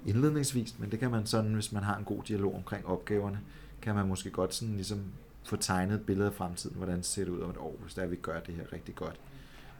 indledningsvis, 0.07 0.79
men 0.79 0.91
det 0.91 0.99
kan 0.99 1.11
man 1.11 1.27
sådan, 1.27 1.55
hvis 1.55 1.73
man 1.73 1.83
har 1.83 1.97
en 1.97 2.05
god 2.05 2.23
dialog 2.23 2.55
omkring 2.55 2.87
opgaverne, 2.87 3.41
kan 3.83 3.95
man 3.95 4.09
måske 4.09 4.31
godt 4.31 4.55
sådan 4.55 4.75
ligesom 4.75 5.05
få 5.45 5.57
tegnet 5.57 5.95
et 5.95 6.07
billede 6.07 6.29
af 6.29 6.35
fremtiden, 6.35 6.77
hvordan 6.77 6.97
det 6.97 7.07
ser 7.07 7.31
ud 7.31 7.41
om 7.41 7.51
et 7.51 7.57
år, 7.57 7.77
hvis 7.83 7.95
der 7.95 8.07
vi 8.07 8.17
gør 8.17 8.41
det 8.41 8.55
her 8.55 8.73
rigtig 8.73 8.95
godt. 8.95 9.21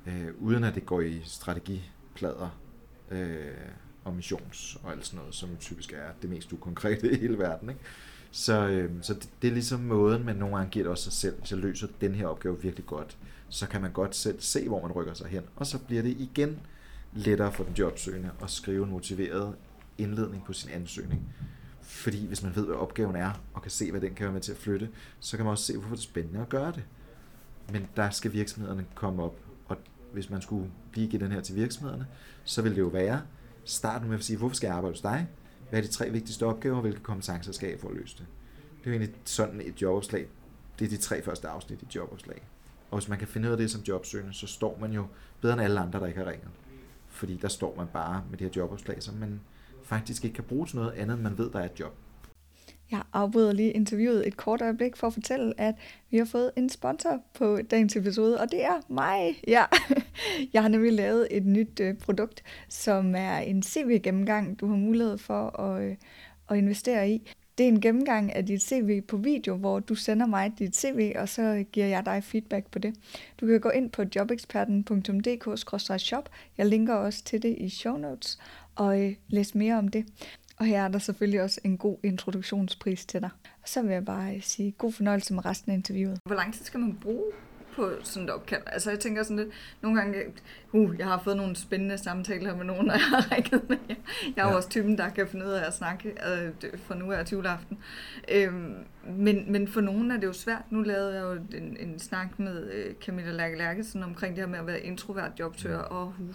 Øh, 0.07 0.29
uden 0.41 0.65
at 0.65 0.75
det 0.75 0.87
går 0.87 1.01
i 1.01 1.23
strategiplader 1.25 2.59
øh, 3.11 3.53
og 4.05 4.15
missions 4.15 4.79
og 4.83 4.93
alt 4.93 5.07
sådan 5.07 5.19
noget, 5.19 5.35
som 5.35 5.57
typisk 5.61 5.93
er 5.93 6.09
det 6.23 6.31
mest 6.31 6.53
ukonkrete 6.53 7.13
i 7.13 7.21
hele 7.21 7.39
verden. 7.39 7.69
Ikke? 7.69 7.81
Så, 8.37 8.69
øh, 8.69 8.91
så 9.03 9.15
det, 9.15 9.29
det 9.43 9.49
er 9.49 9.53
ligesom 9.53 9.81
måden, 9.81 10.25
man 10.25 10.37
nogle 10.37 10.57
gange 10.57 10.71
giver 10.71 10.85
det 10.85 10.91
også 10.91 11.05
sig 11.05 11.13
selv. 11.13 11.39
Hvis 11.39 11.51
jeg 11.51 11.59
løser 11.59 11.89
den 12.01 12.15
her 12.15 12.27
opgave 12.27 12.63
virkelig 12.63 12.87
godt, 12.87 13.17
så 13.49 13.69
kan 13.69 13.83
man 13.83 13.93
godt 13.93 14.17
selv 14.17 14.41
se, 14.41 14.69
hvor 14.69 14.83
man 14.83 14.93
rykker 14.93 15.15
sig 15.15 15.27
hen. 15.27 15.43
Og 15.57 15.67
så 15.67 15.79
bliver 15.79 16.03
det 16.03 16.11
igen 16.19 16.61
lettere 17.13 17.53
for 17.53 17.65
den 17.65 17.75
jobsøgende 17.75 18.31
at 18.43 18.51
skrive 18.51 18.85
en 18.85 18.91
motiveret 18.91 19.55
indledning 19.99 20.45
på 20.45 20.53
sin 20.53 20.71
ansøgning. 20.71 21.23
Fordi 21.83 22.27
hvis 22.27 22.43
man 22.43 22.57
ved, 22.57 22.67
hvad 22.67 22.77
opgaven 22.77 23.17
er, 23.17 23.31
og 23.55 23.63
kan 23.63 23.71
se, 23.71 23.91
hvad 23.91 24.01
den 24.01 24.15
kan 24.15 24.25
være 24.25 24.33
med 24.33 24.41
til 24.41 24.53
at 24.53 24.59
flytte, 24.59 24.89
så 25.21 25.37
kan 25.37 25.45
man 25.45 25.51
også 25.51 25.65
se, 25.65 25.73
hvorfor 25.73 25.95
det 25.95 26.03
er 26.03 26.03
spændende 26.03 26.41
at 26.41 26.49
gøre 26.49 26.73
det. 26.73 26.85
Men 27.73 27.89
der 27.97 28.11
skal 28.11 28.33
virksomhederne 28.33 28.87
komme 28.95 29.23
op, 29.23 29.39
og 29.67 29.77
hvis 30.13 30.31
man 30.31 30.43
skulle 30.43 30.71
blive 30.91 31.09
give 31.09 31.25
den 31.25 31.33
her 31.33 31.41
til 31.41 31.57
virksomhederne, 31.57 32.07
så 32.45 32.63
vil 32.63 32.73
det 32.73 32.81
jo 32.81 32.87
være, 32.87 33.23
starten 33.65 34.09
med 34.09 34.19
at 34.19 34.25
sige, 34.25 34.37
hvorfor 34.37 34.57
skal 34.57 34.67
jeg 34.67 34.77
arbejde 34.77 34.93
hos 34.93 35.01
dig? 35.01 35.29
Hvad 35.75 35.83
er 35.83 35.87
de 35.87 35.93
tre 35.93 36.11
vigtigste 36.11 36.47
opgaver, 36.47 36.77
og 36.77 36.83
hvilke 36.83 37.01
kompetencer 37.01 37.53
skal 37.53 37.69
jeg 37.69 37.81
for 37.81 37.89
at 37.89 37.95
løse 37.95 38.17
det? 38.19 38.27
Det 38.79 38.91
er 38.91 38.95
jo 38.95 39.01
egentlig 39.01 39.21
sådan 39.25 39.61
et 39.61 39.83
jobopslag. 39.83 40.27
Det 40.79 40.85
er 40.85 40.89
de 40.89 40.97
tre 40.97 41.23
første 41.23 41.49
afsnit 41.49 41.83
i 41.83 41.87
jobopslag. 41.95 42.43
Og 42.91 42.99
hvis 42.99 43.09
man 43.09 43.19
kan 43.19 43.29
finde 43.29 43.49
ud 43.49 43.53
af 43.53 43.59
det 43.59 43.71
som 43.71 43.81
jobsøgende, 43.81 44.35
så 44.35 44.47
står 44.47 44.79
man 44.81 44.93
jo 44.93 45.07
bedre 45.41 45.53
end 45.53 45.63
alle 45.63 45.81
andre, 45.81 46.01
der 46.01 46.07
ikke 46.07 46.19
har 46.19 46.31
ringet. 46.31 46.49
Fordi 47.09 47.37
der 47.37 47.49
står 47.49 47.77
man 47.77 47.87
bare 47.93 48.25
med 48.31 48.39
det 48.39 48.47
her 48.47 48.53
jobopslag, 48.57 49.03
som 49.03 49.15
man 49.15 49.41
faktisk 49.83 50.25
ikke 50.25 50.35
kan 50.35 50.45
bruge 50.45 50.67
til 50.67 50.77
noget 50.77 50.93
andet, 50.93 51.15
end 51.15 51.23
man 51.23 51.39
ved, 51.39 51.51
der 51.51 51.59
er 51.59 51.65
et 51.65 51.81
job. 51.81 51.95
Jeg 52.91 53.03
afbryder 53.13 53.53
lige 53.53 53.71
interviewet 53.71 54.27
et 54.27 54.37
kort 54.37 54.63
øjeblik 54.63 54.97
for 54.97 55.07
at 55.07 55.13
fortælle, 55.13 55.61
at 55.61 55.75
vi 56.11 56.19
har 56.19 56.25
fået 56.25 56.51
en 56.57 56.69
sponsor 56.69 57.23
på 57.35 57.59
dagens 57.71 57.97
episode, 57.97 58.41
og 58.41 58.51
det 58.51 58.65
er 58.65 58.81
mig. 58.89 59.41
Ja, 59.49 59.65
jeg 60.53 60.63
har 60.63 60.69
nemlig 60.69 60.93
lavet 60.93 61.29
et 61.31 61.47
nyt 61.47 61.81
øh, 61.81 61.95
produkt, 61.95 62.43
som 62.69 63.15
er 63.15 63.39
en 63.39 63.63
CV-gennemgang, 63.63 64.61
du 64.61 64.67
har 64.67 64.77
mulighed 64.77 65.19
for 65.19 65.61
at, 65.61 65.83
øh, 65.83 65.97
at 66.51 66.57
investere 66.57 67.11
i. 67.11 67.31
Det 67.59 67.65
er 67.65 67.69
en 67.69 67.81
gennemgang 67.81 68.37
af 68.37 68.47
dit 68.47 68.63
CV 68.63 69.01
på 69.01 69.17
video, 69.17 69.57
hvor 69.57 69.81
du 69.81 69.95
sender 69.95 70.27
mig 70.27 70.53
dit 70.59 70.77
CV, 70.77 71.13
og 71.17 71.29
så 71.29 71.65
giver 71.73 71.87
jeg 71.87 72.07
dig 72.07 72.25
feedback 72.25 72.71
på 72.71 72.79
det. 72.79 72.95
Du 73.41 73.47
kan 73.47 73.61
gå 73.61 73.69
ind 73.69 73.91
på 73.91 74.03
jobeksperten.dk-shop. 74.17 76.29
Jeg 76.59 76.67
linker 76.67 76.95
også 76.95 77.25
til 77.25 77.43
det 77.43 77.57
i 77.59 77.69
show 77.69 77.97
notes 77.97 78.39
og 78.75 79.03
øh, 79.03 79.15
læse 79.29 79.59
mere 79.59 79.79
om 79.79 79.89
det. 79.89 80.07
Og 80.57 80.67
her 80.67 80.85
er 80.85 80.89
der 80.89 80.99
selvfølgelig 80.99 81.43
også 81.43 81.61
en 81.65 81.79
god 81.79 81.97
introduktionspris 82.03 83.07
til 83.07 83.21
dig. 83.21 83.31
Og 83.63 83.69
så 83.69 83.83
vil 83.83 83.93
jeg 83.93 84.05
bare 84.05 84.41
sige 84.41 84.73
god 84.73 84.93
fornøjelse 84.93 85.35
med 85.35 85.45
resten 85.45 85.73
af 85.73 85.77
interviewet. 85.77 86.19
Hvor 86.25 86.37
lang 86.37 86.55
tid 86.55 86.65
skal 86.65 86.81
man 86.81 86.99
bruge 87.03 87.33
på 87.77 87.91
sådan 88.03 88.29
et 88.29 88.35
opkald? 88.35 88.63
Altså 88.67 88.91
jeg 88.91 89.01
tænker 89.01 89.23
sådan 89.23 89.37
lidt, 89.37 89.49
nogle 89.81 90.01
gange, 90.01 90.19
uh, 90.73 90.99
jeg 90.99 91.07
har 91.07 91.21
fået 91.25 91.37
nogle 91.37 91.57
spændende 91.57 91.99
samtaler 91.99 92.57
med 92.57 92.65
nogen, 92.65 92.91
og 92.91 92.97
jeg 92.97 93.05
har 93.05 93.33
rækket 93.33 93.69
med. 93.69 93.77
Jeg, 93.89 93.97
jeg 94.37 94.45
er 94.45 94.49
ja. 94.49 94.55
også 94.55 94.69
typen, 94.69 94.99
der 94.99 95.09
kan 95.09 95.29
finde 95.29 95.47
ud 95.47 95.51
af 95.51 95.67
at 95.67 95.75
snakke 95.75 96.09
øh, 96.09 96.79
for 96.79 96.95
nu 96.95 97.11
er 97.11 97.25
juleaften. 97.33 97.79
Øhm, 98.33 98.75
men, 99.09 99.53
men 99.53 99.69
for 99.69 99.81
nogen 99.81 100.11
er 100.11 100.17
det 100.17 100.27
jo 100.27 100.33
svært. 100.33 100.63
Nu 100.71 100.83
lavede 100.83 101.15
jeg 101.15 101.23
jo 101.23 101.59
en, 101.59 101.77
en 101.81 101.99
snak 101.99 102.39
med 102.39 102.73
øh, 102.73 102.95
Camilla 102.95 103.33
Lærke 103.33 103.59
Lærkesen 103.59 104.03
omkring 104.03 104.37
det 104.37 104.45
her 104.45 104.51
med 104.51 104.59
at 104.59 104.67
være 104.67 104.81
introvert 104.81 105.33
jobsøger, 105.39 105.79
og 105.79 106.15
uh, 106.21 106.35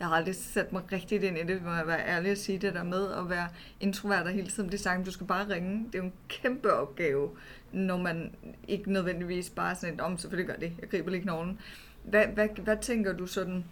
jeg 0.00 0.08
har 0.08 0.14
aldrig 0.14 0.34
sat 0.34 0.72
mig 0.72 0.82
rigtigt 0.92 1.24
ind 1.24 1.38
i 1.38 1.42
det, 1.42 1.62
må 1.62 1.70
jeg 1.70 1.86
være 1.86 2.06
ærlig 2.06 2.30
at 2.30 2.38
sige 2.38 2.58
det 2.58 2.74
der 2.74 2.82
med 2.82 3.12
at 3.12 3.30
være 3.30 3.48
introvert 3.80 4.26
og 4.26 4.32
hele 4.32 4.50
tiden 4.50 4.72
det 4.72 4.80
samme, 4.80 5.04
du 5.04 5.10
skal 5.10 5.26
bare 5.26 5.54
ringe. 5.54 5.86
Det 5.86 5.94
er 5.94 5.98
jo 5.98 6.04
en 6.04 6.12
kæmpe 6.28 6.72
opgave, 6.72 7.30
når 7.72 7.96
man 7.96 8.34
ikke 8.68 8.92
nødvendigvis 8.92 9.50
bare 9.50 9.74
sådan, 9.74 10.00
om 10.00 10.18
selvfølgelig 10.18 10.54
gør 10.54 10.60
det, 10.60 10.72
jeg 10.80 10.90
griber 10.90 11.10
lige 11.10 11.22
knoglen. 11.22 11.60
Hvad, 12.04 12.26
hvad, 12.26 12.48
hvad 12.48 12.76
tænker 12.82 13.12
du 13.12 13.26
sådan, 13.26 13.64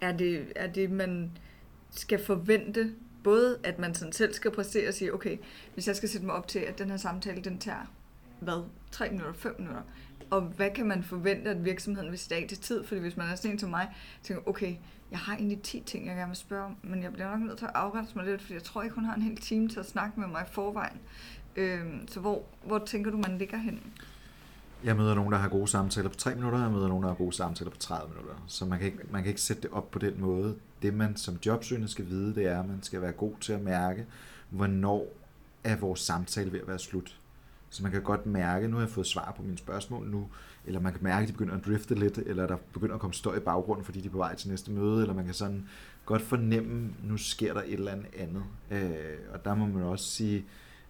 er 0.00 0.12
det, 0.12 0.52
er 0.56 0.66
det 0.66 0.90
man 0.90 1.30
skal 1.90 2.24
forvente, 2.24 2.94
både 3.24 3.58
at 3.64 3.78
man 3.78 3.94
sådan 3.94 4.12
selv 4.12 4.34
skal 4.34 4.50
præstere 4.50 4.88
og 4.88 4.94
sige, 4.94 5.14
okay, 5.14 5.36
hvis 5.74 5.88
jeg 5.88 5.96
skal 5.96 6.08
sætte 6.08 6.26
mig 6.26 6.34
op 6.34 6.48
til, 6.48 6.58
at 6.58 6.78
den 6.78 6.90
her 6.90 6.96
samtale, 6.96 7.42
den 7.42 7.58
tager, 7.58 7.92
hvad, 8.40 8.64
3 8.90 9.10
minutter, 9.10 9.32
5 9.32 9.54
minutter, 9.58 9.82
og 10.30 10.40
hvad 10.40 10.70
kan 10.70 10.86
man 10.86 11.02
forvente, 11.02 11.50
at 11.50 11.64
virksomheden 11.64 12.10
vil 12.10 12.18
stage 12.18 12.48
til 12.48 12.58
tid? 12.58 12.84
Fordi 12.84 13.00
hvis 13.00 13.16
man 13.16 13.28
er 13.28 13.34
sådan 13.34 13.50
en 13.50 13.58
som 13.58 13.70
mig, 13.70 13.88
tænker, 14.22 14.48
okay, 14.48 14.76
jeg 15.10 15.18
har 15.18 15.34
egentlig 15.36 15.62
10 15.62 15.80
ting, 15.80 16.06
jeg 16.06 16.16
gerne 16.16 16.28
vil 16.28 16.36
spørge 16.36 16.64
om, 16.64 16.76
men 16.82 17.02
jeg 17.02 17.12
bliver 17.12 17.30
nok 17.30 17.40
nødt 17.40 17.58
til 17.58 17.64
at 17.64 17.72
afrense 17.74 18.16
mig 18.16 18.24
lidt, 18.24 18.40
fordi 18.40 18.54
jeg 18.54 18.62
tror 18.62 18.82
ikke, 18.82 18.94
hun 18.94 19.04
har 19.04 19.14
en 19.14 19.22
hel 19.22 19.36
time 19.36 19.68
til 19.68 19.80
at 19.80 19.86
snakke 19.86 20.20
med 20.20 20.28
mig 20.28 20.42
i 20.48 20.52
forvejen. 20.52 20.98
Øh, 21.56 21.84
så 22.08 22.20
hvor, 22.20 22.42
hvor 22.64 22.78
tænker 22.78 23.10
du, 23.10 23.16
man 23.16 23.38
ligger 23.38 23.56
hen? 23.56 23.82
Jeg 24.84 24.96
møder 24.96 25.14
nogen, 25.14 25.32
der 25.32 25.38
har 25.38 25.48
gode 25.48 25.68
samtaler 25.68 26.08
på 26.08 26.16
3 26.16 26.34
minutter, 26.34 26.58
og 26.58 26.64
jeg 26.64 26.72
møder 26.72 26.88
nogen, 26.88 27.02
der 27.02 27.08
har 27.08 27.16
gode 27.16 27.32
samtaler 27.32 27.70
på 27.70 27.76
30 27.76 28.08
minutter. 28.08 28.44
Så 28.46 28.64
man 28.64 28.78
kan, 28.78 28.86
ikke, 28.86 28.98
man 29.10 29.22
kan 29.22 29.28
ikke 29.28 29.40
sætte 29.40 29.62
det 29.62 29.70
op 29.70 29.90
på 29.90 29.98
den 29.98 30.20
måde. 30.20 30.56
Det, 30.82 30.94
man 30.94 31.16
som 31.16 31.38
jobsøgende 31.46 31.88
skal 31.88 32.08
vide, 32.08 32.34
det 32.34 32.46
er, 32.46 32.60
at 32.60 32.68
man 32.68 32.82
skal 32.82 33.02
være 33.02 33.12
god 33.12 33.32
til 33.40 33.52
at 33.52 33.60
mærke, 33.60 34.06
hvornår 34.50 35.06
er 35.64 35.76
vores 35.76 36.00
samtale 36.00 36.52
ved 36.52 36.60
at 36.60 36.68
være 36.68 36.78
slut. 36.78 37.19
Så 37.70 37.82
man 37.82 37.92
kan 37.92 38.02
godt 38.02 38.26
mærke, 38.26 38.68
nu 38.68 38.76
har 38.76 38.82
jeg 38.82 38.90
fået 38.90 39.06
svar 39.06 39.32
på 39.36 39.42
mine 39.42 39.58
spørgsmål 39.58 40.06
nu, 40.06 40.28
eller 40.66 40.80
man 40.80 40.92
kan 40.92 41.02
mærke, 41.02 41.22
at 41.22 41.28
de 41.28 41.32
begynder 41.32 41.54
at 41.54 41.66
drifte 41.66 41.94
lidt, 41.94 42.18
eller 42.18 42.46
der 42.46 42.56
begynder 42.72 42.94
at 42.94 43.00
komme 43.00 43.14
støj 43.14 43.36
i 43.36 43.40
baggrunden, 43.40 43.84
fordi 43.84 44.00
de 44.00 44.06
er 44.06 44.10
på 44.10 44.18
vej 44.18 44.34
til 44.34 44.50
næste 44.50 44.70
møde, 44.70 45.00
eller 45.00 45.14
man 45.14 45.24
kan 45.24 45.34
sådan 45.34 45.68
godt 46.04 46.22
fornemme, 46.22 46.94
nu 47.02 47.16
sker 47.16 47.54
der 47.54 47.62
et 47.62 47.72
eller 47.72 47.92
andet 47.92 48.06
andet. 48.18 48.42
Øh, 48.70 49.18
og 49.32 49.44
der 49.44 49.54
må 49.54 49.66
man 49.66 49.82
også 49.82 50.04
sige, 50.04 50.44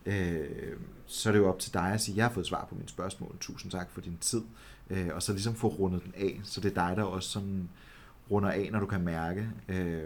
øh, 0.07 0.77
så 1.07 1.29
er 1.29 1.33
det 1.33 1.41
jo 1.41 1.49
op 1.49 1.59
til 1.59 1.75
dig 1.75 1.93
at 1.93 2.01
sige, 2.01 2.17
jeg 2.17 2.25
har 2.25 2.33
fået 2.33 2.47
svar 2.47 2.67
på 2.69 2.75
mine 2.75 2.89
spørgsmål, 2.89 3.37
tusind 3.41 3.73
tak 3.73 3.91
for 3.91 4.01
din 4.01 4.17
tid, 4.21 4.43
øh, 4.91 5.09
og 5.15 5.23
så 5.23 5.33
ligesom 5.33 5.55
få 5.55 5.69
rundet 5.69 6.05
den 6.05 6.15
af, 6.17 6.41
så 6.45 6.61
det 6.61 6.77
er 6.77 6.87
dig, 6.89 6.97
der 6.97 7.03
også 7.03 7.29
sådan 7.29 7.69
runder 8.31 8.51
af, 8.51 8.69
når 8.73 8.81
du 8.81 8.87
kan 8.87 9.01
mærke, 9.01 9.49
øh, 9.69 10.03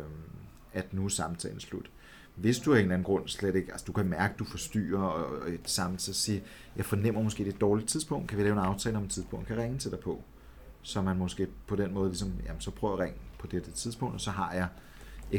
at 0.73 0.95
nu 0.95 1.05
er 1.05 1.09
samtalen 1.09 1.61
slut 1.61 1.91
hvis 2.35 2.59
du 2.59 2.73
af 2.73 2.77
en 2.77 2.83
eller 2.83 2.95
anden 2.95 3.05
grund 3.05 3.29
slet 3.29 3.55
ikke, 3.55 3.73
altså 3.73 3.85
du 3.87 3.93
kan 3.93 4.07
mærke, 4.07 4.33
at 4.33 4.39
du 4.39 4.45
forstyrrer 4.45 5.03
og 5.03 5.51
et 5.51 5.61
samt, 5.65 6.03
så 6.03 6.15
sige, 6.15 6.43
jeg 6.77 6.85
fornemmer 6.85 7.23
måske, 7.23 7.45
det 7.45 7.51
er 7.51 7.55
et 7.55 7.61
dårligt 7.61 7.89
tidspunkt, 7.89 8.29
kan 8.29 8.39
vi 8.39 8.43
lave 8.43 8.53
en 8.53 8.59
aftale 8.59 8.97
om 8.97 9.05
et 9.05 9.11
tidspunkt, 9.11 9.47
kan 9.47 9.57
ringe 9.57 9.79
til 9.79 9.91
dig 9.91 9.99
på, 9.99 10.23
så 10.83 11.03
man 11.03 11.17
måske 11.17 11.49
på 11.67 11.77
den 11.77 11.95
måde 11.95 12.09
ligesom, 12.09 12.33
jamen 12.47 12.61
så 12.61 12.71
prøv 12.71 12.93
at 12.93 12.99
ringe 12.99 13.19
på 13.39 13.47
det, 13.47 13.67
det 13.67 13.75
tidspunkt, 13.75 14.15
og 14.15 14.21
så 14.21 14.31
har 14.31 14.53
jeg 14.53 14.69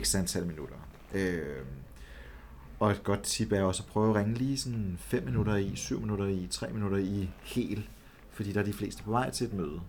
x 0.03 0.15
antal 0.15 0.45
minutter. 0.45 0.75
Øh, 1.13 1.65
og 2.79 2.91
et 2.91 3.03
godt 3.03 3.23
tip 3.23 3.51
er 3.51 3.63
også 3.63 3.83
at 3.83 3.89
prøve 3.91 4.09
at 4.09 4.15
ringe 4.15 4.33
lige 4.33 4.57
sådan 4.57 4.95
5 4.99 5.23
minutter 5.23 5.55
i, 5.55 5.75
7 5.75 6.01
minutter 6.01 6.25
i, 6.25 6.47
3 6.51 6.73
minutter 6.73 6.97
i 6.97 7.29
helt, 7.43 7.89
fordi 8.31 8.51
der 8.51 8.59
er 8.59 8.65
de 8.65 8.73
fleste 8.73 9.03
på 9.03 9.11
vej 9.11 9.29
til 9.29 9.47
et 9.47 9.53
møde. 9.53 9.81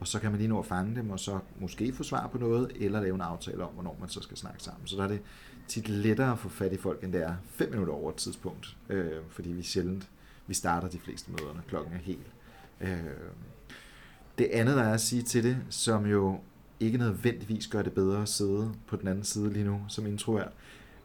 Og 0.00 0.08
så 0.08 0.20
kan 0.20 0.30
man 0.30 0.38
lige 0.38 0.48
nå 0.48 0.58
at 0.58 0.66
fange 0.66 0.96
dem, 0.96 1.10
og 1.10 1.20
så 1.20 1.38
måske 1.60 1.92
få 1.92 2.02
svar 2.02 2.26
på 2.26 2.38
noget, 2.38 2.72
eller 2.74 3.00
lave 3.00 3.14
en 3.14 3.20
aftale 3.20 3.64
om, 3.64 3.74
hvornår 3.74 3.96
man 4.00 4.08
så 4.08 4.20
skal 4.20 4.36
snakke 4.36 4.62
sammen. 4.62 4.86
Så 4.86 4.96
der 4.96 5.04
er 5.04 5.08
det 5.08 5.20
tit 5.68 5.88
lettere 5.88 6.32
at 6.32 6.38
få 6.38 6.48
fat 6.48 6.72
i 6.72 6.76
folk, 6.76 7.04
end 7.04 7.12
det 7.12 7.22
er 7.22 7.34
5 7.44 7.70
minutter 7.70 7.94
over 7.94 8.10
et 8.10 8.16
tidspunkt, 8.16 8.76
øh, 8.88 9.10
fordi 9.28 9.50
vi 9.50 9.62
sjældent, 9.62 10.08
vi 10.46 10.54
starter 10.54 10.88
de 10.88 10.98
fleste 10.98 11.30
møder, 11.30 11.54
når 11.54 11.62
klokken 11.68 11.92
er 11.94 11.98
helt. 11.98 12.32
Øh, 12.80 12.98
det 14.38 14.48
andet, 14.52 14.76
der 14.76 14.82
er 14.82 14.94
at 14.94 15.00
sige 15.00 15.22
til 15.22 15.44
det, 15.44 15.56
som 15.68 16.06
jo 16.06 16.40
ikke 16.80 16.98
nødvendigvis 16.98 17.66
gør 17.66 17.82
det 17.82 17.92
bedre 17.92 18.22
at 18.22 18.28
sidde 18.28 18.74
på 18.86 18.96
den 18.96 19.08
anden 19.08 19.24
side 19.24 19.52
lige 19.52 19.64
nu 19.64 19.80
som 19.88 20.06
introvert, 20.06 20.52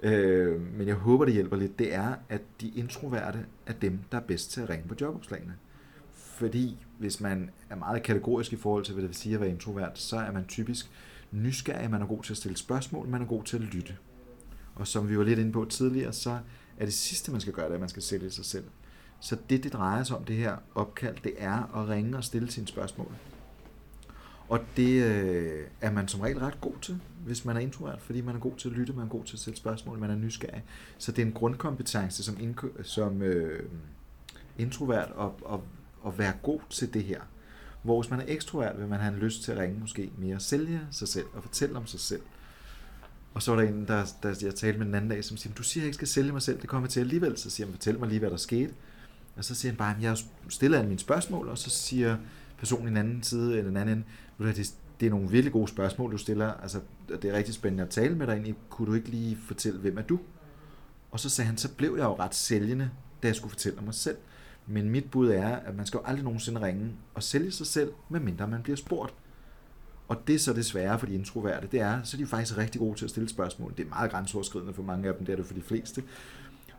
øh, 0.04 0.62
men 0.78 0.88
jeg 0.88 0.96
håber, 0.96 1.26
det 1.26 1.34
hjælper 1.34 1.58
lidt, 1.58 1.80
det 1.80 1.94
er, 1.94 2.16
at 2.30 2.42
de 2.62 2.70
introverte 2.70 3.46
er 3.66 3.74
dem, 3.74 4.00
der 4.12 4.18
er 4.18 4.22
bedst 4.22 4.52
til 4.52 4.62
at 4.62 4.70
ringe 4.70 4.88
på 4.88 4.96
jobopslagene. 5.02 5.54
Fordi 6.14 6.78
hvis 7.00 7.22
man 7.22 7.50
er 7.70 7.76
meget 7.76 8.04
kategorisk 8.04 8.54
i 8.54 8.56
forhold 8.56 8.84
til, 8.84 8.94
hvad 8.94 9.02
det 9.02 9.10
vil 9.10 9.16
sige 9.16 9.36
at 9.36 9.42
være 9.42 9.50
introvert, 9.50 10.00
så 10.00 10.18
er 10.18 10.32
man 10.32 10.46
typisk 10.46 10.92
nysgerrig, 11.32 11.92
man 11.92 12.02
er 12.02 12.06
god 12.06 12.24
til 12.24 12.34
at 12.34 12.38
stille 12.38 12.58
spørgsmål, 12.58 13.08
man 13.08 13.22
er 13.22 13.26
god 13.26 13.44
til 13.44 13.56
at 13.56 13.62
lytte. 13.62 13.96
Og 14.78 14.88
som 14.88 15.10
vi 15.10 15.18
var 15.18 15.24
lidt 15.24 15.40
inde 15.40 15.52
på 15.52 15.66
tidligere, 15.66 16.14
så 16.14 16.40
er 16.78 16.86
det 16.86 16.94
sidste, 16.94 17.32
man 17.32 17.42
skal 17.42 17.54
gøre, 17.54 17.68
det, 17.68 17.74
at 17.74 17.80
man 17.80 17.90
skal 17.90 18.04
sælge 18.04 18.32
sig 18.32 18.46
selv. 18.46 18.64
Så 19.20 19.38
det, 19.50 19.64
det 19.64 19.74
drejer 19.74 20.04
sig 20.04 20.18
om, 20.18 20.24
det 20.24 20.36
her 20.36 20.58
opkald, 20.76 21.16
det 21.24 21.34
er 21.38 21.82
at 21.82 21.90
ringe 21.90 22.18
og 22.18 22.24
stille 22.24 22.52
sine 22.52 22.68
spørgsmål. 22.68 23.12
Og 24.50 24.60
det 24.78 25.04
øh, 25.04 25.68
er 25.82 25.92
man 25.92 26.08
som 26.08 26.22
regel 26.22 26.40
ret 26.40 26.62
god 26.62 26.74
til, 26.82 27.00
hvis 27.26 27.46
man 27.46 27.56
er 27.56 27.60
introvert, 27.60 28.02
fordi 28.02 28.22
man 28.22 28.36
er 28.36 28.40
god 28.40 28.56
til 28.58 28.70
at 28.70 28.76
lytte, 28.76 28.94
man 28.94 29.06
er 29.06 29.10
god 29.10 29.24
til 29.24 29.36
at 29.36 29.40
stille 29.40 29.58
spørgsmål, 29.58 30.00
man 30.00 30.10
er 30.10 30.16
nysgerrig. 30.16 30.64
Så 30.98 31.12
det 31.12 31.22
er 31.22 31.26
en 31.26 31.34
grundkompetence 31.34 32.24
som, 32.24 32.38
som 32.84 33.22
øh, 33.22 33.70
introvert 34.58 35.12
at, 35.20 35.54
at, 35.54 35.60
at 36.08 36.20
være 36.20 36.34
god 36.44 36.60
til 36.70 36.94
det 36.94 37.04
her. 37.04 37.22
Hvor 37.84 38.02
hvis 38.02 38.12
man 38.12 38.20
er 38.20 38.26
ekstrovert, 38.28 38.80
vil 38.80 38.88
man 38.88 39.00
have 39.00 39.14
en 39.14 39.20
lyst 39.20 39.44
til 39.44 39.52
at 39.52 39.58
ringe 39.58 39.80
måske 39.80 40.12
mere 40.18 40.40
sælge 40.40 40.82
sig 40.92 41.08
selv 41.08 41.26
og 41.34 41.44
fortælle 41.44 41.78
om 41.78 41.88
sig 41.88 42.00
selv. 42.00 42.22
Og 43.38 43.44
så 43.44 43.52
var 43.52 43.62
der 43.62 43.68
en, 43.68 43.88
der, 43.88 44.06
der 44.24 44.36
jeg 44.42 44.56
talte 44.56 44.80
med 44.80 44.86
den 44.86 44.96
anden 44.96 45.10
dag, 45.10 45.24
som 45.24 45.38
siger, 45.38 45.54
du 45.54 45.64
siger, 45.64 45.82
at 45.82 45.84
jeg 45.84 45.88
ikke 45.88 45.96
skal 45.96 46.08
sælge 46.08 46.32
mig 46.32 46.42
selv, 46.42 46.62
det 46.62 46.70
kommer 46.70 46.90
til 46.90 47.00
alligevel. 47.00 47.38
Så 47.38 47.50
siger 47.50 47.68
han, 47.68 47.74
fortæl 47.74 48.00
mig 48.00 48.10
lige, 48.10 48.20
hvad 48.20 48.30
der 48.30 48.38
skete. 48.38 48.74
Og 49.36 49.46
så 49.46 49.56
siger 49.56 49.72
han 49.72 49.78
bare, 49.78 49.96
at 49.96 50.04
jeg 50.04 50.18
stiller 50.50 50.78
alle 50.78 50.88
mine 50.88 51.00
spørgsmål, 51.00 51.48
og 51.48 51.58
så 51.58 51.70
siger 51.70 52.18
personen 52.58 52.88
i 52.88 52.90
den 52.90 52.98
anden 52.98 53.24
side, 53.24 53.58
eller 53.58 53.64
den 53.64 53.78
anden 53.78 54.06
det, 54.40 54.74
det 55.00 55.06
er 55.06 55.10
nogle 55.10 55.30
virkelig 55.30 55.54
gode 55.54 55.68
spørgsmål, 55.68 56.12
du 56.12 56.18
stiller. 56.18 56.54
Altså, 56.54 56.80
det 57.10 57.26
er 57.26 57.34
rigtig 57.34 57.54
spændende 57.54 57.84
at 57.84 57.90
tale 57.90 58.16
med 58.16 58.28
dig 58.28 58.34
egentlig. 58.34 58.56
Kunne 58.70 58.88
du 58.88 58.94
ikke 58.94 59.10
lige 59.10 59.38
fortælle, 59.48 59.80
hvem 59.80 59.98
er 59.98 60.02
du? 60.02 60.20
Og 61.12 61.20
så 61.20 61.30
sagde 61.30 61.48
han, 61.48 61.58
så 61.58 61.70
blev 61.74 61.96
jeg 61.98 62.04
jo 62.04 62.16
ret 62.16 62.36
sælgende, 62.36 62.90
da 63.24 63.28
jeg 63.28 63.36
skulle 63.36 63.52
fortælle 63.52 63.78
om 63.78 63.84
mig 63.84 63.94
selv. 63.94 64.18
Men 64.68 64.90
mit 64.90 65.12
bud 65.12 65.30
er, 65.30 65.56
at 65.56 65.76
man 65.76 65.86
skal 65.86 65.98
jo 65.98 66.04
aldrig 66.06 66.24
nogensinde 66.24 66.62
ringe 66.62 66.92
og 67.14 67.24
sælge 67.24 67.52
sig 67.52 67.68
selv, 67.68 67.92
medmindre 68.10 68.48
man 68.48 68.64
bliver 68.64 68.78
spurgt. 68.78 69.14
Og 70.08 70.28
det 70.28 70.36
er 70.36 70.40
så 70.40 70.54
det 70.54 70.66
svære 70.66 71.00
for 71.00 71.06
de 71.06 71.14
introverte, 71.14 71.68
det 71.72 71.80
er, 71.80 72.04
så 72.04 72.18
er 72.18 72.22
de 72.22 72.28
faktisk 72.28 72.58
rigtig 72.58 72.80
gode 72.80 72.98
til 72.98 73.06
at 73.06 73.10
stille 73.10 73.30
spørgsmål. 73.30 73.74
Det 73.78 73.86
er 73.86 73.90
meget 73.90 74.12
grænseoverskridende 74.12 74.74
for 74.74 74.84
mange 74.84 75.08
af 75.08 75.14
dem, 75.14 75.26
det 75.26 75.34
er 75.34 75.36
det 75.36 75.46
for 75.46 75.54
de 75.54 75.62
fleste. 75.62 76.04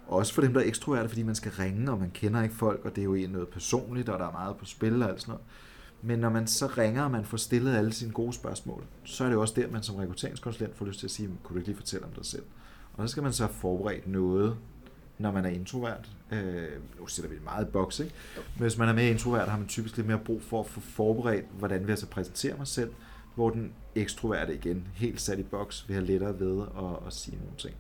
Også 0.06 0.34
for 0.34 0.42
dem, 0.42 0.52
der 0.52 0.60
er 0.60 0.64
ekstroverte, 0.64 1.08
fordi 1.08 1.22
man 1.22 1.34
skal 1.34 1.52
ringe, 1.52 1.90
og 1.90 1.98
man 1.98 2.10
kender 2.10 2.42
ikke 2.42 2.54
folk, 2.54 2.84
og 2.84 2.96
det 2.96 3.00
er 3.00 3.04
jo 3.04 3.28
noget 3.28 3.48
personligt, 3.48 4.08
og 4.08 4.18
der 4.18 4.26
er 4.26 4.32
meget 4.32 4.56
på 4.56 4.64
spil 4.64 5.02
og 5.02 5.08
alt 5.08 5.20
sådan 5.20 5.32
noget. 5.32 5.46
Men 6.02 6.18
når 6.18 6.30
man 6.30 6.46
så 6.46 6.66
ringer, 6.66 7.02
og 7.02 7.10
man 7.10 7.24
får 7.24 7.36
stillet 7.36 7.76
alle 7.76 7.92
sine 7.92 8.12
gode 8.12 8.32
spørgsmål, 8.32 8.84
så 9.04 9.24
er 9.24 9.28
det 9.28 9.38
også 9.38 9.54
der, 9.56 9.70
man 9.70 9.82
som 9.82 9.96
rekrutteringskonsulent 9.96 10.76
får 10.76 10.86
lyst 10.86 10.98
til 10.98 11.06
at 11.06 11.10
sige, 11.10 11.28
kunne 11.42 11.54
du 11.54 11.58
ikke 11.58 11.68
lige 11.68 11.76
fortælle 11.76 12.06
om 12.06 12.12
dig 12.12 12.26
selv? 12.26 12.42
Og 12.94 13.08
så 13.08 13.12
skal 13.12 13.22
man 13.22 13.32
så 13.32 13.46
forberede 13.46 14.10
noget, 14.10 14.56
når 15.18 15.32
man 15.32 15.44
er 15.44 15.48
introvert. 15.48 16.08
Øh, 16.32 16.68
nu 17.00 17.06
sætter 17.06 17.28
vi 17.28 17.36
det 17.36 17.44
meget 17.44 17.66
i 17.66 17.70
boks, 17.70 18.00
ikke? 18.00 18.14
Men 18.36 18.62
hvis 18.62 18.78
man 18.78 18.88
er 18.88 18.92
mere 18.92 19.10
introvert, 19.10 19.48
har 19.48 19.58
man 19.58 19.66
typisk 19.66 19.96
lidt 19.96 20.06
mere 20.06 20.18
brug 20.18 20.42
for 20.42 20.60
at 20.60 20.66
få 20.66 20.80
forberedt, 20.80 21.46
hvordan 21.58 21.80
vil 21.80 21.88
jeg 21.88 21.98
så 21.98 22.06
præsentere 22.06 22.56
mig 22.56 22.66
selv, 22.66 22.90
hvor 23.38 23.50
den 23.50 23.72
ekstroverte 23.94 24.54
igen, 24.54 24.88
helt 24.94 25.20
sat 25.20 25.38
i 25.38 25.42
boks, 25.42 25.88
vil 25.88 25.94
have 25.94 26.06
lettere 26.06 26.40
ved 26.40 26.62
at, 26.62 27.06
at 27.06 27.12
sige 27.12 27.36
nogle 27.36 27.56
ting. 27.58 27.74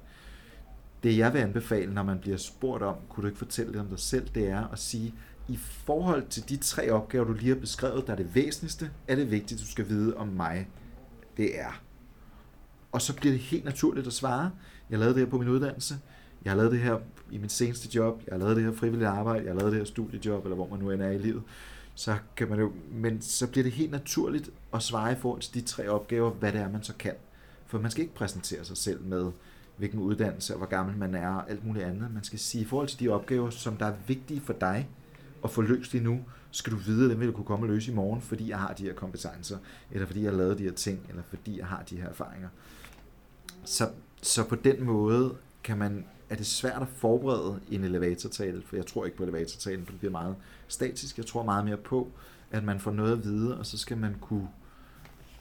Det 1.02 1.18
jeg 1.18 1.32
vil 1.32 1.38
anbefale, 1.38 1.94
når 1.94 2.02
man 2.02 2.18
bliver 2.18 2.36
spurgt 2.36 2.82
om, 2.82 2.96
kunne 3.08 3.22
du 3.22 3.26
ikke 3.26 3.38
fortælle 3.38 3.72
lidt 3.72 3.80
om 3.80 3.88
dig 3.88 3.98
selv, 3.98 4.28
det 4.34 4.48
er 4.48 4.68
at 4.68 4.78
sige, 4.78 5.14
i 5.48 5.56
forhold 5.56 6.26
til 6.28 6.48
de 6.48 6.56
tre 6.56 6.90
opgaver, 6.90 7.24
du 7.24 7.32
lige 7.32 7.48
har 7.48 7.60
beskrevet, 7.60 8.06
der 8.06 8.12
er 8.12 8.16
det 8.16 8.34
væsentligste, 8.34 8.90
er 9.08 9.14
det 9.14 9.30
vigtigt, 9.30 9.60
du 9.60 9.66
skal 9.66 9.88
vide 9.88 10.16
om 10.16 10.28
mig. 10.28 10.68
Det 11.36 11.60
er. 11.60 11.82
Og 12.92 13.02
så 13.02 13.16
bliver 13.16 13.32
det 13.32 13.40
helt 13.40 13.64
naturligt 13.64 14.06
at 14.06 14.12
svare. 14.12 14.50
Jeg 14.90 14.98
lavede 14.98 15.14
det 15.14 15.22
her 15.22 15.30
på 15.30 15.38
min 15.38 15.48
uddannelse. 15.48 15.94
Jeg 16.44 16.52
har 16.52 16.56
lavet 16.56 16.72
det 16.72 16.80
her 16.80 16.98
i 17.30 17.38
mit 17.38 17.52
seneste 17.52 17.88
job. 17.94 18.22
Jeg 18.26 18.32
har 18.32 18.38
lavet 18.38 18.56
det 18.56 18.64
her 18.64 18.72
frivilligt 18.72 19.08
arbejde. 19.08 19.44
Jeg 19.44 19.52
har 19.52 19.58
lavet 19.58 19.72
det 19.72 19.80
her 19.80 19.86
studiejob, 19.86 20.44
eller 20.44 20.56
hvor 20.56 20.68
man 20.68 20.78
nu 20.78 20.90
end 20.90 21.02
er 21.02 21.10
i 21.10 21.18
livet 21.18 21.42
så 21.98 22.16
kan 22.36 22.48
man 22.48 22.58
jo, 22.58 22.72
men 22.90 23.22
så 23.22 23.46
bliver 23.46 23.62
det 23.62 23.72
helt 23.72 23.90
naturligt 23.90 24.50
at 24.74 24.82
svare 24.82 25.12
i 25.12 25.14
forhold 25.14 25.40
til 25.40 25.54
de 25.54 25.60
tre 25.60 25.88
opgaver, 25.88 26.30
hvad 26.30 26.52
det 26.52 26.60
er, 26.60 26.70
man 26.70 26.82
så 26.82 26.94
kan. 26.98 27.14
For 27.66 27.78
man 27.78 27.90
skal 27.90 28.02
ikke 28.02 28.14
præsentere 28.14 28.64
sig 28.64 28.76
selv 28.76 29.02
med, 29.02 29.30
hvilken 29.76 30.00
uddannelse 30.00 30.54
og 30.54 30.58
hvor 30.58 30.66
gammel 30.66 30.96
man 30.96 31.14
er 31.14 31.28
og 31.28 31.50
alt 31.50 31.64
muligt 31.64 31.84
andet. 31.84 32.14
Man 32.14 32.24
skal 32.24 32.38
sige, 32.38 32.62
i 32.62 32.64
forhold 32.64 32.88
til 32.88 33.00
de 33.00 33.08
opgaver, 33.08 33.50
som 33.50 33.76
der 33.76 33.86
er 33.86 33.94
vigtige 34.06 34.40
for 34.40 34.52
dig 34.52 34.88
at 35.44 35.50
få 35.50 35.60
løst 35.62 35.92
lige 35.92 36.04
nu, 36.04 36.20
skal 36.50 36.72
du 36.72 36.76
vide, 36.76 37.04
at 37.04 37.10
dem 37.10 37.20
vil 37.20 37.28
du 37.28 37.32
kunne 37.32 37.44
komme 37.44 37.66
og 37.66 37.70
løse 37.70 37.92
i 37.92 37.94
morgen, 37.94 38.20
fordi 38.20 38.48
jeg 38.48 38.58
har 38.58 38.74
de 38.74 38.82
her 38.82 38.94
kompetencer, 38.94 39.58
eller 39.90 40.06
fordi 40.06 40.22
jeg 40.22 40.30
har 40.30 40.38
lavet 40.38 40.58
de 40.58 40.64
her 40.64 40.72
ting, 40.72 41.06
eller 41.08 41.22
fordi 41.28 41.58
jeg 41.58 41.66
har 41.66 41.82
de 41.82 41.96
her 41.96 42.08
erfaringer. 42.08 42.48
Så, 43.64 43.90
så 44.22 44.44
på 44.44 44.54
den 44.54 44.84
måde 44.84 45.34
kan 45.62 45.78
man 45.78 46.04
er 46.30 46.36
det 46.36 46.46
svært 46.46 46.82
at 46.82 46.88
forberede 46.88 47.60
en 47.70 47.84
elevatortale, 47.84 48.62
for 48.66 48.76
jeg 48.76 48.86
tror 48.86 49.04
ikke 49.04 49.16
på 49.16 49.22
elevatortalen, 49.22 49.84
for 49.84 49.92
det 49.92 50.00
bliver 50.00 50.12
meget 50.12 50.36
statisk. 50.68 51.18
Jeg 51.18 51.26
tror 51.26 51.42
meget 51.42 51.64
mere 51.64 51.76
på, 51.76 52.12
at 52.50 52.64
man 52.64 52.80
får 52.80 52.90
noget 52.90 53.12
at 53.12 53.24
vide, 53.24 53.58
og 53.58 53.66
så 53.66 53.78
skal 53.78 53.96
man 53.96 54.16
kunne, 54.20 54.48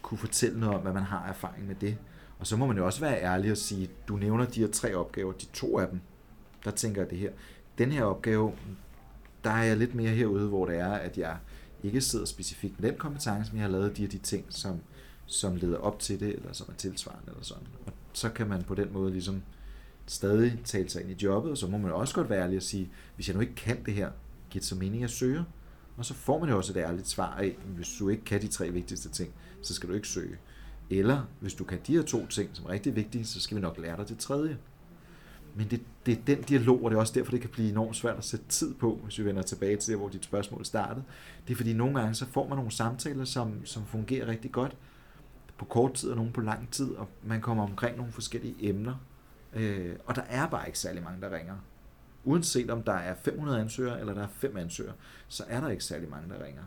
kunne 0.02 0.18
fortælle 0.18 0.60
noget 0.60 0.76
om, 0.76 0.82
hvad 0.82 0.94
man 0.94 1.04
har 1.04 1.28
erfaring 1.28 1.68
med 1.68 1.76
det. 1.76 1.98
Og 2.40 2.48
så 2.48 2.58
må 2.58 2.68
man 2.68 2.78
jo 2.78 2.86
også 2.86 3.00
være 3.00 3.22
ærlig 3.22 3.52
og 3.52 3.58
sige, 3.58 3.90
du 4.08 4.16
nævner 4.16 4.46
de 4.46 4.60
her 4.60 4.68
tre 4.68 4.96
opgaver, 4.96 5.32
de 5.32 5.46
to 5.46 5.80
af 5.80 5.88
dem, 5.88 6.00
der 6.66 6.72
tænker 6.72 7.02
jeg 7.02 7.10
det 7.10 7.18
her. 7.18 7.32
Den 7.78 7.92
her 7.92 8.04
opgave, 8.04 8.54
der 9.44 9.50
er 9.50 9.64
jeg 9.64 9.78
lidt 9.78 9.96
mere 9.96 10.10
herude, 10.10 10.48
hvor 10.48 10.66
det 10.66 10.80
er, 10.80 10.92
at 10.92 11.18
jeg 11.18 11.38
ikke 11.84 12.02
sidder 12.02 12.26
specifikt 12.26 12.80
med 12.80 12.90
den 12.90 12.98
kompetence, 12.98 13.52
men 13.52 13.62
jeg 13.62 13.66
har 13.66 13.72
lavet 13.72 13.98
de 13.98 14.02
her 14.02 14.10
de 14.10 14.18
ting, 14.18 14.46
som, 14.50 14.80
som 15.26 15.56
leder 15.56 15.78
op 15.78 16.00
til 16.00 16.20
det, 16.20 16.36
eller 16.36 16.54
som 16.54 16.68
er 16.70 16.74
tilsvarende, 16.74 17.28
eller 17.28 17.44
sådan. 17.44 17.68
Og 17.86 17.94
så 18.14 18.30
kan 18.30 18.48
man 18.48 18.64
på 18.64 18.76
den 18.76 18.94
måde 18.94 19.12
ligesom 19.12 19.42
stadig 20.08 20.60
tale 20.64 20.90
sig 20.90 21.02
ind 21.02 21.12
i 21.12 21.24
jobbet, 21.24 21.52
og 21.52 21.58
så 21.58 21.68
må 21.68 21.78
man 21.78 21.92
også 21.92 22.16
godt 22.16 22.30
være 22.30 22.44
ærlig 22.44 22.58
og 22.58 22.64
sige, 22.64 22.90
hvis 23.16 23.28
jeg 23.28 23.36
nu 23.36 23.42
ikke 23.42 23.56
kan 23.56 23.84
det 23.86 23.94
her, 23.94 24.12
giver 24.50 24.62
det 24.62 24.68
så 24.68 24.76
mening 24.76 25.04
at 25.04 25.10
søge? 25.10 25.44
Og 25.98 26.06
så 26.06 26.14
får 26.14 26.40
man 26.40 26.50
jo 26.50 26.58
også 26.58 26.74
et 26.74 26.78
ærligt 26.78 27.08
svar 27.08 27.36
af, 27.36 27.58
hvis 27.76 27.96
du 28.00 28.10
ikke 28.10 28.24
kan 28.24 28.42
de 28.42 28.48
tre 28.48 28.72
vigtigste 28.72 29.10
ting, 29.10 29.34
så 29.62 29.74
skal 29.74 29.90
du 29.90 29.94
ikke 29.94 30.08
søge. 30.08 30.38
Eller 30.90 31.22
hvis 31.40 31.54
du 31.54 31.64
kan 31.64 31.80
de 31.88 31.96
her 31.96 32.04
to 32.04 32.28
ting, 32.28 32.50
som 32.54 32.66
er 32.66 32.70
rigtig 32.70 32.96
vigtige, 32.96 33.26
så 33.26 33.40
skal 33.40 33.58
vi 33.58 33.62
nok 33.62 33.78
lære 33.78 33.98
dig 33.98 34.10
det 34.10 34.18
tredje. 34.18 34.58
Men 35.56 35.68
det, 35.72 35.82
det 36.06 36.18
er 36.18 36.22
den 36.36 36.42
dialog, 36.42 36.84
og 36.84 36.92
det 36.92 36.98
er 36.98 37.02
også 37.02 37.14
derfor, 37.14 37.32
det 37.32 37.42
kan 37.42 37.50
blive 37.50 37.70
enormt 37.70 37.96
svært 37.96 38.18
at 38.18 38.24
sætte 38.24 38.46
tid 38.50 38.74
på, 38.74 39.00
hvis 39.04 39.20
vi 39.20 39.26
vender 39.26 39.42
tilbage 39.42 39.78
til, 39.78 39.92
der, 39.92 40.00
hvor 40.00 40.10
dit 40.10 40.24
spørgsmål 40.24 40.66
startede. 40.66 41.06
Det 41.48 41.54
er 41.54 41.58
fordi, 41.58 41.74
nogle 41.74 42.00
gange 42.00 42.16
så 42.16 42.26
får 42.26 42.48
man 42.48 42.58
nogle 42.58 42.72
samtaler, 42.72 43.26
som, 43.26 43.66
som 43.66 43.86
fungerer 43.86 44.28
rigtig 44.28 44.52
godt 44.52 44.78
på 45.58 45.66
kort 45.66 45.94
tid, 45.94 46.10
og 46.10 46.16
nogle 46.16 46.32
på 46.32 46.42
lang 46.42 46.72
tid, 46.72 46.92
og 46.92 47.08
man 47.24 47.42
kommer 47.42 47.64
omkring 47.64 47.98
nogle 47.98 48.12
forskellige 48.12 48.56
emner. 48.60 48.96
Øh, 49.54 49.96
og 50.06 50.16
der 50.16 50.22
er 50.30 50.48
bare 50.48 50.68
ikke 50.68 50.80
særlig 50.80 51.04
mange, 51.04 51.22
der 51.22 51.36
ringer. 51.38 51.56
Uanset 52.24 52.70
om 52.70 52.84
der 52.84 52.94
er 52.94 53.16
500 53.16 53.60
ansøgere, 53.62 54.00
eller 54.00 54.14
der 54.14 54.24
er 54.24 54.28
5 54.28 54.58
ansøgere, 54.58 54.94
så 55.28 55.44
er 55.48 55.62
der 55.62 55.70
ikke 55.70 55.84
særlig 55.84 56.10
mange, 56.10 56.30
der 56.30 56.46
ringer. 56.46 56.64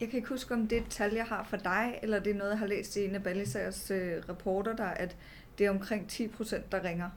Jeg 0.00 0.08
kan 0.08 0.16
ikke 0.16 0.28
huske, 0.28 0.54
om 0.54 0.68
det 0.68 0.78
er 0.78 0.82
et 0.82 0.88
tal, 0.90 1.14
jeg 1.14 1.24
har 1.24 1.44
for 1.50 1.56
dig, 1.56 1.98
eller 2.02 2.18
det 2.20 2.30
er 2.30 2.34
noget, 2.38 2.50
jeg 2.50 2.58
har 2.58 2.66
læst 2.66 2.96
i 2.96 3.04
en 3.04 3.14
af 3.14 3.22
Ballisagers 3.22 3.90
øh, 3.90 4.22
rapporter, 4.28 4.76
der, 4.76 4.84
at 4.84 5.16
det 5.58 5.66
er 5.66 5.70
omkring 5.70 6.08
10 6.08 6.28
procent, 6.28 6.72
der 6.72 6.84
ringer. 6.84 7.10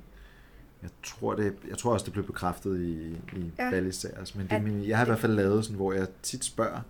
Jeg 0.81 0.89
tror, 1.03 1.35
det, 1.35 1.55
jeg 1.69 1.77
tror 1.77 1.93
også, 1.93 2.03
det 2.03 2.13
blev 2.13 2.25
bekræftet 2.25 2.81
i, 2.81 3.11
i 3.37 3.51
Ja. 3.59 3.69
Ballisagers, 3.69 4.35
men 4.35 4.45
det, 4.47 4.55
At- 4.55 4.65
at, 4.81 4.87
jeg 4.87 4.97
har 4.97 5.05
i 5.05 5.09
hvert 5.09 5.19
fald 5.19 5.33
lavet 5.33 5.63
sådan, 5.65 5.75
hvor 5.75 5.93
jeg 5.93 6.07
tit 6.21 6.45
spørger, 6.45 6.81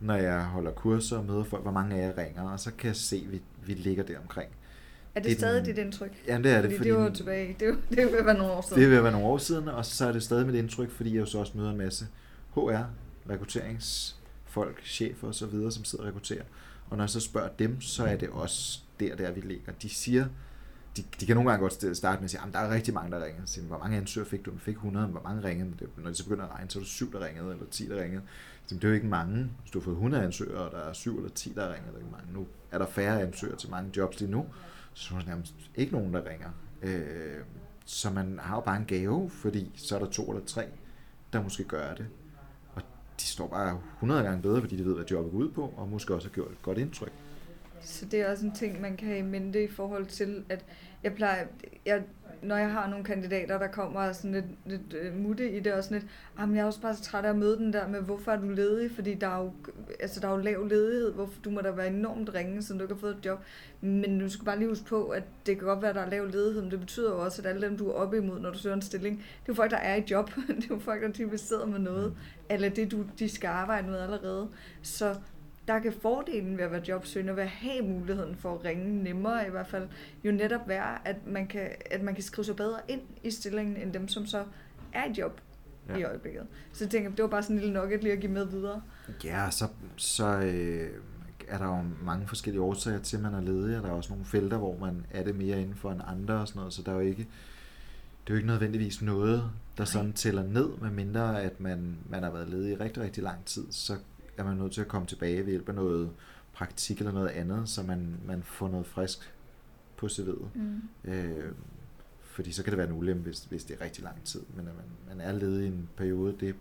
når 0.00 0.14
jeg 0.14 0.44
holder 0.44 0.70
kurser 0.72 1.18
og 1.18 1.24
møder 1.24 1.44
folk, 1.44 1.62
hvor 1.62 1.72
mange 1.72 1.96
af 1.96 2.06
jer 2.08 2.18
ringer, 2.18 2.50
og 2.50 2.60
så 2.60 2.70
kan 2.78 2.88
jeg 2.88 2.96
se, 2.96 3.22
at 3.26 3.32
vi, 3.32 3.42
vi 3.66 3.74
ligger 3.74 4.04
der 4.04 4.18
omkring. 4.18 4.50
Er 5.14 5.20
det, 5.20 5.30
Det 5.30 5.38
stadig 5.38 5.66
dit 5.66 5.78
indtryk? 5.78 6.10
Jamen 6.26 6.44
det 6.44 6.52
er 6.52 6.62
det, 6.62 6.76
fordi, 6.76 6.88
det 6.88 6.98
var 6.98 7.10
tilbage. 7.10 7.56
Det 7.60 7.66
jo, 7.66 7.76
det 7.90 7.98
at 7.98 8.26
være 8.26 8.38
nogle 8.38 8.52
år 8.52 8.62
siden. 8.68 8.82
det 8.82 8.90
vil 8.90 9.02
være 9.02 9.12
nogle 9.12 9.26
år 9.26 9.38
siden, 9.38 9.68
og 9.68 9.86
så 9.86 10.08
er 10.08 10.12
det 10.12 10.22
stadig 10.22 10.46
mit 10.46 10.54
indtryk, 10.54 10.90
fordi 10.90 11.14
jeg 11.14 11.20
jo 11.20 11.26
så 11.26 11.38
også 11.38 11.52
møder 11.54 11.70
en 11.70 11.76
masse 11.76 12.06
HR, 12.54 12.82
rekrutteringsfolk, 13.30 14.82
chefer 14.84 15.46
videre, 15.46 15.72
som 15.72 15.84
sidder 15.84 16.04
og 16.04 16.08
rekrutterer. 16.08 16.42
Og 16.90 16.96
når 16.96 17.04
jeg 17.04 17.10
så 17.10 17.20
spørger 17.20 17.48
dem, 17.48 17.80
så 17.80 18.04
er 18.04 18.16
det 18.16 18.28
også 18.28 18.80
der, 19.00 19.16
der 19.16 19.30
vi 19.30 19.40
ligger. 19.40 19.72
De 19.82 19.88
siger, 19.88 20.26
de, 20.96 21.04
de 21.20 21.26
kan 21.26 21.36
nogle 21.36 21.50
gange 21.50 21.62
godt 21.62 21.96
starte 21.96 22.20
med 22.20 22.24
at 22.24 22.30
sige, 22.30 22.40
at 22.46 22.52
der 22.52 22.58
er 22.58 22.74
rigtig 22.74 22.94
mange, 22.94 23.10
der 23.10 23.24
ringer. 23.24 23.42
Så 23.46 23.52
siger, 23.52 23.66
hvor 23.66 23.78
mange 23.78 23.96
ansøgere 23.96 24.28
fik 24.28 24.44
du? 24.46 24.50
Du 24.50 24.58
fik 24.58 24.74
100, 24.74 25.06
men 25.06 25.12
hvor 25.12 25.22
mange 25.22 25.48
ringede? 25.48 25.70
Når 25.96 26.10
de 26.10 26.16
så 26.16 26.24
begynder 26.24 26.44
at 26.44 26.50
regne, 26.50 26.70
så 26.70 26.78
er 26.78 26.82
det 26.82 26.90
syv, 26.90 27.12
der 27.12 27.26
ringede, 27.26 27.50
eller 27.52 27.66
10, 27.70 27.88
der 27.88 28.02
ringede. 28.02 28.22
Så 28.66 28.74
det 28.74 28.84
er 28.84 28.88
jo 28.88 28.94
ikke 28.94 29.06
mange. 29.06 29.50
Hvis 29.60 29.70
du 29.70 29.78
har 29.78 29.84
fået 29.84 29.94
100 29.94 30.24
ansøgere, 30.24 30.58
og 30.58 30.70
der 30.72 30.78
er 30.78 30.92
syv 30.92 31.16
eller 31.16 31.30
10, 31.30 31.52
der 31.54 31.62
ringer, 31.74 31.86
det 31.86 31.94
er 31.94 31.98
ikke 31.98 32.10
mange. 32.12 32.32
Nu 32.32 32.46
er 32.72 32.78
der 32.78 32.86
færre 32.86 33.22
ansøgere 33.22 33.56
til 33.56 33.70
mange 33.70 33.90
jobs 33.96 34.20
lige 34.20 34.30
nu, 34.30 34.46
så 34.94 35.14
er 35.14 35.18
der 35.18 35.26
nærmest 35.26 35.54
ikke 35.74 35.92
nogen, 35.92 36.14
der 36.14 36.28
ringer. 36.30 36.50
Øh, 36.82 37.44
så 37.84 38.10
man 38.10 38.38
har 38.42 38.56
jo 38.56 38.60
bare 38.60 38.76
en 38.76 38.84
gave, 38.84 39.30
fordi 39.30 39.72
så 39.76 39.94
er 39.94 39.98
der 39.98 40.10
to 40.10 40.30
eller 40.30 40.44
tre, 40.44 40.64
der 41.32 41.42
måske 41.42 41.64
gør 41.64 41.94
det. 41.94 42.06
Og 42.74 42.82
de 43.20 43.24
står 43.24 43.48
bare 43.48 43.80
100 43.94 44.22
gange 44.22 44.42
bedre, 44.42 44.60
fordi 44.60 44.76
de 44.76 44.84
ved, 44.84 44.94
hvad 44.94 45.04
jobbet 45.04 45.32
går 45.32 45.38
ud 45.38 45.50
på, 45.50 45.74
og 45.76 45.88
måske 45.88 46.14
også 46.14 46.28
har 46.28 46.34
gjort 46.34 46.50
et 46.50 46.62
godt 46.62 46.78
indtryk. 46.78 47.12
Så 47.84 48.04
det 48.04 48.20
er 48.20 48.30
også 48.30 48.46
en 48.46 48.54
ting, 48.54 48.80
man 48.80 48.96
kan 48.96 49.08
have 49.08 49.18
i 49.18 49.22
mente 49.22 49.64
i 49.64 49.68
forhold 49.68 50.06
til, 50.06 50.44
at 50.48 50.64
jeg 51.02 51.14
plejer, 51.14 51.46
jeg, 51.86 52.02
når 52.42 52.56
jeg 52.56 52.70
har 52.70 52.88
nogle 52.88 53.04
kandidater, 53.04 53.58
der 53.58 53.66
kommer 53.66 54.00
og 54.00 54.06
er 54.06 54.12
sådan 54.12 54.32
lidt, 54.32 54.44
lidt 54.66 54.94
uh, 55.08 55.20
mutte 55.20 55.50
i 55.50 55.60
det, 55.60 55.72
og 55.72 55.84
sådan 55.84 55.98
lidt, 55.98 56.10
jamen 56.38 56.56
jeg 56.56 56.62
er 56.62 56.66
også 56.66 56.80
bare 56.80 56.94
så 56.94 57.02
træt 57.02 57.24
af 57.24 57.30
at 57.30 57.36
møde 57.36 57.56
den 57.56 57.72
der 57.72 57.88
med, 57.88 58.00
hvorfor 58.00 58.32
er 58.32 58.40
du 58.40 58.48
ledig, 58.48 58.90
fordi 58.90 59.14
der 59.14 59.26
er 59.26 59.42
jo, 59.42 59.52
altså, 60.00 60.20
der 60.20 60.28
er 60.28 60.32
jo 60.32 60.38
lav 60.38 60.66
ledighed, 60.66 61.12
hvorfor, 61.12 61.40
du 61.44 61.50
må 61.50 61.60
da 61.60 61.70
være 61.70 61.88
enormt 61.88 62.34
ringe, 62.34 62.62
så 62.62 62.74
du 62.74 62.80
ikke 62.80 62.94
har 62.94 63.00
fået 63.00 63.16
et 63.16 63.26
job. 63.26 63.44
Men 63.80 64.20
du 64.20 64.28
skal 64.28 64.44
bare 64.44 64.58
lige 64.58 64.68
huske 64.68 64.84
på, 64.84 65.04
at 65.04 65.22
det 65.46 65.58
kan 65.58 65.66
godt 65.66 65.82
være, 65.82 65.88
at 65.88 65.94
der 65.94 66.02
er 66.02 66.10
lav 66.10 66.26
ledighed, 66.26 66.62
men 66.62 66.70
det 66.70 66.80
betyder 66.80 67.10
jo 67.10 67.24
også, 67.24 67.42
at 67.42 67.48
alle 67.48 67.66
dem, 67.66 67.78
du 67.78 67.88
er 67.88 67.92
oppe 67.92 68.16
imod, 68.16 68.40
når 68.40 68.50
du 68.50 68.58
søger 68.58 68.76
en 68.76 68.82
stilling, 68.82 69.16
det 69.16 69.24
er 69.24 69.44
jo 69.48 69.54
folk, 69.54 69.70
der 69.70 69.76
er 69.76 69.94
i 69.94 70.04
job. 70.10 70.30
det 70.48 70.64
er 70.64 70.68
jo 70.70 70.78
folk, 70.78 71.02
der 71.02 71.12
typisk 71.12 71.48
sidder 71.48 71.66
med 71.66 71.78
noget, 71.78 72.16
eller 72.50 72.68
det, 72.68 72.90
du, 72.90 73.04
de 73.18 73.28
skal 73.28 73.48
arbejde 73.48 73.88
med 73.88 73.98
allerede. 73.98 74.48
Så 74.82 75.14
der 75.68 75.78
kan 75.78 75.92
fordelen 76.02 76.58
ved 76.58 76.64
at 76.64 76.70
være 76.70 76.82
jobsøgende, 76.88 77.36
ved 77.36 77.42
at 77.42 77.48
have 77.48 77.82
muligheden 77.82 78.36
for 78.36 78.54
at 78.54 78.64
ringe 78.64 79.02
nemmere 79.02 79.46
i 79.46 79.50
hvert 79.50 79.66
fald, 79.66 79.88
jo 80.24 80.32
netop 80.32 80.68
være, 80.68 81.08
at 81.08 81.26
man 81.26 81.46
kan, 81.46 81.70
at 81.90 82.02
man 82.02 82.14
kan 82.14 82.22
skrive 82.22 82.44
sig 82.44 82.56
bedre 82.56 82.80
ind 82.88 83.00
i 83.22 83.30
stillingen, 83.30 83.76
end 83.76 83.92
dem, 83.92 84.08
som 84.08 84.26
så 84.26 84.44
er 84.92 85.04
i 85.04 85.12
job 85.18 85.40
ja. 85.88 85.96
I 85.96 86.02
øjeblikket. 86.02 86.46
Så 86.72 86.84
jeg 86.84 86.90
tænker, 86.90 87.10
det 87.10 87.22
var 87.22 87.28
bare 87.28 87.42
sådan 87.42 87.56
en 87.56 87.60
lille 87.60 87.74
nugget 87.74 88.02
lige 88.02 88.12
at 88.12 88.20
give 88.20 88.32
med 88.32 88.46
videre. 88.46 88.82
Ja, 89.24 89.50
så, 89.50 89.68
så 89.96 90.26
øh, 90.26 90.90
er 91.48 91.58
der 91.58 91.66
jo 91.66 91.84
mange 92.02 92.26
forskellige 92.26 92.62
årsager 92.62 92.98
til, 92.98 93.16
at 93.16 93.22
man 93.22 93.34
er 93.34 93.40
ledig, 93.40 93.76
og 93.76 93.82
der 93.82 93.88
er 93.88 93.92
også 93.92 94.10
nogle 94.10 94.24
felter, 94.24 94.58
hvor 94.58 94.78
man 94.78 95.06
er 95.10 95.24
det 95.24 95.36
mere 95.36 95.60
inden 95.60 95.74
for 95.74 95.92
en 95.92 96.02
andre 96.06 96.34
og 96.34 96.48
sådan 96.48 96.58
noget, 96.58 96.72
så 96.72 96.82
der 96.82 96.92
er 96.92 96.96
jo 96.96 97.00
ikke, 97.00 97.28
det 98.24 98.30
er 98.30 98.34
jo 98.34 98.36
ikke 98.36 98.46
nødvendigvis 98.46 99.02
noget, 99.02 99.50
der 99.78 99.84
sådan 99.84 100.12
tæller 100.12 100.42
ned, 100.42 100.68
medmindre 100.80 101.42
at 101.42 101.60
man, 101.60 101.98
man 102.08 102.22
har 102.22 102.30
været 102.30 102.48
ledig 102.48 102.72
i 102.72 102.76
rigtig, 102.76 103.02
rigtig 103.02 103.22
lang 103.22 103.44
tid, 103.44 103.64
så 103.70 103.96
er 104.36 104.44
man 104.44 104.56
nødt 104.56 104.72
til 104.72 104.80
at 104.80 104.88
komme 104.88 105.06
tilbage 105.06 105.38
ved 105.46 105.52
hjælp 105.52 105.68
af 105.68 105.74
noget 105.74 106.10
praktik 106.52 106.98
eller 106.98 107.12
noget 107.12 107.28
andet, 107.28 107.68
så 107.68 107.82
man, 107.82 108.16
man 108.26 108.42
får 108.42 108.68
noget 108.68 108.86
frisk 108.86 109.34
på 109.96 110.06
CV'et. 110.06 110.46
Mm. 110.54 110.82
Øh, 111.04 111.52
fordi 112.20 112.52
så 112.52 112.62
kan 112.62 112.70
det 112.70 112.78
være 112.78 112.88
en 112.88 112.98
ulempe, 112.98 113.22
hvis, 113.22 113.44
hvis 113.44 113.64
det 113.64 113.80
er 113.80 113.84
rigtig 113.84 114.04
lang 114.04 114.24
tid. 114.24 114.42
Men 114.56 114.68
at 114.68 114.74
man, 114.74 115.16
man 115.16 115.20
er 115.20 115.32
ledig 115.32 115.64
i 115.64 115.68
en 115.68 115.88
periode, 115.96 116.36
det 116.40 116.54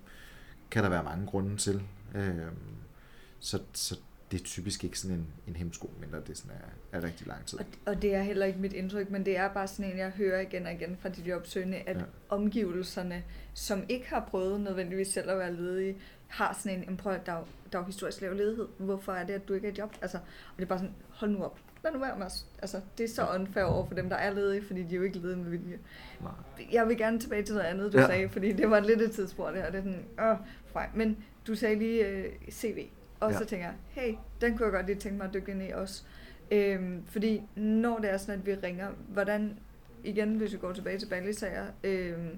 kan 0.72 0.84
der 0.84 0.90
være 0.90 1.04
mange 1.04 1.26
grunde 1.26 1.58
til. 1.58 1.82
Øh, 2.16 2.52
så, 3.40 3.60
så 3.74 4.00
det 4.34 4.42
er 4.42 4.46
typisk 4.46 4.84
ikke 4.84 5.00
sådan 5.00 5.18
en, 5.18 5.28
en 5.48 5.56
hemsko, 5.56 5.92
mindre 6.02 6.22
det 6.28 6.38
sådan 6.38 6.52
er, 6.92 6.98
er 6.98 7.04
rigtig 7.04 7.28
lang 7.28 7.46
tid. 7.46 7.60
Og, 7.60 7.66
og 7.86 8.02
det 8.02 8.16
er 8.16 8.22
heller 8.22 8.46
ikke 8.46 8.60
mit 8.60 8.74
indtryk, 8.74 9.10
men 9.10 9.26
det 9.26 9.38
er 9.38 9.54
bare 9.54 9.68
sådan 9.68 9.92
en, 9.92 9.98
jeg 9.98 10.10
hører 10.10 10.42
igen 10.42 10.66
og 10.66 10.72
igen 10.74 10.98
fra 11.02 11.10
de 11.10 11.22
jobsøgende, 11.22 11.78
at 11.78 11.98
ja. 11.98 12.04
Omgivelserne, 12.30 13.24
som 13.54 13.84
ikke 13.90 14.10
har 14.10 14.28
prøvet 14.32 14.62
nødvendigvis 14.62 15.08
selv 15.08 15.30
at 15.30 15.38
være 15.38 15.54
ledige, 15.54 15.98
har 16.28 16.60
sådan 16.64 16.78
en, 16.78 16.84
"Jamen, 16.84 16.98
prøv 16.98 17.14
at 17.14 17.26
der 17.26 17.32
er, 17.32 17.44
der 17.72 17.80
er 17.80 17.86
historisk 17.86 18.22
lav 18.22 18.34
ledighed. 18.34 18.68
Hvorfor 18.78 19.12
er 19.12 19.26
det, 19.26 19.34
at 19.34 19.48
du 19.48 19.54
ikke 19.54 19.68
er 19.68 19.72
i 19.72 19.76
job? 19.78 19.96
Altså, 20.02 20.18
og 20.18 20.24
det 20.58 20.64
er 20.64 20.68
bare 20.68 20.80
sådan, 20.80 20.94
hold 21.10 21.32
nu 21.32 21.44
op. 21.44 21.60
Lad 21.84 21.92
nu 21.94 22.00
være 22.00 22.18
med 22.18 22.26
at- 22.26 22.46
Altså, 22.62 22.82
det 22.98 23.04
er 23.04 23.08
så 23.08 23.28
unfair 23.36 23.64
over 23.64 23.86
for 23.88 23.96
dem, 23.96 24.10
der 24.10 24.16
er 24.16 24.34
ledige, 24.34 24.64
fordi 24.68 24.84
de 24.84 24.92
er 24.94 24.98
jo 24.98 25.04
ikke 25.04 25.18
ledige 25.18 25.38
med 25.38 25.50
vilje. 25.50 25.80
Nej. 26.22 26.32
Jeg 26.72 26.88
vil 26.88 26.98
gerne 26.98 27.20
tilbage 27.20 27.44
til 27.44 27.56
noget 27.56 27.68
andet, 27.68 27.94
du 27.94 27.98
Ja. 28.00 28.06
sagde, 28.08 28.30
fordi 28.30 28.52
det 28.52 28.70
var 28.70 28.80
lidt 28.80 29.02
et 29.02 29.12
tidsspur, 29.12 29.48
det 29.50 29.62
her. 29.62 29.72
Det 29.72 29.78
er 29.78 29.84
sådan, 29.84 30.06
åh, 30.32 30.38
fej. 30.74 30.90
Men 30.96 31.18
du 31.48 31.56
sagde 31.56 31.76
lige 31.76 32.08
øh, 32.08 32.26
CV, 32.52 32.88
og 33.24 33.32
ja. 33.32 33.38
Så 33.38 33.46
tænker 33.46 33.66
jeg, 33.66 33.76
hey, 33.90 34.14
den 34.42 34.58
kunne 34.58 34.66
jeg 34.66 34.74
godt 34.74 34.86
lige 34.86 35.00
tænke 35.00 35.18
mig 35.18 35.28
at 35.28 35.34
dykke 35.34 35.52
ind 35.52 35.64
i 35.64 35.72
også. 35.72 36.04
Øhm, 36.52 37.04
fordi 37.08 37.42
når 37.56 38.00
det 38.00 38.12
er 38.12 38.18
sådan, 38.18 38.40
at 38.40 38.46
vi 38.46 38.56
ringer, 38.56 38.88
hvordan, 39.08 39.60
igen, 40.04 40.36
hvis 40.36 40.54
vi 40.54 40.58
går 40.58 40.74
tilbage 40.74 41.00
til 41.00 41.08
Ballisager, 41.08 41.66
øhm, 41.84 42.38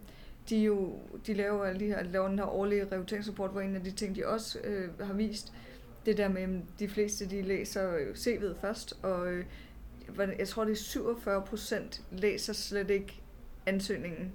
de, 0.50 0.58
jo, 0.58 0.94
de 1.28 1.34
laver 1.34 1.66
alle 1.66 1.80
de 1.80 1.86
her, 1.86 2.04
laver 2.04 2.28
den 2.28 2.40
her 2.40 2.46
årlige 2.46 2.86
rekrutteringsrapport, 2.92 3.52
hvor 3.52 3.62
en 3.62 3.76
af 3.76 3.84
de 3.84 3.92
ting, 3.92 4.16
de 4.16 4.28
også 4.28 4.60
øh, 4.64 5.00
har 5.00 5.14
vist, 5.14 5.54
det 6.06 6.18
der 6.18 6.28
med, 6.28 6.42
at 6.42 6.50
de 6.80 6.90
fleste 6.90 7.30
de 7.30 7.42
læser 7.42 7.96
øh, 7.96 8.08
CV'et 8.16 8.62
først, 8.62 9.00
og 9.04 9.28
øh, 9.28 9.46
jeg 10.38 10.48
tror, 10.48 10.64
det 10.64 10.72
er 10.72 10.76
47 10.76 11.42
procent 11.42 12.04
læser 12.12 12.54
slet 12.54 12.90
ikke 12.90 13.22
ansøgningen, 13.66 14.32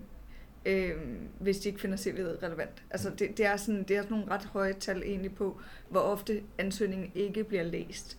øh, 0.65 0.97
hvis 1.39 1.59
de 1.59 1.69
ikke 1.69 1.81
finder 1.81 1.97
CV'et 1.97 2.43
relevant. 2.43 2.83
Altså 2.91 3.11
det, 3.11 3.37
det, 3.37 3.47
er 3.47 3.57
sådan, 3.57 3.83
det 3.83 3.97
er 3.97 4.03
sådan 4.03 4.17
nogle 4.17 4.31
ret 4.33 4.45
høje 4.45 4.73
tal 4.73 5.03
egentlig 5.03 5.35
på, 5.35 5.61
hvor 5.89 6.01
ofte 6.01 6.43
ansøgningen 6.59 7.13
ikke 7.15 7.45
bliver 7.45 7.63
læst. 7.63 8.19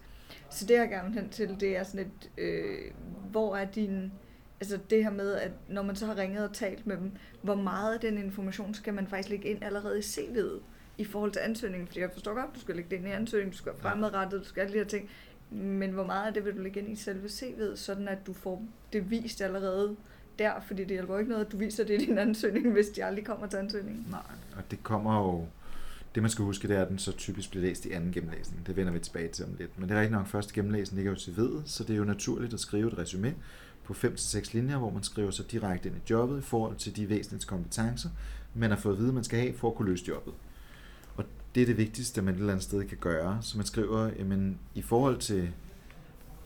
Så 0.50 0.66
det 0.66 0.74
jeg 0.74 0.90
gerne 0.90 1.14
hen 1.14 1.30
til, 1.30 1.58
det 1.60 1.78
er 1.78 1.84
sådan 1.84 2.06
et, 2.06 2.30
øh, 2.38 2.92
hvor 3.32 3.56
er 3.56 3.66
din, 3.66 4.12
altså 4.60 4.80
det 4.90 5.04
her 5.04 5.12
med, 5.12 5.36
at 5.36 5.52
når 5.68 5.82
man 5.82 5.96
så 5.96 6.06
har 6.06 6.18
ringet 6.18 6.50
og 6.50 6.54
talt 6.54 6.88
med 6.88 6.98
dem, 6.98 7.12
hvor 7.42 7.56
meget 7.56 7.94
af 7.94 8.00
den 8.00 8.18
information 8.18 8.74
skal 8.74 8.94
man 8.94 9.08
faktisk 9.08 9.30
lægge 9.30 9.50
ind 9.50 9.64
allerede 9.64 10.00
i 10.00 10.02
CV'et 10.02 10.62
i 10.98 11.06
forhold 11.06 11.32
til 11.32 11.40
ansøgningen? 11.40 11.88
Fordi 11.88 12.00
jeg 12.00 12.12
forstår 12.14 12.34
godt, 12.34 12.56
du 12.56 12.60
skal 12.60 12.76
lægge 12.76 12.90
det 12.90 12.98
ind 12.98 13.08
i 13.08 13.12
ansøgningen, 13.12 13.52
du 13.52 13.58
skal 13.58 13.72
være 13.72 13.82
fremadrettet, 13.82 14.40
du 14.40 14.46
skal 14.46 14.62
alle 14.62 14.74
de 14.74 14.78
her 14.78 14.86
ting, 14.86 15.10
men 15.52 15.92
hvor 15.92 16.06
meget 16.06 16.28
af 16.28 16.34
det 16.34 16.46
vil 16.46 16.58
du 16.58 16.62
lægge 16.62 16.80
ind 16.80 16.92
i 16.92 16.96
selve 16.96 17.28
CV'et, 17.28 17.76
sådan 17.76 18.08
at 18.08 18.18
du 18.28 18.34
får 18.34 18.64
det 18.94 19.12
vist 19.12 19.42
allerede 19.42 19.96
der, 20.42 20.52
fordi 20.68 20.82
det 20.82 20.92
hjælper 20.92 21.14
jo 21.14 21.20
ikke 21.20 21.32
noget, 21.32 21.46
at 21.46 21.52
du 21.52 21.58
viser 21.58 21.84
det 21.84 22.02
i 22.02 22.06
din 22.06 22.18
ansøgning, 22.18 22.72
hvis 22.72 22.88
de 22.88 23.06
aldrig 23.06 23.26
kommer 23.26 23.48
til 23.48 23.58
ansøgningen. 23.58 24.08
Nej, 24.10 24.20
og 24.58 24.64
det 24.72 24.84
kommer 24.84 25.18
jo... 25.18 25.46
Det 26.16 26.24
man 26.24 26.30
skal 26.30 26.46
huske, 26.46 26.68
det 26.68 26.78
er, 26.78 26.82
at 26.82 26.90
den 26.90 27.00
så 27.00 27.12
typisk 27.12 27.50
bliver 27.50 27.66
læst 27.66 27.86
i 27.86 27.92
anden 27.92 28.12
gennemlæsning. 28.12 28.68
Det 28.68 28.76
vender 28.76 28.94
vi 28.94 29.00
tilbage 29.00 29.28
til 29.28 29.46
om 29.46 29.52
lidt. 29.60 29.80
Men 29.80 29.90
det 29.90 29.96
er 29.96 30.00
rigtig 30.00 30.18
nok, 30.18 30.28
første 30.28 30.54
gennemlæsning 30.54 30.96
ligger 30.96 31.12
jo 31.12 31.18
til 31.18 31.38
ved, 31.38 31.62
så 31.66 31.84
det 31.84 31.94
er 31.94 31.98
jo 31.98 32.04
naturligt 32.04 32.54
at 32.54 32.60
skrive 32.60 32.88
et 32.88 32.98
resume 32.98 33.36
på 33.84 33.94
5-6 33.94 34.54
linjer, 34.54 34.78
hvor 34.78 34.90
man 34.90 35.04
skriver 35.04 35.32
sig 35.32 35.52
direkte 35.52 35.90
ind 35.90 35.98
i 35.98 36.02
jobbet 36.10 36.38
i 36.38 36.42
forhold 36.42 36.76
til 36.76 36.96
de 36.96 37.10
væsentlige 37.10 37.48
kompetencer, 37.48 38.10
man 38.56 38.70
har 38.70 38.78
fået 38.78 38.94
at 38.94 39.00
vide, 39.00 39.14
man 39.14 39.24
skal 39.24 39.40
have 39.40 39.54
for 39.54 39.70
at 39.70 39.76
kunne 39.76 39.90
løse 39.90 40.06
jobbet. 40.08 40.34
Og 41.16 41.26
det 41.56 41.62
er 41.62 41.66
det 41.66 41.78
vigtigste, 41.78 42.22
man 42.22 42.34
et 42.34 42.40
eller 42.40 42.54
andet 42.54 42.64
sted 42.64 42.84
kan 42.86 42.98
gøre. 42.98 43.38
Så 43.42 43.58
man 43.58 43.66
skriver, 43.66 44.10
jamen 44.20 44.60
i 44.76 44.82
forhold 44.82 45.18
til 45.18 45.52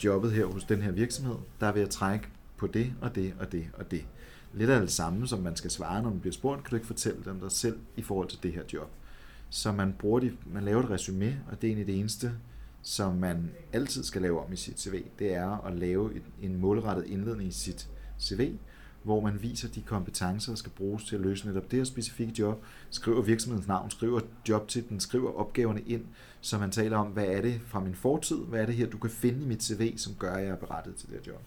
jobbet 0.03 0.31
her 0.31 0.45
hos 0.45 0.63
den 0.63 0.81
her 0.81 0.91
virksomhed, 0.91 1.35
der 1.59 1.71
vil 1.71 1.79
jeg 1.79 1.89
trække 1.89 2.27
på 2.57 2.67
det 2.67 2.93
og 3.01 3.15
det 3.15 3.33
og 3.39 3.51
det 3.51 3.67
og 3.73 3.91
det. 3.91 4.05
Lidt 4.53 4.69
af 4.69 4.81
det 4.81 4.91
samme, 4.91 5.27
som 5.27 5.39
man 5.39 5.55
skal 5.55 5.71
svare, 5.71 6.03
når 6.03 6.09
man 6.09 6.19
bliver 6.19 6.33
spurgt, 6.33 6.63
kan 6.63 6.69
du 6.69 6.75
ikke 6.75 6.87
fortælle 6.87 7.21
dem 7.25 7.39
dig 7.39 7.51
selv 7.51 7.79
i 7.95 8.01
forhold 8.01 8.27
til 8.27 8.43
det 8.43 8.53
her 8.53 8.63
job. 8.73 8.89
Så 9.49 9.71
man, 9.71 9.95
bruger 9.99 10.19
de, 10.19 10.37
man 10.45 10.63
laver 10.63 10.83
et 10.83 10.89
resume, 10.89 11.39
og 11.51 11.61
det 11.61 11.67
er 11.67 11.71
egentlig 11.71 11.87
det 11.87 11.99
eneste, 11.99 12.31
som 12.81 13.15
man 13.15 13.51
altid 13.73 14.03
skal 14.03 14.21
lave 14.21 14.45
om 14.45 14.53
i 14.53 14.55
sit 14.55 14.79
CV. 14.79 15.03
Det 15.19 15.33
er 15.33 15.65
at 15.65 15.75
lave 15.75 16.11
en 16.41 16.55
målrettet 16.59 17.05
indledning 17.05 17.49
i 17.49 17.51
sit 17.51 17.89
CV, 18.19 18.55
hvor 19.03 19.21
man 19.21 19.41
viser 19.41 19.69
de 19.69 19.81
kompetencer, 19.81 20.51
der 20.51 20.57
skal 20.57 20.71
bruges 20.71 21.05
til 21.05 21.15
at 21.15 21.21
løse 21.21 21.47
netop 21.47 21.71
det 21.71 21.79
her 21.79 21.83
specifikke 21.83 22.33
job, 22.39 22.63
skriver 22.89 23.21
virksomhedens 23.21 23.67
navn, 23.67 23.91
skriver 23.91 24.19
jobtitlen, 24.49 24.99
skriver 24.99 25.31
opgaverne 25.31 25.81
ind, 25.81 26.05
så 26.41 26.57
man 26.57 26.71
taler 26.71 26.97
om, 26.97 27.07
hvad 27.07 27.25
er 27.25 27.41
det 27.41 27.61
fra 27.65 27.79
min 27.79 27.95
fortid, 27.95 28.37
hvad 28.37 28.61
er 28.61 28.65
det 28.65 28.75
her, 28.75 28.87
du 28.87 28.97
kan 28.97 29.09
finde 29.09 29.43
i 29.43 29.47
mit 29.47 29.63
CV, 29.63 29.97
som 29.97 30.13
gør, 30.19 30.33
at 30.33 30.43
jeg 30.43 30.51
er 30.51 30.55
berettet 30.55 30.95
til 30.95 31.09
det 31.09 31.15
her 31.15 31.33
job. 31.33 31.41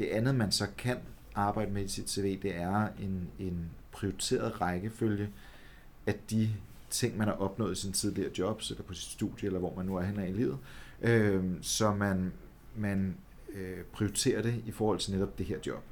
Det 0.00 0.08
andet, 0.08 0.34
man 0.34 0.52
så 0.52 0.66
kan 0.78 0.96
arbejde 1.34 1.70
med 1.70 1.84
i 1.84 1.88
sit 1.88 2.10
CV, 2.10 2.42
det 2.42 2.56
er 2.56 2.88
en, 3.00 3.28
en 3.38 3.70
prioriteret 3.92 4.60
rækkefølge 4.60 5.28
af 6.06 6.14
de 6.30 6.50
ting, 6.90 7.18
man 7.18 7.28
har 7.28 7.34
opnået 7.34 7.72
i 7.72 7.80
sin 7.80 7.92
tidligere 7.92 8.30
job, 8.38 8.60
eller 8.70 8.82
på 8.82 8.94
sit 8.94 9.12
studie, 9.12 9.46
eller 9.46 9.58
hvor 9.58 9.74
man 9.76 9.86
nu 9.86 9.96
er 9.96 10.02
henne 10.02 10.28
i 10.28 10.32
livet, 10.32 10.58
øh, 11.02 11.44
så 11.62 11.94
man, 11.94 12.32
man 12.76 13.16
øh, 13.54 13.84
prioriterer 13.92 14.42
det 14.42 14.62
i 14.66 14.70
forhold 14.70 14.98
til 14.98 15.12
netop 15.12 15.38
det 15.38 15.46
her 15.46 15.58
job. 15.66 15.82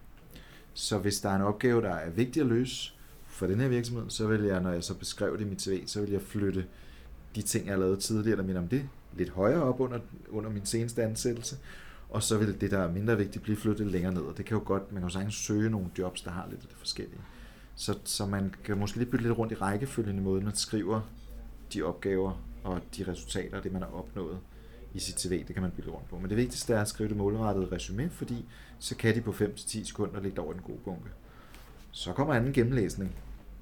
Så 0.75 0.99
hvis 0.99 1.21
der 1.21 1.31
er 1.31 1.37
en 1.37 1.43
opgave, 1.43 1.83
der 1.83 1.95
er 1.95 2.11
vigtig 2.11 2.41
at 2.41 2.47
løse 2.47 2.93
for 3.27 3.47
den 3.47 3.61
her 3.61 3.69
virksomhed, 3.69 4.11
så 4.11 4.27
vil 4.27 4.43
jeg, 4.43 4.61
når 4.61 4.71
jeg 4.73 4.85
så 4.85 4.95
beskrev 4.95 5.39
det 5.39 5.45
i 5.45 5.49
mit 5.49 5.63
CV, 5.63 5.87
så 5.87 6.01
vil 6.01 6.11
jeg 6.11 6.23
flytte 6.23 6.67
de 7.35 7.43
ting, 7.43 7.67
jeg 7.67 7.75
har 7.75 7.81
lavet 7.81 7.99
tidligere, 7.99 8.33
eller 8.33 8.47
minder 8.47 8.63
om 8.63 8.69
det, 8.69 8.89
lidt 9.17 9.31
højere 9.31 9.63
op 9.63 9.81
under, 9.81 9.99
under 10.29 10.51
min 10.51 10.67
seneste 10.67 11.03
ansættelse, 11.03 11.57
og 12.09 12.23
så 12.23 12.39
vil 12.39 12.61
det, 12.61 12.71
der 12.71 12.79
er 12.79 12.93
mindre 12.93 13.17
vigtigt, 13.17 13.43
blive 13.43 13.57
flyttet 13.57 13.87
længere 13.87 14.15
ned. 14.15 14.23
Og 14.23 14.37
det 14.37 14.45
kan 14.45 14.57
jo 14.57 14.63
godt, 14.67 14.93
man 14.93 15.03
kan 15.03 15.09
jo 15.09 15.13
sagtens 15.13 15.35
søge 15.35 15.71
nogle 15.71 15.91
jobs, 15.99 16.23
der 16.23 16.31
har 16.31 16.47
lidt 16.51 16.61
af 16.61 16.69
det 16.69 16.77
forskellige. 16.79 17.21
Så, 17.77 17.99
så 18.05 18.27
man 18.27 18.55
kan 18.65 18.79
måske 18.79 18.97
lige 18.99 19.11
bytte 19.11 19.25
lidt 19.25 19.39
rundt 19.39 19.53
i 19.53 19.55
rækkefølgen 19.55 20.19
i 20.19 20.21
måden, 20.21 20.45
man 20.45 20.55
skriver 20.55 21.01
de 21.73 21.83
opgaver 21.83 22.43
og 22.65 22.81
de 22.97 23.05
resultater, 23.09 23.61
det 23.61 23.73
man 23.73 23.83
har 23.83 23.89
opnået 23.89 24.39
i 24.95 24.99
sit 24.99 25.21
CV, 25.21 25.45
det 25.47 25.55
kan 25.55 25.63
man 25.63 25.71
bytte 25.71 25.91
rundt 25.91 26.09
på. 26.09 26.19
Men 26.19 26.29
det 26.29 26.37
vigtigste 26.37 26.75
er 26.75 26.81
at 26.81 26.89
skrive 26.89 27.09
det 27.09 27.17
målrettede 27.17 27.69
resume, 27.73 28.11
fordi 28.11 28.45
så 28.79 28.97
kan 28.97 29.15
de 29.15 29.21
på 29.21 29.31
5-10 29.31 29.85
sekunder 29.85 30.21
ligge 30.21 30.41
over 30.41 30.53
den 30.53 30.63
gode 30.63 30.79
bunke. 30.85 31.11
Så 31.91 32.13
kommer 32.13 32.35
anden 32.35 32.53
gennemlæsning, 32.53 33.15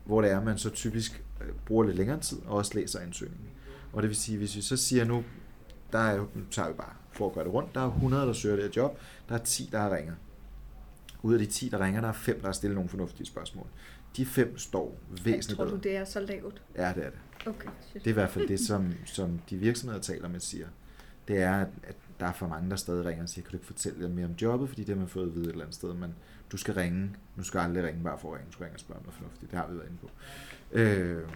hvor 0.04 0.22
det 0.22 0.30
er, 0.30 0.38
at 0.38 0.44
man 0.44 0.58
så 0.58 0.70
typisk 0.70 1.24
øh, 1.40 1.52
bruger 1.66 1.84
lidt 1.84 1.96
længere 1.96 2.20
tid 2.20 2.38
og 2.46 2.56
også 2.56 2.74
læser 2.74 3.00
ansøgningen. 3.00 3.48
Og 3.92 4.02
det 4.02 4.08
vil 4.08 4.16
sige, 4.16 4.38
hvis 4.38 4.56
vi 4.56 4.60
så 4.60 4.76
siger 4.76 5.04
nu, 5.04 5.24
der 5.92 5.98
er 5.98 6.16
jo, 6.16 6.26
nu 6.34 6.42
tager 6.50 6.68
vi 6.68 6.74
bare 6.74 6.92
for 7.16 7.26
at 7.26 7.32
gøre 7.32 7.44
det 7.44 7.52
rundt, 7.52 7.74
der 7.74 7.80
er 7.80 7.86
100, 7.86 8.26
der 8.26 8.32
søger 8.32 8.56
det 8.56 8.64
her 8.64 8.72
job, 8.76 8.98
der 9.28 9.34
er 9.34 9.38
10, 9.38 9.68
der 9.72 9.96
ringer. 9.96 10.14
Ud 11.22 11.32
af 11.32 11.38
de 11.38 11.46
10, 11.46 11.68
der 11.68 11.80
ringer, 11.80 12.00
der 12.00 12.08
er 12.08 12.12
5, 12.12 12.40
der 12.40 12.46
har 12.46 12.52
stillet 12.52 12.74
nogle 12.74 12.88
fornuftige 12.88 13.26
spørgsmål. 13.26 13.66
De 14.16 14.26
5 14.26 14.58
står 14.58 14.98
væsentligt 15.24 15.58
Tror 15.58 15.64
du, 15.64 15.76
det 15.76 15.96
er 15.96 16.04
så 16.04 16.20
lavt? 16.20 16.62
Ja, 16.76 16.92
det 16.96 17.06
er 17.06 17.10
det. 17.10 17.18
Okay, 17.46 17.68
det 17.94 18.06
er 18.06 18.10
i 18.10 18.12
hvert 18.12 18.30
fald 18.30 18.48
det, 18.48 18.60
som, 18.60 18.92
som 19.04 19.40
de 19.50 19.56
virksomheder 19.56 20.02
taler 20.02 20.28
med 20.28 20.40
siger. 20.40 20.66
Det 21.28 21.42
er, 21.42 21.66
at 21.82 21.96
der 22.20 22.26
er 22.26 22.32
for 22.32 22.48
mange, 22.48 22.70
der 22.70 22.76
stadig 22.76 23.04
ringer 23.04 23.22
og 23.22 23.28
siger, 23.28 23.44
kan 23.44 23.50
du 23.50 23.56
ikke 23.56 23.66
fortælle 23.66 24.00
lidt 24.00 24.10
mere 24.10 24.26
om 24.26 24.32
jobbet, 24.32 24.68
fordi 24.68 24.82
det 24.84 24.94
har 24.94 25.00
man 25.00 25.08
fået 25.08 25.26
at 25.26 25.34
vide 25.34 25.44
et 25.44 25.50
eller 25.50 25.64
andet 25.64 25.74
sted, 25.74 25.94
men 25.94 26.14
du 26.52 26.56
skal 26.56 26.74
ringe. 26.74 27.10
Nu 27.36 27.42
skal 27.42 27.58
aldrig 27.58 27.84
ringe 27.84 28.04
bare 28.04 28.18
for 28.18 28.28
at 28.28 28.34
ringe. 28.34 28.46
Du 28.46 28.52
skal 28.52 28.64
ringe 28.64 28.76
og 28.76 28.80
spørge 28.80 29.00
noget 29.02 29.14
fornuftigt. 29.14 29.50
Det 29.50 29.58
har 29.58 29.68
vi 29.68 29.74
været 29.76 29.86
inde 29.86 29.98
på. 30.00 30.10
Øh, 30.72 31.28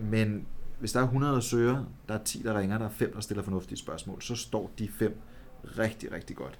men 0.00 0.46
hvis 0.80 0.92
der 0.92 1.00
er 1.00 1.04
100, 1.04 1.34
der 1.34 1.40
søger, 1.40 1.84
der 2.08 2.14
er 2.14 2.24
10, 2.24 2.42
der 2.42 2.58
ringer, 2.58 2.78
der 2.78 2.84
er 2.84 2.90
5, 2.90 3.12
der 3.12 3.20
stiller 3.20 3.42
fornuftige 3.42 3.78
spørgsmål, 3.78 4.22
så 4.22 4.34
står 4.34 4.70
de 4.78 4.88
5 4.88 5.20
rigtig, 5.78 6.12
rigtig 6.12 6.36
godt. 6.36 6.58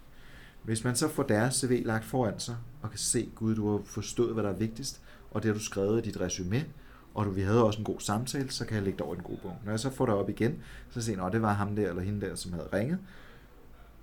Hvis 0.63 0.85
man 0.85 0.97
så 0.97 1.09
får 1.09 1.23
deres 1.23 1.55
CV 1.55 1.83
lagt 1.85 2.05
foran 2.05 2.39
sig, 2.39 2.57
og 2.83 2.91
kan 2.91 2.99
se, 2.99 3.31
gud, 3.35 3.55
du 3.55 3.71
har 3.71 3.81
forstået, 3.85 4.35
hvad 4.35 4.45
der 4.45 4.51
er 4.51 4.57
vigtigst, 4.57 5.01
og 5.31 5.43
det 5.43 5.49
har 5.49 5.55
du 5.55 5.65
skrevet 5.65 6.07
i 6.07 6.09
dit 6.09 6.21
resume, 6.21 6.65
og 7.15 7.27
du, 7.27 7.31
vi 7.31 7.41
havde 7.41 7.65
også 7.65 7.79
en 7.79 7.85
god 7.85 8.01
samtale, 8.01 8.51
så 8.51 8.65
kan 8.65 8.75
jeg 8.75 8.83
lægge 8.83 8.97
det 8.97 9.07
over 9.07 9.15
i 9.15 9.19
god 9.19 9.25
gode 9.25 9.39
punkt. 9.43 9.65
Når 9.65 9.73
jeg 9.73 9.81
så 9.81 9.91
får 9.91 10.07
det 10.07 10.15
op 10.15 10.29
igen, 10.29 10.59
så 10.91 11.03
ser 11.03 11.15
jeg, 11.15 11.27
at 11.27 11.33
det 11.33 11.43
var 11.43 11.53
ham 11.53 11.77
der 11.77 11.89
eller 11.89 12.03
hende 12.03 12.27
der, 12.27 12.35
som 12.35 12.53
havde 12.53 12.69
ringet, 12.73 12.99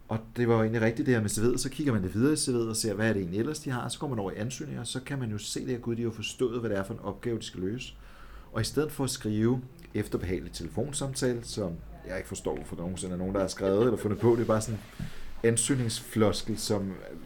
og 0.08 0.20
det 0.36 0.48
var 0.48 0.54
jo 0.54 0.62
egentlig 0.62 0.82
rigtigt 0.82 1.06
det 1.06 1.14
her 1.14 1.22
med 1.22 1.30
CV'et, 1.30 1.58
så 1.58 1.70
kigger 1.70 1.94
man 1.94 2.04
det 2.04 2.14
videre 2.14 2.34
i 2.34 2.36
CV'et 2.36 2.70
og 2.70 2.76
ser, 2.76 2.94
hvad 2.94 3.10
er 3.10 3.14
det 3.14 3.20
egentlig 3.20 3.40
ellers, 3.40 3.60
de 3.60 3.72
har, 3.72 3.90
så 3.90 4.00
går 4.00 4.08
man 4.08 4.20
over 4.20 4.32
i 4.32 4.36
ansøgninger, 4.36 4.82
og 4.82 4.88
så 4.88 5.00
kan 5.00 5.20
man 5.20 5.32
jo 5.32 5.38
se 5.38 5.66
det, 5.66 5.76
at 5.76 5.82
gud, 5.82 5.96
de 5.96 6.04
har 6.04 6.12
forstået, 6.12 6.60
hvad 6.60 6.70
det 6.70 6.78
er 6.78 6.84
for 6.84 6.94
en 6.94 7.00
opgave, 7.00 7.38
de 7.38 7.44
skal 7.44 7.60
løse. 7.60 7.94
Og 8.52 8.62
i 8.62 8.64
stedet 8.64 8.92
for 8.92 9.04
at 9.04 9.10
skrive 9.10 9.62
efterbehagelig 9.94 10.52
telefonsamtale, 10.52 11.44
som 11.44 11.74
jeg 12.08 12.18
ikke 12.18 12.28
forstår, 12.28 12.60
for 12.66 12.76
nogensinde 12.76 13.14
er 13.14 13.18
nogen, 13.18 13.36
der 13.36 13.42
har 13.42 13.48
skrevet 13.48 13.84
eller 13.84 13.98
fundet 13.98 14.20
på, 14.20 14.36
det 14.36 14.42
er 14.42 14.46
bare 14.46 14.62
sådan 14.62 14.80
en 15.00 15.10
ansøgningsfloskel, 15.48 16.58
som 16.58 16.90
øh, 16.90 17.18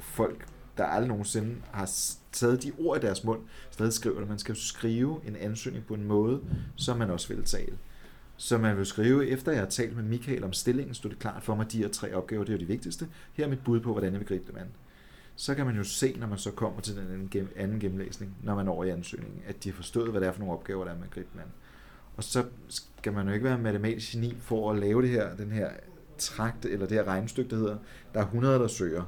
folk, 0.00 0.46
der 0.76 0.84
aldrig 0.84 1.08
nogensinde 1.08 1.56
har 1.70 1.90
taget 2.32 2.62
de 2.62 2.72
ord 2.78 2.98
i 2.98 3.06
deres 3.06 3.24
mund, 3.24 3.40
stadig 3.70 3.92
skriver 3.92 4.18
det. 4.18 4.28
Man 4.28 4.38
skal 4.38 4.56
skrive 4.56 5.20
en 5.26 5.36
ansøgning 5.36 5.86
på 5.86 5.94
en 5.94 6.04
måde, 6.04 6.40
som 6.76 6.96
man 6.96 7.10
også 7.10 7.28
vil 7.28 7.44
tale. 7.44 7.78
Så 8.36 8.58
man 8.58 8.76
vil 8.76 8.86
skrive, 8.86 9.28
efter 9.28 9.52
jeg 9.52 9.60
har 9.60 9.68
talt 9.68 9.96
med 9.96 10.04
Michael 10.04 10.44
om 10.44 10.52
stillingen, 10.52 10.94
stod 10.94 11.10
det 11.10 11.18
klart 11.18 11.42
for 11.42 11.54
mig, 11.54 11.64
at 11.64 11.72
de 11.72 11.78
her 11.78 11.88
tre 11.88 12.14
opgaver, 12.14 12.44
det 12.44 12.52
er 12.52 12.56
jo 12.56 12.60
de 12.60 12.66
vigtigste. 12.66 13.08
Her 13.32 13.44
er 13.44 13.48
mit 13.48 13.64
bud 13.64 13.80
på, 13.80 13.92
hvordan 13.92 14.12
jeg 14.12 14.20
vil 14.20 14.28
gribe 14.28 14.44
dem 14.52 14.56
an. 14.58 14.68
Så 15.36 15.54
kan 15.54 15.66
man 15.66 15.76
jo 15.76 15.84
se, 15.84 16.16
når 16.18 16.26
man 16.26 16.38
så 16.38 16.50
kommer 16.50 16.80
til 16.80 16.96
den 16.96 17.30
anden 17.56 17.80
gennemlæsning, 17.80 18.36
når 18.42 18.54
man 18.54 18.68
er 18.68 18.72
over 18.72 18.84
i 18.84 18.90
ansøgningen, 18.90 19.42
at 19.46 19.64
de 19.64 19.68
har 19.68 19.76
forstået, 19.76 20.10
hvad 20.10 20.20
det 20.20 20.26
er 20.26 20.32
for 20.32 20.40
nogle 20.40 20.54
opgaver, 20.54 20.84
der 20.84 20.92
er, 20.92 20.98
man 20.98 21.08
griber 21.10 21.28
dem 21.32 21.40
an. 21.40 21.52
Og 22.16 22.24
så 22.24 22.44
skal 22.68 23.12
man 23.12 23.26
jo 23.26 23.32
ikke 23.32 23.44
være 23.44 23.58
matematisk 23.58 24.12
geni 24.12 24.36
for 24.40 24.72
at 24.72 24.78
lave 24.78 25.02
det 25.02 25.10
her, 25.10 25.36
den 25.36 25.50
her 25.50 25.70
trakt, 26.18 26.64
eller 26.64 26.86
det 26.86 26.96
her 26.96 27.04
regnestykke, 27.04 27.50
der 27.50 27.56
hedder, 27.56 27.76
der 28.14 28.20
er 28.20 28.24
100, 28.24 28.58
der 28.58 28.68
søger, 28.68 29.04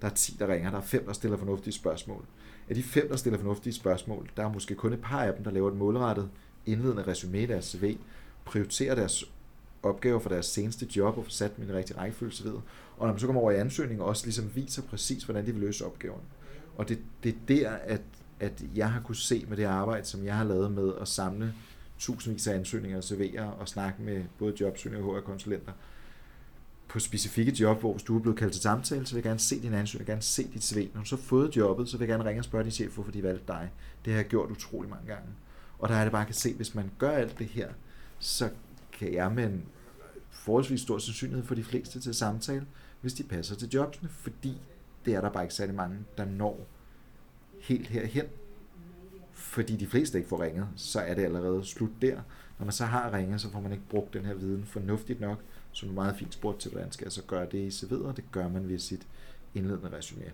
der 0.00 0.06
er 0.06 0.14
10, 0.14 0.36
der 0.38 0.48
ringer, 0.48 0.70
der 0.70 0.78
er 0.78 0.82
5, 0.82 1.06
der 1.06 1.12
stiller 1.12 1.36
fornuftige 1.36 1.74
spørgsmål. 1.74 2.24
Af 2.68 2.74
de 2.74 2.82
5, 2.82 3.08
der 3.08 3.16
stiller 3.16 3.38
fornuftige 3.38 3.72
spørgsmål, 3.72 4.30
der 4.36 4.44
er 4.44 4.52
måske 4.52 4.74
kun 4.74 4.92
et 4.92 5.00
par 5.00 5.22
af 5.22 5.34
dem, 5.34 5.44
der 5.44 5.50
laver 5.50 5.70
et 5.70 5.76
målrettet 5.76 6.30
indledende 6.66 7.02
resume 7.06 7.38
af 7.38 7.48
deres 7.48 7.64
CV, 7.64 7.98
prioriterer 8.44 8.94
deres 8.94 9.24
opgaver 9.82 10.18
for 10.18 10.28
deres 10.28 10.46
seneste 10.46 10.86
job 10.96 11.18
og 11.18 11.24
får 11.24 11.30
sat 11.30 11.56
dem 11.56 11.64
i 11.64 11.68
en 11.68 11.74
rigtig 11.74 11.98
rækkefølge 11.98 12.32
osv. 12.32 12.46
Og 12.96 13.06
når 13.06 13.06
man 13.06 13.18
så 13.18 13.26
kommer 13.26 13.42
over 13.42 13.50
i 13.50 13.56
ansøgningen, 13.56 14.06
også 14.06 14.26
ligesom 14.26 14.50
viser 14.54 14.82
præcis, 14.82 15.24
hvordan 15.24 15.46
de 15.46 15.52
vil 15.52 15.60
løse 15.60 15.86
opgaven. 15.86 16.20
Og 16.76 16.88
det, 16.88 16.98
det 17.22 17.30
er 17.30 17.36
der, 17.48 17.70
at, 17.70 18.00
at 18.40 18.62
jeg 18.74 18.92
har 18.92 19.00
kunne 19.00 19.16
se 19.16 19.44
med 19.48 19.56
det 19.56 19.64
arbejde, 19.64 20.06
som 20.06 20.24
jeg 20.24 20.36
har 20.36 20.44
lavet 20.44 20.72
med 20.72 20.92
at 21.00 21.08
samle 21.08 21.54
tusindvis 21.98 22.46
af 22.46 22.54
ansøgninger 22.54 22.98
og 22.98 23.04
CV'er 23.04 23.60
og 23.60 23.68
snakke 23.68 24.02
med 24.02 24.24
både 24.38 24.54
jobsøgende 24.60 25.04
og 25.04 25.16
HR-konsulenter 25.16 25.72
på 26.88 26.98
specifikke 26.98 27.52
job, 27.52 27.80
hvor 27.80 27.92
hvis 27.92 28.02
du 28.02 28.16
er 28.16 28.20
blevet 28.20 28.38
kaldt 28.38 28.52
til 28.52 28.62
samtale, 28.62 29.06
så 29.06 29.14
vil 29.14 29.18
jeg 29.18 29.24
gerne 29.24 29.40
se 29.40 29.62
din 29.62 29.74
ansøgning, 29.74 29.92
jeg 29.92 29.98
vil 29.98 30.12
gerne 30.12 30.22
se 30.22 30.48
dit 30.52 30.64
CV. 30.64 30.88
Når 30.94 31.00
du 31.00 31.06
så 31.06 31.16
har 31.16 31.22
fået 31.22 31.56
jobbet, 31.56 31.88
så 31.88 31.98
vil 31.98 32.06
jeg 32.06 32.08
gerne 32.08 32.28
ringe 32.28 32.40
og 32.40 32.44
spørge 32.44 32.64
din 32.64 32.72
chef, 32.72 32.94
hvorfor 32.94 33.12
de 33.12 33.22
valgte 33.22 33.44
dig. 33.48 33.70
Det 34.04 34.12
har 34.12 34.20
jeg 34.20 34.28
gjort 34.28 34.50
utrolig 34.50 34.90
mange 34.90 35.06
gange. 35.06 35.28
Og 35.78 35.88
der 35.88 35.94
er 35.94 36.02
det 36.02 36.12
bare, 36.12 36.22
at 36.22 36.26
kan 36.26 36.34
se, 36.34 36.54
hvis 36.54 36.74
man 36.74 36.90
gør 36.98 37.10
alt 37.10 37.38
det 37.38 37.46
her, 37.46 37.68
så 38.18 38.50
kan 38.92 39.14
jeg 39.14 39.32
med 39.32 39.44
en 39.44 39.64
forholdsvis 40.30 40.80
stor 40.80 40.98
sandsynlighed 40.98 41.44
for 41.44 41.54
de 41.54 41.64
fleste 41.64 42.00
til 42.00 42.14
samtale, 42.14 42.66
hvis 43.00 43.14
de 43.14 43.22
passer 43.22 43.56
til 43.56 43.68
jobsene, 43.68 44.08
fordi 44.08 44.60
det 45.04 45.14
er 45.14 45.20
der 45.20 45.30
bare 45.30 45.44
ikke 45.44 45.54
særlig 45.54 45.74
mange, 45.74 45.98
der 46.16 46.24
når 46.24 46.66
helt 47.60 47.88
herhen. 47.88 48.24
Fordi 49.38 49.76
de 49.76 49.86
fleste 49.86 50.18
ikke 50.18 50.28
får 50.28 50.42
ringet, 50.42 50.68
så 50.76 51.00
er 51.00 51.14
det 51.14 51.24
allerede 51.24 51.64
slut 51.64 51.90
der. 52.02 52.14
Når 52.58 52.64
man 52.64 52.72
så 52.72 52.84
har 52.84 53.12
ringet, 53.12 53.40
så 53.40 53.50
får 53.50 53.60
man 53.60 53.72
ikke 53.72 53.84
brugt 53.90 54.14
den 54.14 54.24
her 54.24 54.34
viden 54.34 54.64
fornuftigt 54.64 55.20
nok, 55.20 55.38
så 55.72 55.86
du 55.86 55.92
meget 55.92 56.16
fint 56.16 56.34
spurgt 56.34 56.60
til, 56.60 56.70
hvordan 56.70 56.92
skal 56.92 57.04
jeg 57.04 57.12
så 57.12 57.22
gøre 57.22 57.46
det 57.50 57.58
i 57.58 57.68
CV'et, 57.68 58.04
og 58.04 58.16
det 58.16 58.24
gør 58.32 58.48
man 58.48 58.68
ved 58.68 58.78
sit 58.78 59.06
indledende 59.54 59.96
resume. 59.96 60.24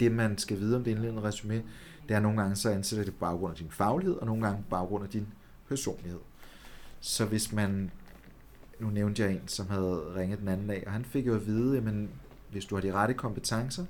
Det 0.00 0.12
man 0.12 0.38
skal 0.38 0.58
vide 0.58 0.76
om 0.76 0.84
det 0.84 0.90
indledende 0.90 1.22
resume, 1.22 1.62
det 2.08 2.16
er 2.16 2.20
nogle 2.20 2.40
gange 2.40 2.56
så 2.56 2.70
ansætter 2.70 3.04
det 3.04 3.14
på 3.14 3.20
baggrund 3.20 3.50
af 3.50 3.58
din 3.58 3.70
faglighed, 3.70 4.16
og 4.16 4.26
nogle 4.26 4.46
gange 4.46 4.62
på 4.62 4.68
baggrund 4.70 5.04
af 5.04 5.10
din 5.10 5.26
personlighed. 5.68 6.20
Så 7.00 7.24
hvis 7.24 7.52
man, 7.52 7.90
nu 8.80 8.90
nævnte 8.90 9.22
jeg 9.22 9.32
en, 9.32 9.48
som 9.48 9.68
havde 9.68 10.14
ringet 10.16 10.38
den 10.38 10.48
anden 10.48 10.68
dag, 10.68 10.82
og 10.86 10.92
han 10.92 11.04
fik 11.04 11.26
jo 11.26 11.34
at 11.34 11.46
vide, 11.46 11.76
at 11.76 11.84
hvis 12.50 12.64
du 12.64 12.74
har 12.74 12.82
de 12.82 12.92
rette 12.92 13.14
kompetencer, 13.14 13.84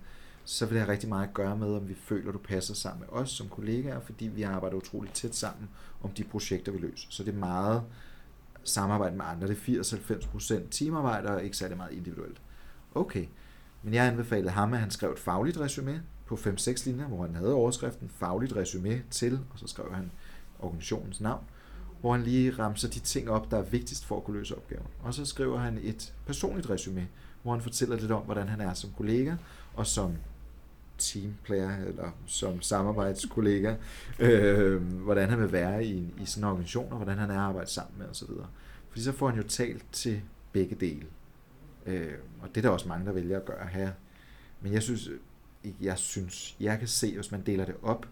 så 0.45 0.67
vil 0.67 0.75
det 0.75 0.83
have 0.83 0.93
rigtig 0.93 1.09
meget 1.09 1.29
at 1.29 1.35
gøre 1.35 1.57
med, 1.57 1.75
om 1.75 1.89
vi 1.89 1.95
føler, 1.95 2.29
at 2.29 2.35
du 2.35 2.39
passer 2.39 2.75
sammen 2.75 3.01
med 3.01 3.21
os 3.21 3.31
som 3.31 3.49
kollegaer, 3.49 4.01
fordi 4.01 4.27
vi 4.27 4.43
arbejder 4.43 4.77
utroligt 4.77 5.15
tæt 5.15 5.35
sammen 5.35 5.69
om 6.03 6.11
de 6.11 6.25
projekter, 6.25 6.73
vi 6.73 6.79
løser. 6.79 7.07
Så 7.11 7.25
det 7.25 7.35
er 7.35 7.39
meget 7.39 7.83
samarbejde 8.65 9.17
med 9.17 9.25
andre. 9.25 9.49
Det 9.49 9.69
er 9.69 9.83
80-90% 9.83 10.69
teamarbejde 10.71 11.29
og 11.29 11.45
ikke 11.45 11.57
særlig 11.57 11.77
meget 11.77 11.93
individuelt. 11.93 12.41
Okay, 12.95 13.27
men 13.83 13.95
jeg 13.95 14.07
anbefalede 14.07 14.51
ham, 14.51 14.75
at 14.75 14.81
han 14.81 14.91
skrev 14.91 15.11
et 15.11 15.19
fagligt 15.19 15.61
resume 15.61 16.03
på 16.27 16.35
5-6 16.35 16.87
linjer, 16.87 17.07
hvor 17.07 17.23
han 17.27 17.35
havde 17.35 17.55
overskriften 17.55 18.09
fagligt 18.09 18.57
resume 18.57 19.03
til, 19.11 19.41
og 19.53 19.59
så 19.59 19.67
skrev 19.67 19.95
han 19.95 20.11
organisationens 20.59 21.21
navn 21.21 21.45
hvor 22.03 22.13
han 22.13 22.23
lige 22.23 22.51
ramser 22.51 22.89
de 22.89 23.01
ting 23.01 23.31
op, 23.31 23.51
der 23.51 23.59
er 23.59 23.63
vigtigst 23.63 24.05
for 24.05 24.17
at 24.17 24.25
kunne 24.25 24.39
løse 24.39 24.57
opgaven. 24.57 24.87
Og 25.03 25.15
så 25.15 25.25
skriver 25.25 25.59
han 25.59 25.79
et 25.83 26.15
personligt 26.27 26.71
resume, 26.71 27.09
hvor 27.43 27.53
han 27.53 27.61
fortæller 27.61 27.97
lidt 27.97 28.11
om, 28.11 28.23
hvordan 28.23 28.49
han 28.49 28.61
er 28.61 28.75
som 28.75 28.91
kollega 28.97 29.35
og 29.75 29.87
som 29.87 30.17
teamplayer 31.03 31.77
eller 31.77 32.11
som 32.27 32.63
samarbejdskollega, 32.63 33.75
øh, 34.19 34.83
hvordan 34.83 35.31
han 35.31 35.41
vil 35.41 35.53
være 35.53 35.85
i, 35.85 36.15
i 36.21 36.27
sådan 36.27 36.45
en 36.45 36.49
organisation, 36.49 36.93
og 36.93 36.97
hvordan 36.97 37.19
han 37.19 37.31
er 37.31 37.35
at 37.35 37.41
arbejde 37.41 37.71
sammen 37.71 37.99
med 37.99 38.09
osv. 38.09 38.29
Fordi 38.89 39.03
så 39.03 39.13
får 39.13 39.29
han 39.29 39.37
jo 39.39 39.49
talt 39.49 39.85
til 39.93 40.23
begge 40.53 40.75
dele. 40.75 41.07
Øh, 41.87 42.15
og 42.41 42.49
det 42.49 42.57
er 42.57 42.63
der 42.63 42.69
også 42.69 42.89
mange, 42.89 43.07
der 43.07 43.13
vælger 43.13 43.37
at 43.37 43.45
gøre 43.45 43.67
her. 43.67 43.93
Men 44.61 44.73
jeg 44.73 44.83
synes, 44.83 45.11
jeg 45.81 45.99
synes, 45.99 46.57
jeg 46.61 46.79
kan 46.79 46.89
se, 46.89 47.15
hvis 47.15 47.31
man 47.31 47.43
deler 47.47 47.65
det 47.65 47.75
op, 47.83 48.07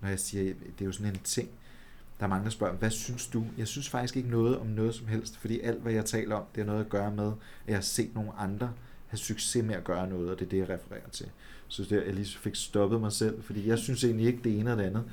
når 0.00 0.08
jeg 0.08 0.20
siger, 0.20 0.44
det 0.44 0.80
er 0.80 0.84
jo 0.84 0.92
sådan 0.92 1.12
en 1.12 1.20
ting, 1.24 1.48
der 2.18 2.26
er 2.26 2.30
mange, 2.30 2.44
der 2.44 2.50
spørger, 2.50 2.74
hvad 2.74 2.90
synes 2.90 3.26
du? 3.26 3.46
Jeg 3.58 3.66
synes 3.66 3.88
faktisk 3.88 4.16
ikke 4.16 4.30
noget 4.30 4.58
om 4.58 4.66
noget 4.66 4.94
som 4.94 5.06
helst, 5.06 5.36
fordi 5.36 5.60
alt, 5.60 5.80
hvad 5.80 5.92
jeg 5.92 6.04
taler 6.04 6.36
om, 6.36 6.44
det 6.54 6.64
har 6.64 6.72
noget 6.72 6.84
at 6.84 6.90
gøre 6.90 7.10
med, 7.10 7.26
at 7.26 7.68
jeg 7.68 7.76
har 7.76 7.82
set 7.82 8.14
nogle 8.14 8.32
andre 8.32 8.72
have 9.12 9.18
succes 9.18 9.64
med 9.64 9.74
at 9.74 9.84
gøre 9.84 10.08
noget, 10.08 10.30
og 10.30 10.38
det 10.38 10.44
er 10.44 10.48
det, 10.48 10.58
jeg 10.58 10.68
refererer 10.68 11.08
til. 11.12 11.26
Så 11.68 11.82
det, 11.82 12.06
jeg 12.06 12.14
lige 12.14 12.38
fik 12.38 12.54
stoppet 12.54 13.00
mig 13.00 13.12
selv, 13.12 13.42
fordi 13.42 13.68
jeg 13.68 13.78
synes 13.78 14.04
egentlig 14.04 14.26
ikke 14.26 14.40
det 14.44 14.58
ene 14.58 14.70
eller 14.70 14.82
det 14.82 14.90
andet. 14.90 15.04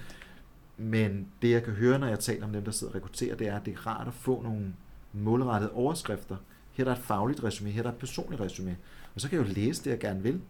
Men 0.78 1.28
det, 1.42 1.52
jeg 1.52 1.64
kan 1.64 1.74
høre, 1.74 2.00
når 2.00 2.08
jeg 2.08 2.20
taler 2.20 2.46
om 2.46 2.54
dem, 2.54 2.64
der 2.64 2.72
sidder 2.72 2.92
og 2.92 2.96
rekrutterer, 2.96 3.36
det 3.36 3.48
er, 3.48 3.56
at 3.56 3.66
det 3.66 3.74
er 3.74 3.88
rart 3.88 4.08
at 4.08 4.14
få 4.14 4.42
nogle 4.42 4.74
målrettede 5.14 5.72
overskrifter. 5.72 6.36
Her 6.72 6.84
er 6.84 6.90
der 6.90 6.96
et 6.96 7.04
fagligt 7.04 7.44
resume, 7.44 7.70
her 7.70 7.80
er 7.80 7.84
der 7.84 7.92
et 7.92 7.98
personligt 7.98 8.42
resume. 8.42 8.78
Og 9.16 9.22
så 9.22 9.30
kan 9.30 9.40
jeg 9.40 9.48
jo 9.48 9.54
læse 9.54 9.84
det, 9.84 9.90
jeg 9.90 10.00
gerne 10.00 10.24
vil. 10.24 10.42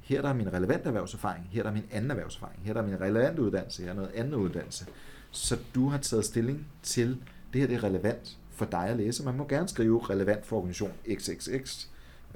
Her 0.00 0.18
er 0.18 0.22
der 0.22 0.34
min 0.34 0.52
relevante 0.52 0.86
erhvervserfaring, 0.86 1.48
her 1.50 1.60
er 1.60 1.66
der 1.66 1.72
min 1.72 1.84
anden 1.90 2.10
erhvervserfaring, 2.10 2.60
her 2.62 2.74
er 2.74 2.80
der 2.80 2.88
min 2.88 3.00
relevante 3.00 3.42
uddannelse, 3.42 3.82
her 3.82 3.90
er 3.90 3.94
noget 3.94 4.10
andet 4.14 4.34
uddannelse. 4.34 4.86
Så 5.30 5.58
du 5.74 5.88
har 5.88 5.98
taget 5.98 6.24
stilling 6.24 6.66
til, 6.82 7.08
det 7.52 7.60
her 7.60 7.68
det 7.68 7.76
er 7.76 7.84
relevant 7.84 8.38
for 8.50 8.64
dig 8.64 8.88
at 8.88 8.96
læse. 8.96 9.24
Man 9.24 9.36
må 9.36 9.46
gerne 9.48 9.68
skrive 9.68 10.10
relevant 10.10 10.46
for 10.46 10.56
organisation 10.56 10.92
XXX, 11.14 11.86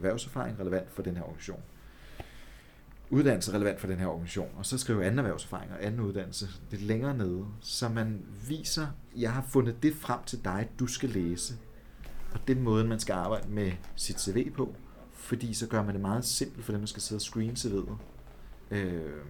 erhvervserfaring 0.00 0.60
relevant 0.60 0.90
for 0.90 1.02
den 1.02 1.16
her 1.16 1.22
organisation. 1.22 1.62
Uddannelse 3.10 3.52
relevant 3.52 3.80
for 3.80 3.86
den 3.86 3.98
her 3.98 4.06
organisation, 4.06 4.48
og 4.56 4.66
så 4.66 4.78
skrive 4.78 5.04
anden 5.04 5.18
erhvervserfaring 5.18 5.72
og 5.72 5.84
anden 5.84 6.00
uddannelse 6.00 6.48
lidt 6.70 6.82
længere 6.82 7.16
nede, 7.16 7.46
så 7.60 7.88
man 7.88 8.22
viser, 8.48 8.86
jeg 9.16 9.32
har 9.32 9.46
fundet 9.48 9.82
det 9.82 9.94
frem 9.94 10.20
til 10.26 10.44
dig, 10.44 10.68
du 10.78 10.86
skal 10.86 11.08
læse. 11.08 11.54
Og 12.32 12.40
den 12.48 12.62
måde, 12.62 12.84
man 12.84 13.00
skal 13.00 13.12
arbejde 13.12 13.48
med 13.48 13.72
sit 13.96 14.20
CV 14.20 14.50
på, 14.50 14.74
fordi 15.12 15.54
så 15.54 15.66
gør 15.66 15.82
man 15.82 15.94
det 15.94 16.00
meget 16.00 16.24
simpelt 16.24 16.64
for 16.64 16.72
dem, 16.72 16.80
der 16.80 16.86
skal 16.86 17.02
sidde 17.02 17.18
og 17.18 17.22
screene 17.22 17.52
CV'et. 17.52 17.92
Øh, 18.70 19.22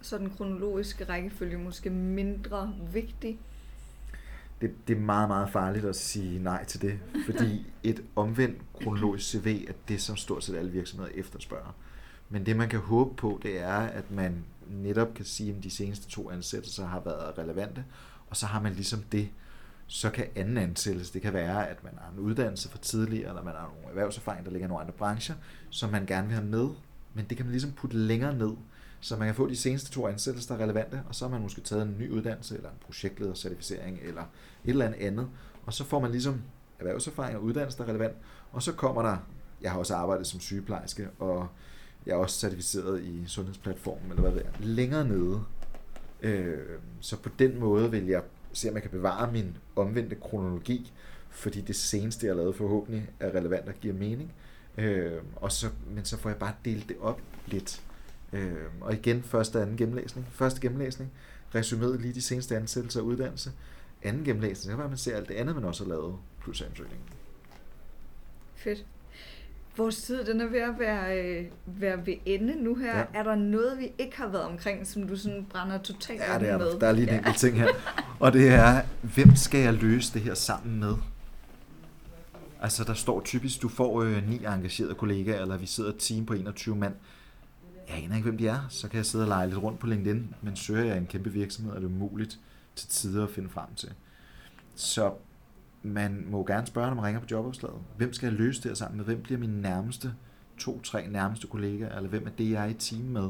så 0.00 0.18
den 0.18 0.30
kronologiske 0.30 1.04
rækkefølge 1.04 1.58
måske 1.58 1.90
mindre 1.90 2.74
vigtig? 2.92 3.38
Det, 4.60 4.88
det 4.88 4.96
er 4.96 5.00
meget, 5.00 5.28
meget 5.28 5.50
farligt 5.50 5.84
at 5.84 5.96
sige 5.96 6.42
nej 6.42 6.64
til 6.64 6.82
det, 6.82 6.98
fordi 7.26 7.66
et 7.82 8.02
omvendt 8.16 8.58
kronologisk 8.82 9.28
CV 9.30 9.64
er 9.68 9.72
det, 9.88 10.02
som 10.02 10.16
stort 10.16 10.44
set 10.44 10.56
alle 10.56 10.70
virksomheder 10.70 11.10
efterspørger. 11.14 11.74
Men 12.28 12.46
det, 12.46 12.56
man 12.56 12.68
kan 12.68 12.80
håbe 12.80 13.14
på, 13.14 13.40
det 13.42 13.60
er, 13.60 13.76
at 13.76 14.10
man 14.10 14.44
netop 14.70 15.14
kan 15.14 15.24
sige, 15.24 15.54
at 15.56 15.64
de 15.64 15.70
seneste 15.70 16.08
to 16.08 16.30
ansættelser 16.30 16.86
har 16.86 17.00
været 17.00 17.38
relevante, 17.38 17.84
og 18.30 18.36
så 18.36 18.46
har 18.46 18.60
man 18.60 18.72
ligesom 18.72 19.02
det, 19.12 19.28
så 19.86 20.10
kan 20.10 20.26
anden 20.36 20.56
ansættelse, 20.56 21.12
det 21.12 21.22
kan 21.22 21.32
være, 21.32 21.68
at 21.68 21.84
man 21.84 21.92
har 22.00 22.12
en 22.12 22.18
uddannelse 22.18 22.68
for 22.68 22.78
tidligere, 22.78 23.28
eller 23.28 23.42
man 23.42 23.54
har 23.54 23.72
nogle 23.74 23.88
erhvervserfaring, 23.88 24.44
der 24.44 24.50
ligger 24.50 24.66
i 24.66 24.68
nogle 24.68 24.82
andre 24.82 24.94
brancher, 24.94 25.34
som 25.70 25.90
man 25.90 26.06
gerne 26.06 26.26
vil 26.26 26.36
have 26.36 26.46
med, 26.48 26.68
men 27.14 27.24
det 27.28 27.36
kan 27.36 27.46
man 27.46 27.52
ligesom 27.52 27.72
putte 27.72 27.96
længere 27.96 28.34
ned, 28.34 28.52
så 29.00 29.16
man 29.16 29.28
kan 29.28 29.34
få 29.34 29.48
de 29.48 29.56
seneste 29.56 29.90
to 29.90 30.06
ansættelser, 30.06 30.54
der 30.54 30.62
er 30.62 30.68
relevante, 30.68 31.02
og 31.08 31.14
så 31.14 31.24
har 31.24 31.30
man 31.30 31.42
måske 31.42 31.60
taget 31.60 31.82
en 31.82 31.96
ny 31.98 32.10
uddannelse, 32.10 32.56
eller 32.56 32.68
en 32.68 32.76
projektledercertificering, 32.86 33.98
eller 34.02 34.22
et 34.22 34.70
eller 34.70 34.86
andet 34.86 35.00
andet, 35.00 35.28
og 35.66 35.72
så 35.72 35.84
får 35.84 36.00
man 36.00 36.10
ligesom 36.10 36.42
erhvervserfaring 36.78 37.36
og 37.36 37.42
uddannelse, 37.42 37.78
der 37.78 37.84
er 37.84 37.88
relevant, 37.88 38.14
og 38.52 38.62
så 38.62 38.72
kommer 38.72 39.02
der, 39.02 39.16
jeg 39.60 39.70
har 39.70 39.78
også 39.78 39.94
arbejdet 39.94 40.26
som 40.26 40.40
sygeplejerske, 40.40 41.08
og 41.18 41.48
jeg 42.06 42.12
er 42.12 42.16
også 42.16 42.38
certificeret 42.38 43.02
i 43.02 43.24
sundhedsplatformen, 43.26 44.10
eller 44.10 44.22
hvad 44.22 44.32
ved 44.32 44.42
jeg, 44.42 44.52
længere 44.60 45.08
nede. 45.08 45.44
Øh, 46.22 46.58
så 47.00 47.16
på 47.16 47.28
den 47.38 47.60
måde 47.60 47.90
vil 47.90 48.06
jeg 48.06 48.22
se, 48.52 48.68
om 48.68 48.74
jeg 48.74 48.82
kan 48.82 48.90
bevare 48.90 49.32
min 49.32 49.56
omvendte 49.76 50.16
kronologi, 50.16 50.92
fordi 51.30 51.60
det 51.60 51.76
seneste, 51.76 52.26
jeg 52.26 52.34
har 52.34 52.42
lavet 52.42 52.56
forhåbentlig, 52.56 53.10
er 53.20 53.34
relevant 53.34 53.68
og 53.68 53.74
giver 53.80 53.94
mening. 53.94 54.32
Øh, 54.78 55.22
og 55.36 55.52
så, 55.52 55.66
men 55.90 56.04
så 56.04 56.16
får 56.16 56.30
jeg 56.30 56.38
bare 56.38 56.54
delt 56.64 56.88
det 56.88 56.96
op 57.00 57.20
lidt. 57.46 57.82
Øh, 58.32 58.52
og 58.80 58.94
igen, 58.94 59.22
første 59.22 59.56
og 59.56 59.62
anden 59.62 59.76
gennemlæsning. 59.76 60.26
Første 60.30 60.60
gennemlæsning, 60.60 61.10
resuméet 61.54 61.96
lige 62.00 62.14
de 62.14 62.22
seneste 62.22 62.56
ansættelser 62.56 63.00
og 63.00 63.06
uddannelse. 63.06 63.52
Anden 64.02 64.24
gennemlæsning, 64.24 64.72
så 64.72 64.76
kan 64.76 64.88
man 64.88 64.98
se 64.98 65.14
alt 65.14 65.28
det 65.28 65.34
andet, 65.34 65.54
man 65.54 65.64
også 65.64 65.84
har 65.84 65.88
lavet, 65.88 66.16
plus 66.42 66.62
ansøgningen. 66.62 67.06
Fedt. 68.56 68.86
Vores 69.76 70.02
tid 70.02 70.24
den 70.24 70.40
er 70.40 70.46
ved 70.46 70.60
at 70.60 70.78
være, 70.78 71.18
øh, 71.18 71.44
være 71.66 72.06
ved 72.06 72.14
ende 72.26 72.62
nu 72.62 72.74
her. 72.74 72.98
Ja. 72.98 73.04
Er 73.14 73.22
der 73.22 73.34
noget, 73.34 73.78
vi 73.78 73.92
ikke 73.98 74.16
har 74.16 74.28
været 74.28 74.44
omkring, 74.44 74.86
som 74.86 75.08
du 75.08 75.16
sådan 75.16 75.46
brænder 75.50 75.78
totalt 75.78 76.20
ja, 76.20 76.38
det 76.38 76.48
er 76.48 76.58
med? 76.58 76.66
Der. 76.66 76.78
der 76.78 76.86
er 76.86 76.92
lige 76.92 77.10
en 77.10 77.24
ja. 77.26 77.32
ting 77.36 77.56
her. 77.56 77.68
Og 78.20 78.32
det 78.32 78.48
er, 78.48 78.82
hvem 79.02 79.36
skal 79.36 79.60
jeg 79.60 79.74
løse 79.74 80.14
det 80.14 80.22
her 80.22 80.34
sammen 80.34 80.80
med? 80.80 80.94
Altså, 82.62 82.84
der 82.84 82.94
står 82.94 83.20
typisk, 83.24 83.62
du 83.62 83.68
får 83.68 84.02
øh, 84.02 84.28
ni 84.28 84.36
engagerede 84.36 84.94
kollegaer, 84.94 85.42
eller 85.42 85.56
vi 85.56 85.66
sidder 85.66 85.90
et 85.90 85.96
team 85.98 86.26
på 86.26 86.34
21 86.34 86.76
mand. 86.76 86.94
Jeg 87.88 88.04
aner 88.04 88.16
ikke, 88.16 88.28
hvem 88.28 88.38
de 88.38 88.46
er. 88.48 88.60
Så 88.68 88.88
kan 88.88 88.96
jeg 88.96 89.06
sidde 89.06 89.24
og 89.24 89.28
lege 89.28 89.46
lidt 89.46 89.62
rundt 89.62 89.78
på 89.78 89.86
LinkedIn, 89.86 90.34
men 90.42 90.56
søger 90.56 90.84
jeg 90.84 90.98
en 90.98 91.06
kæmpe 91.06 91.32
virksomhed, 91.32 91.72
er 91.72 91.78
det 91.78 91.86
umuligt 91.86 92.40
til 92.76 92.88
tider 92.88 93.24
at 93.24 93.30
finde 93.30 93.48
frem 93.48 93.74
til. 93.76 93.92
Så 94.74 95.12
man 95.82 96.26
må 96.30 96.44
gerne 96.44 96.66
spørge, 96.66 96.88
når 96.88 96.94
man 96.94 97.04
ringer 97.04 97.20
på 97.20 97.26
jobopslaget. 97.30 97.78
Hvem 97.96 98.12
skal 98.12 98.26
jeg 98.26 98.38
løse 98.38 98.62
det 98.62 98.70
her 98.70 98.74
sammen 98.74 98.96
med? 98.96 99.04
Hvem 99.04 99.22
bliver 99.22 99.38
min 99.40 99.50
nærmeste 99.50 100.14
to-tre 100.58 101.06
nærmeste 101.06 101.46
kollegaer? 101.46 101.96
Eller 101.96 102.08
hvem 102.08 102.26
er 102.26 102.30
det, 102.30 102.50
jeg 102.50 102.64
er 102.64 102.68
i 102.70 102.74
team 102.74 103.04
med? 103.04 103.28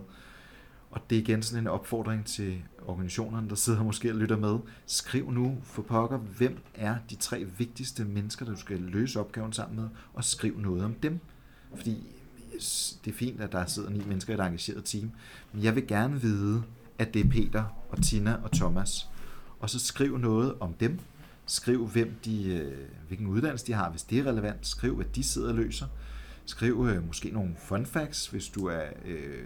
Og 0.90 1.00
det 1.10 1.18
er 1.18 1.22
igen 1.22 1.42
sådan 1.42 1.64
en 1.64 1.68
opfordring 1.68 2.26
til 2.26 2.62
organisationerne, 2.86 3.48
der 3.48 3.54
sidder 3.54 3.84
måske 3.84 4.10
og 4.10 4.16
lytter 4.16 4.36
med. 4.36 4.58
Skriv 4.86 5.30
nu 5.30 5.58
for 5.62 5.82
pokker, 5.82 6.18
hvem 6.18 6.58
er 6.74 6.96
de 7.10 7.16
tre 7.16 7.44
vigtigste 7.58 8.04
mennesker, 8.04 8.44
der 8.44 8.52
du 8.52 8.60
skal 8.60 8.78
løse 8.78 9.20
opgaven 9.20 9.52
sammen 9.52 9.76
med, 9.76 9.88
og 10.14 10.24
skriv 10.24 10.60
noget 10.60 10.84
om 10.84 10.94
dem. 10.94 11.20
Fordi 11.76 12.06
det 13.04 13.10
er 13.10 13.14
fint, 13.14 13.40
at 13.40 13.52
der 13.52 13.66
sidder 13.66 13.90
ni 13.90 14.04
mennesker 14.06 14.32
i 14.32 14.34
et 14.34 14.40
engageret 14.40 14.84
team, 14.84 15.10
men 15.52 15.64
jeg 15.64 15.74
vil 15.74 15.86
gerne 15.86 16.20
vide, 16.20 16.62
at 16.98 17.14
det 17.14 17.24
er 17.24 17.30
Peter 17.30 17.64
og 17.88 18.02
Tina 18.02 18.36
og 18.42 18.52
Thomas. 18.52 19.08
Og 19.60 19.70
så 19.70 19.78
skriv 19.78 20.18
noget 20.18 20.54
om 20.60 20.74
dem, 20.74 20.98
Skriv, 21.48 21.86
hvem 21.86 22.14
de, 22.24 22.52
øh, 22.52 22.88
hvilken 23.06 23.26
uddannelse 23.26 23.66
de 23.66 23.72
har, 23.72 23.90
hvis 23.90 24.02
det 24.02 24.18
er 24.18 24.26
relevant. 24.26 24.66
Skriv, 24.66 24.94
hvad 24.94 25.06
de 25.14 25.24
sidder 25.24 25.48
og 25.48 25.54
løser. 25.54 25.86
Skriv 26.44 26.86
øh, 26.90 27.06
måske 27.06 27.30
nogle 27.30 27.56
fun 27.58 27.86
facts, 27.86 28.26
hvis 28.26 28.48
du 28.48 28.66
er, 28.66 28.82
øh, 29.04 29.44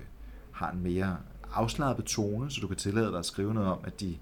har 0.52 0.70
en 0.70 0.82
mere 0.82 1.16
afslappet 1.52 2.04
tone, 2.04 2.50
så 2.50 2.60
du 2.60 2.66
kan 2.66 2.76
tillade 2.76 3.10
dig 3.10 3.18
at 3.18 3.26
skrive 3.26 3.54
noget 3.54 3.68
om, 3.70 3.78
at 3.84 4.00
de 4.00 4.16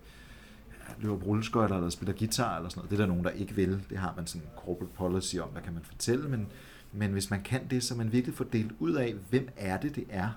løber 0.98 1.18
på 1.18 1.24
rulleskøjter 1.24 1.76
eller 1.76 1.90
spiller 1.90 2.14
guitar 2.14 2.56
eller 2.56 2.68
sådan 2.68 2.78
noget. 2.78 2.90
Det 2.90 2.96
er 2.96 3.02
der 3.02 3.06
nogen, 3.06 3.24
der 3.24 3.30
ikke 3.30 3.54
vil. 3.54 3.84
Det 3.90 3.98
har 3.98 4.14
man 4.16 4.26
sådan 4.26 4.42
en 4.42 4.48
corporate 4.56 4.92
policy 4.96 5.36
om, 5.36 5.48
hvad 5.48 5.62
kan 5.62 5.72
man 5.72 5.82
fortælle, 5.82 6.28
men, 6.28 6.46
men 6.92 7.12
hvis 7.12 7.30
man 7.30 7.42
kan 7.42 7.68
det, 7.70 7.82
så 7.82 7.94
man 7.94 8.12
virkelig 8.12 8.36
får 8.36 8.44
delt 8.44 8.72
ud 8.78 8.94
af, 8.94 9.14
hvem 9.30 9.48
er 9.56 9.80
det, 9.80 9.96
det 9.96 10.04
er. 10.08 10.28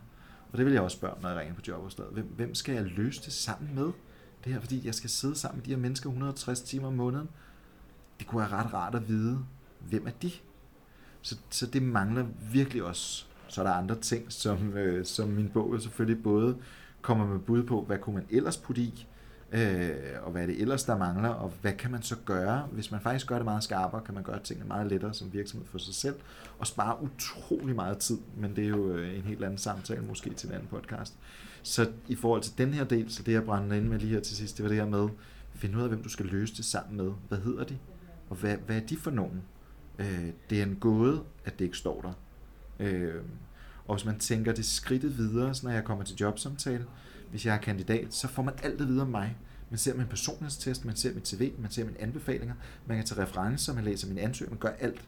Og 0.51 0.57
det 0.57 0.65
vil 0.65 0.73
jeg 0.73 0.81
også 0.81 0.97
spørge, 0.97 1.21
når 1.21 1.29
jeg 1.29 1.39
ringer 1.39 1.55
på 1.55 1.61
jobopslaget. 1.67 2.13
Hvem, 2.13 2.25
hvem 2.25 2.55
skal 2.55 2.75
jeg 2.75 2.83
løse 2.83 3.21
det 3.21 3.33
sammen 3.33 3.75
med? 3.75 3.91
det 4.43 4.53
her, 4.53 4.59
fordi 4.59 4.85
jeg 4.85 4.95
skal 4.95 5.09
sidde 5.09 5.35
sammen 5.35 5.57
med 5.57 5.65
de 5.65 5.69
her 5.69 5.77
mennesker 5.77 6.09
160 6.09 6.61
timer 6.61 6.87
om 6.87 6.93
måneden. 6.93 7.29
Det 8.19 8.27
kunne 8.27 8.41
være 8.41 8.51
ret 8.51 8.73
rart 8.73 8.95
at 8.95 9.07
vide, 9.07 9.45
hvem 9.79 10.07
er 10.07 10.11
de? 10.21 10.31
Så, 11.21 11.37
så 11.49 11.65
det 11.65 11.81
mangler 11.81 12.25
virkelig 12.51 12.83
også. 12.83 13.25
Så 13.47 13.61
er 13.61 13.65
der 13.65 13.73
andre 13.73 13.95
ting, 13.95 14.31
som, 14.31 14.73
øh, 14.77 15.05
som 15.05 15.29
min 15.29 15.49
bog 15.49 15.81
selvfølgelig 15.81 16.23
både 16.23 16.57
kommer 17.01 17.27
med 17.27 17.39
bud 17.39 17.63
på, 17.63 17.81
hvad 17.81 17.97
kunne 17.97 18.15
man 18.15 18.25
ellers 18.29 18.57
putte 18.57 18.81
i, 18.81 19.07
øh, 19.53 19.95
og 20.23 20.31
hvad 20.31 20.41
er 20.41 20.45
det 20.45 20.61
ellers, 20.61 20.83
der 20.83 20.97
mangler, 20.97 21.29
og 21.29 21.53
hvad 21.61 21.73
kan 21.73 21.91
man 21.91 22.01
så 22.01 22.15
gøre? 22.25 22.67
Hvis 22.71 22.91
man 22.91 23.01
faktisk 23.01 23.27
gør 23.27 23.35
det 23.35 23.45
meget 23.45 23.63
skarpere, 23.63 24.01
kan 24.05 24.13
man 24.13 24.23
gøre 24.23 24.39
tingene 24.43 24.67
meget 24.67 24.87
lettere 24.87 25.13
som 25.13 25.33
virksomhed 25.33 25.67
for 25.67 25.77
sig 25.77 25.93
selv, 25.93 26.15
og 26.59 26.67
spare 26.67 26.97
utrolig 27.01 27.75
meget 27.75 27.97
tid, 27.97 28.17
men 28.37 28.55
det 28.55 28.63
er 28.63 28.69
jo 28.69 28.89
øh, 28.93 29.17
en 29.17 29.23
helt 29.23 29.43
anden 29.43 29.57
samtale, 29.57 30.01
måske 30.01 30.33
til 30.33 30.49
en 30.49 30.55
anden 30.55 30.67
podcast. 30.67 31.13
Så 31.63 31.91
i 32.07 32.15
forhold 32.15 32.41
til 32.41 32.57
den 32.57 32.73
her 32.73 32.83
del, 32.83 33.11
så 33.11 33.23
det 33.23 33.33
jeg 33.33 33.43
brænder 33.43 33.75
ind 33.75 33.87
med 33.87 33.99
lige 33.99 34.13
her 34.13 34.21
til 34.21 34.35
sidst, 34.35 34.57
det 34.57 34.63
var 34.63 34.69
det 34.69 34.77
her 34.77 34.85
med, 34.85 35.09
finde 35.55 35.77
ud 35.77 35.83
af, 35.83 35.89
hvem 35.89 36.03
du 36.03 36.09
skal 36.09 36.25
løse 36.25 36.55
det 36.55 36.65
sammen 36.65 36.97
med. 36.97 37.11
Hvad 37.27 37.37
hedder 37.37 37.63
de? 37.63 37.77
Og 38.29 38.35
hvad, 38.35 38.57
hvad 38.65 38.75
er 38.75 38.85
de 38.85 38.97
for 38.97 39.11
nogen? 39.11 39.41
Øh, 39.99 40.29
det 40.49 40.59
er 40.59 40.63
en 40.63 40.75
gåde, 40.75 41.23
at 41.45 41.59
det 41.59 41.65
ikke 41.65 41.77
står 41.77 42.01
der. 42.01 42.13
Øh, 42.79 43.21
og 43.87 43.95
hvis 43.95 44.05
man 44.05 44.19
tænker 44.19 44.53
det 44.53 44.65
skridtet 44.65 45.17
videre, 45.17 45.53
så 45.53 45.65
når 45.65 45.73
jeg 45.73 45.83
kommer 45.83 46.03
til 46.03 46.15
jobsamtale, 46.15 46.85
hvis 47.29 47.45
jeg 47.45 47.55
er 47.55 47.59
kandidat, 47.59 48.13
så 48.13 48.27
får 48.27 48.43
man 48.43 48.53
alt 48.63 48.79
det 48.79 48.87
videre 48.87 49.05
om 49.05 49.11
mig. 49.11 49.37
Man 49.69 49.77
ser 49.77 49.95
min 49.95 50.07
personlighedstest, 50.07 50.85
man 50.85 50.95
ser 50.95 51.13
mit 51.13 51.27
CV, 51.27 51.53
man 51.59 51.71
ser 51.71 51.85
mine 51.85 52.01
anbefalinger, 52.01 52.53
man 52.85 52.97
kan 52.97 53.05
tage 53.05 53.21
referencer, 53.21 53.73
man 53.73 53.83
læser 53.83 54.07
min 54.07 54.17
ansøgning, 54.17 54.51
man 54.51 54.71
gør 54.71 54.77
alt. 54.79 55.07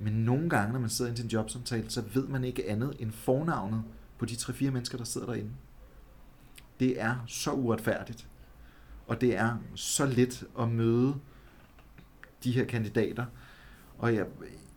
Men 0.00 0.12
nogle 0.12 0.50
gange, 0.50 0.72
når 0.72 0.80
man 0.80 0.90
sidder 0.90 1.10
ind 1.10 1.16
til 1.16 1.24
en 1.24 1.30
jobsamtale, 1.30 1.90
så 1.90 2.02
ved 2.14 2.28
man 2.28 2.44
ikke 2.44 2.70
andet 2.70 2.96
end 2.98 3.12
fornavnet 3.12 3.84
på 4.18 4.26
de 4.26 4.36
tre-fire 4.36 4.70
mennesker, 4.70 4.98
der 4.98 5.04
sidder 5.04 5.26
derinde. 5.26 5.50
Det 6.80 7.00
er 7.00 7.16
så 7.26 7.52
uretfærdigt. 7.52 8.28
Og 9.06 9.20
det 9.20 9.36
er 9.36 9.56
så 9.74 10.06
let 10.06 10.44
at 10.60 10.68
møde 10.68 11.14
de 12.44 12.52
her 12.52 12.64
kandidater. 12.64 13.26
Og 13.98 14.14
jeg, 14.14 14.26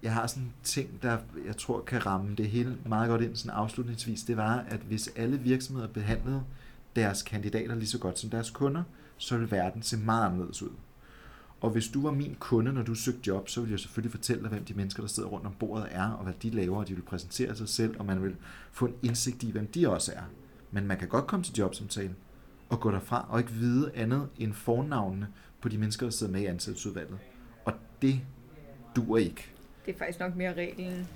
jeg 0.04 0.14
har 0.14 0.28
sådan 0.28 0.44
en 0.44 0.54
ting, 0.64 1.02
der 1.02 1.18
jeg 1.46 1.58
tror 1.58 1.82
kan 1.82 2.06
ramme 2.06 2.36
det 2.36 2.48
hele 2.48 2.78
meget 2.86 3.10
godt 3.10 3.22
ind 3.22 3.36
sådan 3.36 3.58
afslutningsvis. 3.58 4.24
Det 4.24 4.38
var, 4.38 4.66
at 4.70 4.80
hvis 4.80 5.10
alle 5.16 5.40
virksomheder 5.40 5.88
behandlede 5.88 6.44
deres 6.96 7.22
kandidater 7.22 7.76
lige 7.76 7.88
så 7.88 8.00
godt 8.00 8.20
som 8.20 8.30
deres 8.30 8.50
kunder, 8.50 8.84
så 9.18 9.38
ville 9.38 9.52
verden 9.52 9.82
se 9.82 9.98
meget 9.98 10.26
anderledes 10.26 10.62
ud. 10.62 10.70
Og 11.62 11.70
hvis 11.70 11.88
du 11.88 12.02
var 12.02 12.12
min 12.12 12.36
kunde, 12.40 12.74
når 12.74 12.84
du 12.84 12.96
søgte 12.96 13.22
job, 13.28 13.50
så 13.50 13.62
ville 13.62 13.72
jeg 13.72 13.80
selvfølgelig 13.80 14.12
fortælle 14.12 14.42
dig, 14.42 14.50
hvem 14.50 14.66
de 14.66 14.74
mennesker, 14.74 15.04
der 15.04 15.08
sidder 15.08 15.30
rundt 15.30 15.46
om 15.46 15.54
bordet 15.60 15.88
er, 15.92 16.10
og 16.10 16.24
hvad 16.24 16.34
de 16.44 16.50
laver, 16.50 16.78
og 16.78 16.88
de 16.88 16.96
vil 16.96 17.02
præsentere 17.02 17.56
sig 17.56 17.70
selv, 17.70 18.00
og 18.00 18.06
man 18.06 18.24
vil 18.24 18.36
få 18.72 18.86
en 18.86 18.94
indsigt 19.04 19.44
i, 19.44 19.52
hvem 19.52 19.68
de 19.68 19.90
også 19.90 20.12
er. 20.16 20.24
Men 20.72 20.88
man 20.88 20.98
kan 20.98 21.08
godt 21.08 21.28
komme 21.28 21.44
til 21.44 21.56
jobsamtalen 21.56 22.16
og 22.70 22.80
gå 22.80 22.92
derfra 22.92 23.26
og 23.30 23.40
ikke 23.40 23.52
vide 23.52 23.92
andet 23.96 24.28
end 24.38 24.54
fornavnene 24.54 25.28
på 25.62 25.70
de 25.70 25.78
mennesker, 25.78 26.06
der 26.06 26.12
sidder 26.12 26.32
med 26.32 26.42
i 26.42 26.46
ansættelsesudvalget. 26.46 27.18
Og 27.66 27.74
det 28.02 28.22
dur 28.96 29.18
ikke. 29.18 29.51
Det 29.86 29.94
er 29.94 29.98
faktisk 29.98 30.20
nok 30.20 30.36
mere 30.36 30.54
reglen, 30.54 31.08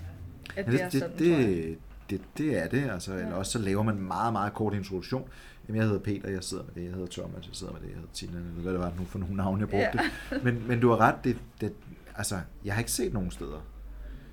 at 0.55 0.66
Ja, 0.66 0.72
det, 0.72 0.82
er 0.82 0.89
det, 0.89 0.99
sådan, 0.99 1.18
det, 1.18 1.47
det, 1.47 1.78
det, 2.09 2.22
det 2.38 2.57
er 2.57 2.68
det, 2.68 2.89
altså. 2.91 3.13
Ja. 3.13 3.20
Eller 3.20 3.34
også 3.34 3.51
så 3.51 3.59
laver 3.59 3.84
man 3.84 3.95
en 3.95 4.07
meget, 4.07 4.34
meget 4.34 4.53
kort 4.53 4.74
introduktion. 4.74 5.30
Jamen, 5.68 5.82
jeg 5.82 5.88
hedder 5.88 6.01
Peter, 6.01 6.30
jeg 6.30 6.43
sidder 6.43 6.63
med 6.63 6.74
det, 6.76 6.84
jeg 6.84 6.91
hedder 6.91 7.07
Thomas, 7.11 7.47
jeg 7.47 7.55
sidder 7.55 7.74
med 7.74 7.82
det, 7.82 7.88
jeg 7.88 7.95
hedder 7.95 8.13
Tina, 8.13 8.38
eller 8.38 8.61
hvad 8.61 8.74
det 8.74 8.80
var 8.80 8.93
nu 8.99 9.05
for 9.05 9.20
nogle 9.20 9.36
navne, 9.36 9.59
jeg 9.59 9.70
brugte. 9.70 9.99
Ja. 10.32 10.38
Men, 10.43 10.68
men 10.68 10.80
du 10.80 10.89
har 10.89 10.97
ret, 10.97 11.16
det, 11.24 11.38
det, 11.61 11.74
altså, 12.16 12.39
jeg 12.66 12.74
har 12.74 12.80
ikke 12.80 12.91
set 12.91 13.13
nogen 13.13 13.32
steder. 13.32 13.66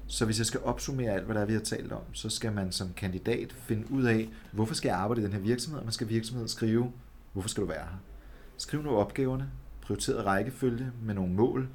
Så 0.07 0.25
hvis 0.25 0.39
jeg 0.39 0.47
skal 0.47 0.61
opsummere 0.61 1.11
alt, 1.11 1.25
hvad 1.25 1.35
der 1.35 1.41
er, 1.41 1.45
vi 1.45 1.53
har 1.53 1.61
talt 1.61 1.93
om, 1.93 2.03
så 2.13 2.29
skal 2.29 2.53
man 2.53 2.73
som 2.73 2.89
kandidat 2.97 3.53
finde 3.53 3.93
ud 3.93 4.05
af, 4.05 4.29
hvorfor 4.53 4.75
skal 4.75 4.89
jeg 4.89 4.97
arbejde 4.97 5.21
i 5.21 5.25
den 5.25 5.33
her 5.33 5.41
virksomhed, 5.41 5.79
og 5.79 5.85
man 5.85 5.93
skal 5.93 6.09
virksomheden 6.09 6.49
skrive, 6.49 6.93
hvorfor 7.33 7.49
skal 7.49 7.63
du 7.63 7.69
være 7.69 7.79
her. 7.79 7.99
Skriv 8.57 8.83
nogle 8.83 8.99
opgaverne, 8.99 9.51
prioriteret 9.81 10.25
rækkefølge 10.27 10.93
med 11.03 11.15
nogle 11.15 11.33
mål, 11.33 11.69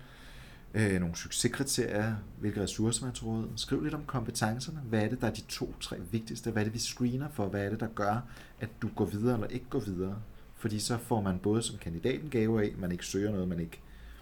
øh, 0.77 0.99
nogle 0.99 1.15
succeskriterier, 1.15 2.15
hvilke 2.39 2.61
ressourcer 2.61 3.05
man 3.05 3.13
tror. 3.13 3.45
Skriv 3.55 3.83
lidt 3.83 3.93
om 3.93 4.03
kompetencerne. 4.05 4.79
Hvad 4.79 5.03
er 5.03 5.09
det, 5.09 5.21
der 5.21 5.27
er 5.27 5.33
de 5.33 5.41
to-tre 5.41 5.97
vigtigste? 6.11 6.51
Hvad 6.51 6.61
er 6.61 6.65
det, 6.65 6.73
vi 6.73 6.79
screener 6.79 7.29
for? 7.33 7.45
Hvad 7.45 7.65
er 7.65 7.69
det, 7.69 7.79
der 7.79 7.87
gør, 7.87 8.21
at 8.59 8.69
du 8.81 8.89
går 8.95 9.05
videre 9.05 9.33
eller 9.33 9.47
ikke 9.47 9.65
går 9.69 9.79
videre? 9.79 10.15
Fordi 10.55 10.79
så 10.79 10.97
får 10.97 11.21
man 11.21 11.39
både 11.39 11.61
som 11.61 11.77
kandidaten 11.77 12.29
gaver 12.29 12.57
gave 12.57 12.71
af, 12.71 12.75
man 12.77 12.91
ikke 12.91 13.05
søger 13.05 13.31
noget, 13.31 13.47
man 13.47 13.59
ikke 13.59 13.79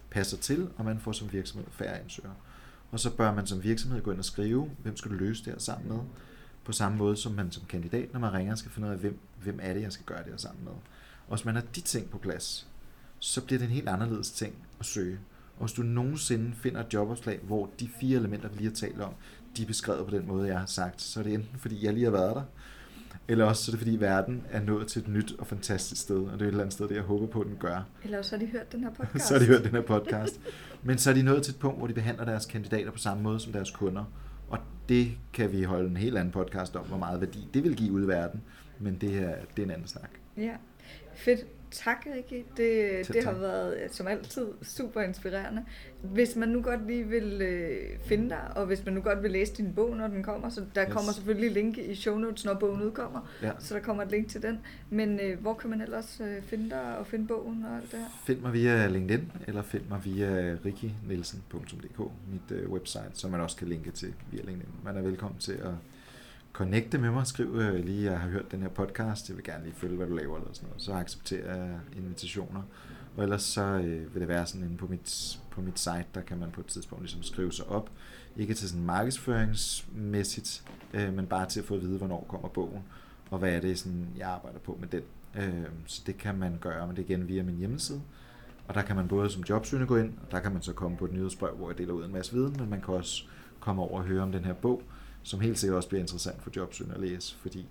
passer 0.09 0.37
til, 0.37 0.69
og 0.77 0.85
man 0.85 0.99
får 0.99 1.11
som 1.11 1.33
virksomhed 1.33 1.67
færre 1.71 1.99
ansøgere. 1.99 2.33
Og 2.91 2.99
så 2.99 3.15
bør 3.15 3.33
man 3.33 3.47
som 3.47 3.63
virksomhed 3.63 4.01
gå 4.01 4.11
ind 4.11 4.19
og 4.19 4.25
skrive, 4.25 4.71
hvem 4.83 4.97
skal 4.97 5.11
du 5.11 5.15
løse 5.15 5.45
det 5.45 5.53
her 5.53 5.59
sammen 5.59 5.89
med? 5.89 5.99
På 6.63 6.71
samme 6.71 6.97
måde 6.97 7.17
som 7.17 7.31
man 7.31 7.51
som 7.51 7.63
kandidat, 7.69 8.13
når 8.13 8.19
man 8.19 8.33
ringer, 8.33 8.55
skal 8.55 8.71
finde 8.71 8.87
ud 8.87 8.93
af, 8.93 8.99
hvem, 8.99 9.19
hvem 9.43 9.59
er 9.61 9.73
det, 9.73 9.81
jeg 9.81 9.91
skal 9.91 10.05
gøre 10.05 10.23
det 10.23 10.31
her 10.31 10.37
sammen 10.37 10.63
med. 10.63 10.73
Og 11.27 11.35
hvis 11.35 11.45
man 11.45 11.55
har 11.55 11.63
de 11.75 11.81
ting 11.81 12.09
på 12.09 12.17
plads, 12.17 12.67
så 13.19 13.41
bliver 13.41 13.59
det 13.59 13.65
en 13.65 13.71
helt 13.71 13.89
anderledes 13.89 14.31
ting 14.31 14.55
at 14.79 14.85
søge. 14.85 15.19
Og 15.57 15.65
hvis 15.65 15.73
du 15.73 15.81
nogensinde 15.81 16.51
finder 16.55 16.79
et 16.79 16.93
jobopslag, 16.93 17.39
hvor 17.43 17.69
de 17.79 17.89
fire 17.99 18.19
elementer, 18.19 18.49
vi 18.49 18.57
lige 18.57 18.67
har 18.67 18.75
talt 18.75 19.01
om, 19.01 19.13
de 19.57 19.63
er 19.63 19.67
beskrevet 19.67 20.07
på 20.07 20.15
den 20.15 20.27
måde, 20.27 20.47
jeg 20.47 20.59
har 20.59 20.65
sagt, 20.65 21.01
så 21.01 21.19
er 21.19 21.23
det 21.23 21.33
enten 21.33 21.59
fordi, 21.59 21.85
jeg 21.85 21.93
lige 21.93 22.03
har 22.03 22.11
været 22.11 22.35
der, 22.35 22.43
eller 23.27 23.45
også 23.45 23.63
så 23.63 23.71
er 23.71 23.73
det 23.73 23.79
fordi, 23.79 23.95
verden 23.95 24.43
er 24.51 24.61
nået 24.61 24.87
til 24.87 25.01
et 25.01 25.07
nyt 25.07 25.35
og 25.39 25.47
fantastisk 25.47 26.01
sted, 26.01 26.17
og 26.17 26.31
det 26.33 26.41
er 26.41 26.45
et 26.45 26.47
eller 26.47 26.59
andet 26.59 26.73
sted, 26.73 26.87
det 26.87 26.95
jeg 26.95 27.03
håber 27.03 27.27
på, 27.27 27.43
den 27.43 27.55
gør. 27.59 27.87
Eller 28.03 28.17
også 28.17 28.35
har 28.35 28.45
de 28.45 28.51
hørt 28.51 28.71
den 28.71 28.83
her 28.83 28.89
podcast. 28.99 29.27
så 29.27 29.33
har 29.33 29.39
de 29.39 29.45
hørt 29.45 29.63
den 29.63 29.71
her 29.71 29.81
podcast. 29.81 30.39
Men 30.83 30.97
så 30.97 31.09
er 31.09 31.13
de 31.13 31.23
nået 31.23 31.43
til 31.43 31.51
et 31.53 31.59
punkt, 31.59 31.77
hvor 31.77 31.87
de 31.87 31.93
behandler 31.93 32.25
deres 32.25 32.45
kandidater 32.45 32.91
på 32.91 32.97
samme 32.97 33.23
måde 33.23 33.39
som 33.39 33.53
deres 33.53 33.71
kunder. 33.71 34.03
Og 34.49 34.59
det 34.89 35.11
kan 35.33 35.51
vi 35.51 35.63
holde 35.63 35.89
en 35.89 35.97
helt 35.97 36.17
anden 36.17 36.31
podcast 36.31 36.75
om, 36.75 36.85
hvor 36.85 36.97
meget 36.97 37.21
værdi 37.21 37.47
det 37.53 37.63
vil 37.63 37.75
give 37.75 37.91
ud 37.93 38.03
i 38.03 38.07
verden. 38.07 38.41
Men 38.79 38.97
det 39.01 39.17
er, 39.17 39.35
det 39.55 39.61
er 39.61 39.65
en 39.65 39.71
anden 39.71 39.87
snak. 39.87 40.09
Ja, 40.37 40.51
fedt. 41.15 41.39
Tak, 41.83 42.05
Rikke. 42.15 42.45
Det, 42.57 43.07
det 43.07 43.23
har 43.23 43.33
været, 43.33 43.77
som 43.91 44.07
altid, 44.07 44.47
super 44.61 45.01
inspirerende. 45.01 45.65
Hvis 46.01 46.35
man 46.35 46.49
nu 46.49 46.61
godt 46.61 46.87
lige 46.87 47.03
vil 47.07 47.41
øh, 47.41 47.77
finde 48.05 48.29
dig, 48.29 48.41
og 48.55 48.65
hvis 48.65 48.85
man 48.85 48.93
nu 48.93 49.01
godt 49.01 49.23
vil 49.23 49.31
læse 49.31 49.53
din 49.53 49.73
bog, 49.73 49.95
når 49.97 50.07
den 50.07 50.23
kommer, 50.23 50.49
så 50.49 50.63
der 50.75 50.85
Yes. 50.85 50.93
kommer 50.93 51.11
selvfølgelig 51.11 51.51
link 51.51 51.77
i 51.77 51.95
show 51.95 52.17
notes, 52.17 52.45
når 52.45 52.53
bogen 52.53 52.81
udkommer, 52.81 53.29
Ja. 53.41 53.51
så 53.59 53.73
der 53.73 53.79
kommer 53.81 54.03
et 54.03 54.11
link 54.11 54.27
til 54.27 54.41
den. 54.41 54.59
Men 54.89 55.19
øh, 55.19 55.39
hvor 55.41 55.53
kan 55.53 55.69
man 55.69 55.81
ellers 55.81 56.21
øh, 56.23 56.41
finde 56.43 56.69
dig 56.69 56.97
og 56.97 57.07
finde 57.07 57.27
bogen 57.27 57.65
og 57.65 57.75
alt 57.75 57.91
det 57.91 57.99
her? 57.99 58.05
Find 58.25 58.39
mig 58.41 58.53
via 58.53 58.87
LinkedIn, 58.87 59.31
eller 59.47 59.61
find 59.61 59.83
mig 59.89 60.01
via 60.05 60.57
rikinelsen.dk, 60.65 61.99
mit 62.31 62.59
øh, 62.59 62.69
website, 62.71 63.09
som 63.13 63.31
man 63.31 63.39
også 63.41 63.57
kan 63.57 63.67
linke 63.67 63.91
til 63.91 64.13
via 64.31 64.41
LinkedIn. 64.43 64.69
Man 64.83 64.97
er 64.97 65.01
velkommen 65.01 65.39
til 65.39 65.51
at 65.53 65.71
connecte 66.55 66.97
med 66.97 67.11
mig. 67.11 67.27
Skriv 67.27 67.55
øh, 67.55 67.85
lige, 67.85 68.11
jeg 68.11 68.19
har 68.19 68.29
hørt 68.29 68.51
den 68.51 68.61
her 68.61 68.69
podcast. 68.69 69.29
Jeg 69.29 69.37
vil 69.37 69.43
gerne 69.43 69.63
lige 69.63 69.75
følge, 69.75 69.95
hvad 69.97 70.07
du 70.07 70.15
laver, 70.15 70.37
eller 70.37 70.53
sådan 70.53 70.69
noget. 70.69 70.81
Så 70.81 70.93
accepterer 70.93 71.55
jeg 71.55 71.79
invitationer. 71.97 72.61
Og 73.17 73.23
ellers 73.23 73.41
så 73.43 73.61
øh, 73.61 74.13
vil 74.13 74.21
det 74.21 74.27
være 74.27 74.45
sådan 74.45 74.67
inde 74.67 74.77
på 74.77 74.87
mit, 74.87 75.39
på 75.51 75.61
mit 75.61 75.79
site, 75.79 76.05
der 76.15 76.21
kan 76.21 76.37
man 76.37 76.51
på 76.51 76.61
et 76.61 76.67
tidspunkt 76.67 77.03
ligesom 77.03 77.23
skrive 77.23 77.51
sig 77.51 77.65
op. 77.65 77.89
Ikke 78.37 78.53
til 78.53 78.69
sådan 78.69 78.85
markedsføringsmæssigt, 78.85 80.63
øh, 80.93 81.13
men 81.13 81.27
bare 81.27 81.45
til 81.45 81.59
at 81.59 81.65
få 81.65 81.75
at 81.75 81.81
vide, 81.81 81.97
hvornår 81.97 82.25
kommer 82.29 82.47
bogen, 82.47 82.83
og 83.31 83.39
hvad 83.39 83.53
er 83.53 83.59
det, 83.59 83.79
sådan, 83.79 84.07
jeg 84.17 84.29
arbejder 84.29 84.59
på 84.59 84.77
med 84.79 84.87
den. 84.87 85.01
Øh, 85.35 85.65
så 85.85 86.01
det 86.05 86.17
kan 86.17 86.37
man 86.37 86.57
gøre, 86.61 86.87
men 86.87 86.95
det 86.95 87.01
igen 87.01 87.27
via 87.27 87.43
min 87.43 87.55
hjemmeside. 87.55 88.01
Og 88.67 88.75
der 88.75 88.81
kan 88.81 88.95
man 88.95 89.07
både 89.07 89.29
som 89.29 89.43
jobsøgende 89.49 89.87
gå 89.87 89.97
ind, 89.97 90.13
og 90.25 90.31
der 90.31 90.39
kan 90.39 90.51
man 90.51 90.61
så 90.61 90.73
komme 90.73 90.97
på 90.97 91.05
et 91.05 91.13
nyhedsbrev, 91.13 91.55
hvor 91.55 91.69
jeg 91.69 91.77
deler 91.77 91.93
ud 91.93 92.05
en 92.05 92.11
masse 92.11 92.33
viden, 92.33 92.55
men 92.59 92.69
man 92.69 92.81
kan 92.81 92.93
også 92.93 93.23
komme 93.59 93.81
over 93.81 93.99
og 93.99 94.05
høre 94.05 94.23
om 94.23 94.31
den 94.31 94.45
her 94.45 94.53
bog, 94.53 94.81
som 95.25 95.39
helt 95.39 95.59
sikkert 95.59 95.75
også 95.77 95.89
bliver 95.89 96.01
interessant 96.01 96.41
for 96.43 96.51
jobsøgende 96.55 96.95
at 96.95 97.01
læse, 97.01 97.35
fordi 97.35 97.65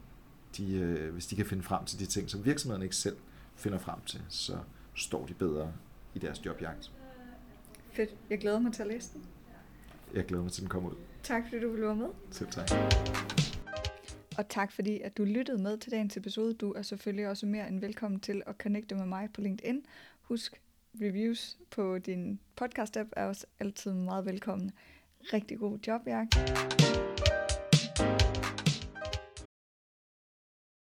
de, 0.57 0.75
øh, 0.75 1.13
hvis 1.13 1.27
de 1.27 1.37
kan 1.37 1.47
finde 1.47 1.63
frem 1.63 1.85
til 1.85 1.99
de 1.99 2.07
ting, 2.07 2.31
som 2.31 2.45
virksomheden 2.45 2.83
ikke 2.83 2.97
selv 2.97 3.17
finder 3.57 3.79
frem 3.79 3.99
til, 4.07 4.21
så 4.29 4.59
står 4.95 5.27
de 5.27 5.35
bedre 5.35 5.73
i 6.15 6.19
deres 6.19 6.47
jobjagt. 6.47 6.93
Fedt. 7.93 8.11
Jeg 8.31 8.39
glæder 8.39 8.59
mig 8.59 8.73
til 8.73 8.83
at 8.83 8.89
læse 8.89 9.11
den. 9.13 9.23
Jeg 10.15 10.25
glæder 10.25 10.43
mig 10.43 10.53
til, 10.53 10.61
at 10.61 10.63
den 10.63 10.69
kommer 10.69 10.91
ud. 10.91 10.95
Tak 11.23 11.43
fordi 11.49 11.63
du 11.63 11.71
ville 11.71 11.87
være 11.87 11.97
med. 11.97 12.09
Selv 12.31 12.51
tak. 12.51 12.71
Og 14.39 14.49
tak 14.49 14.73
fordi, 14.73 15.01
at 15.01 15.17
du 15.17 15.25
lyttede 15.25 15.63
med 15.63 15.79
til 15.79 15.93
dagens 15.93 16.17
episode. 16.17 16.55
Du 16.55 16.73
er 16.73 16.83
selvfølgelig 16.83 17.29
også 17.29 17.47
mere 17.47 17.69
end 17.69 17.81
velkommen 17.81 18.21
til 18.21 18.43
at 18.47 18.55
connecte 18.59 18.95
med 18.95 19.07
mig 19.07 19.29
på 19.35 19.41
LinkedIn. 19.41 19.87
Husk, 20.23 20.61
reviews 21.01 21.59
på 21.71 21.99
din 21.99 22.41
podcast-app 22.61 23.09
er 23.13 23.25
også 23.25 23.47
altid 23.61 23.93
meget 23.93 24.27
velkommen. 24.27 24.71
Rigtig 25.33 25.59
god 25.59 25.79
jobjagt. 25.87 26.37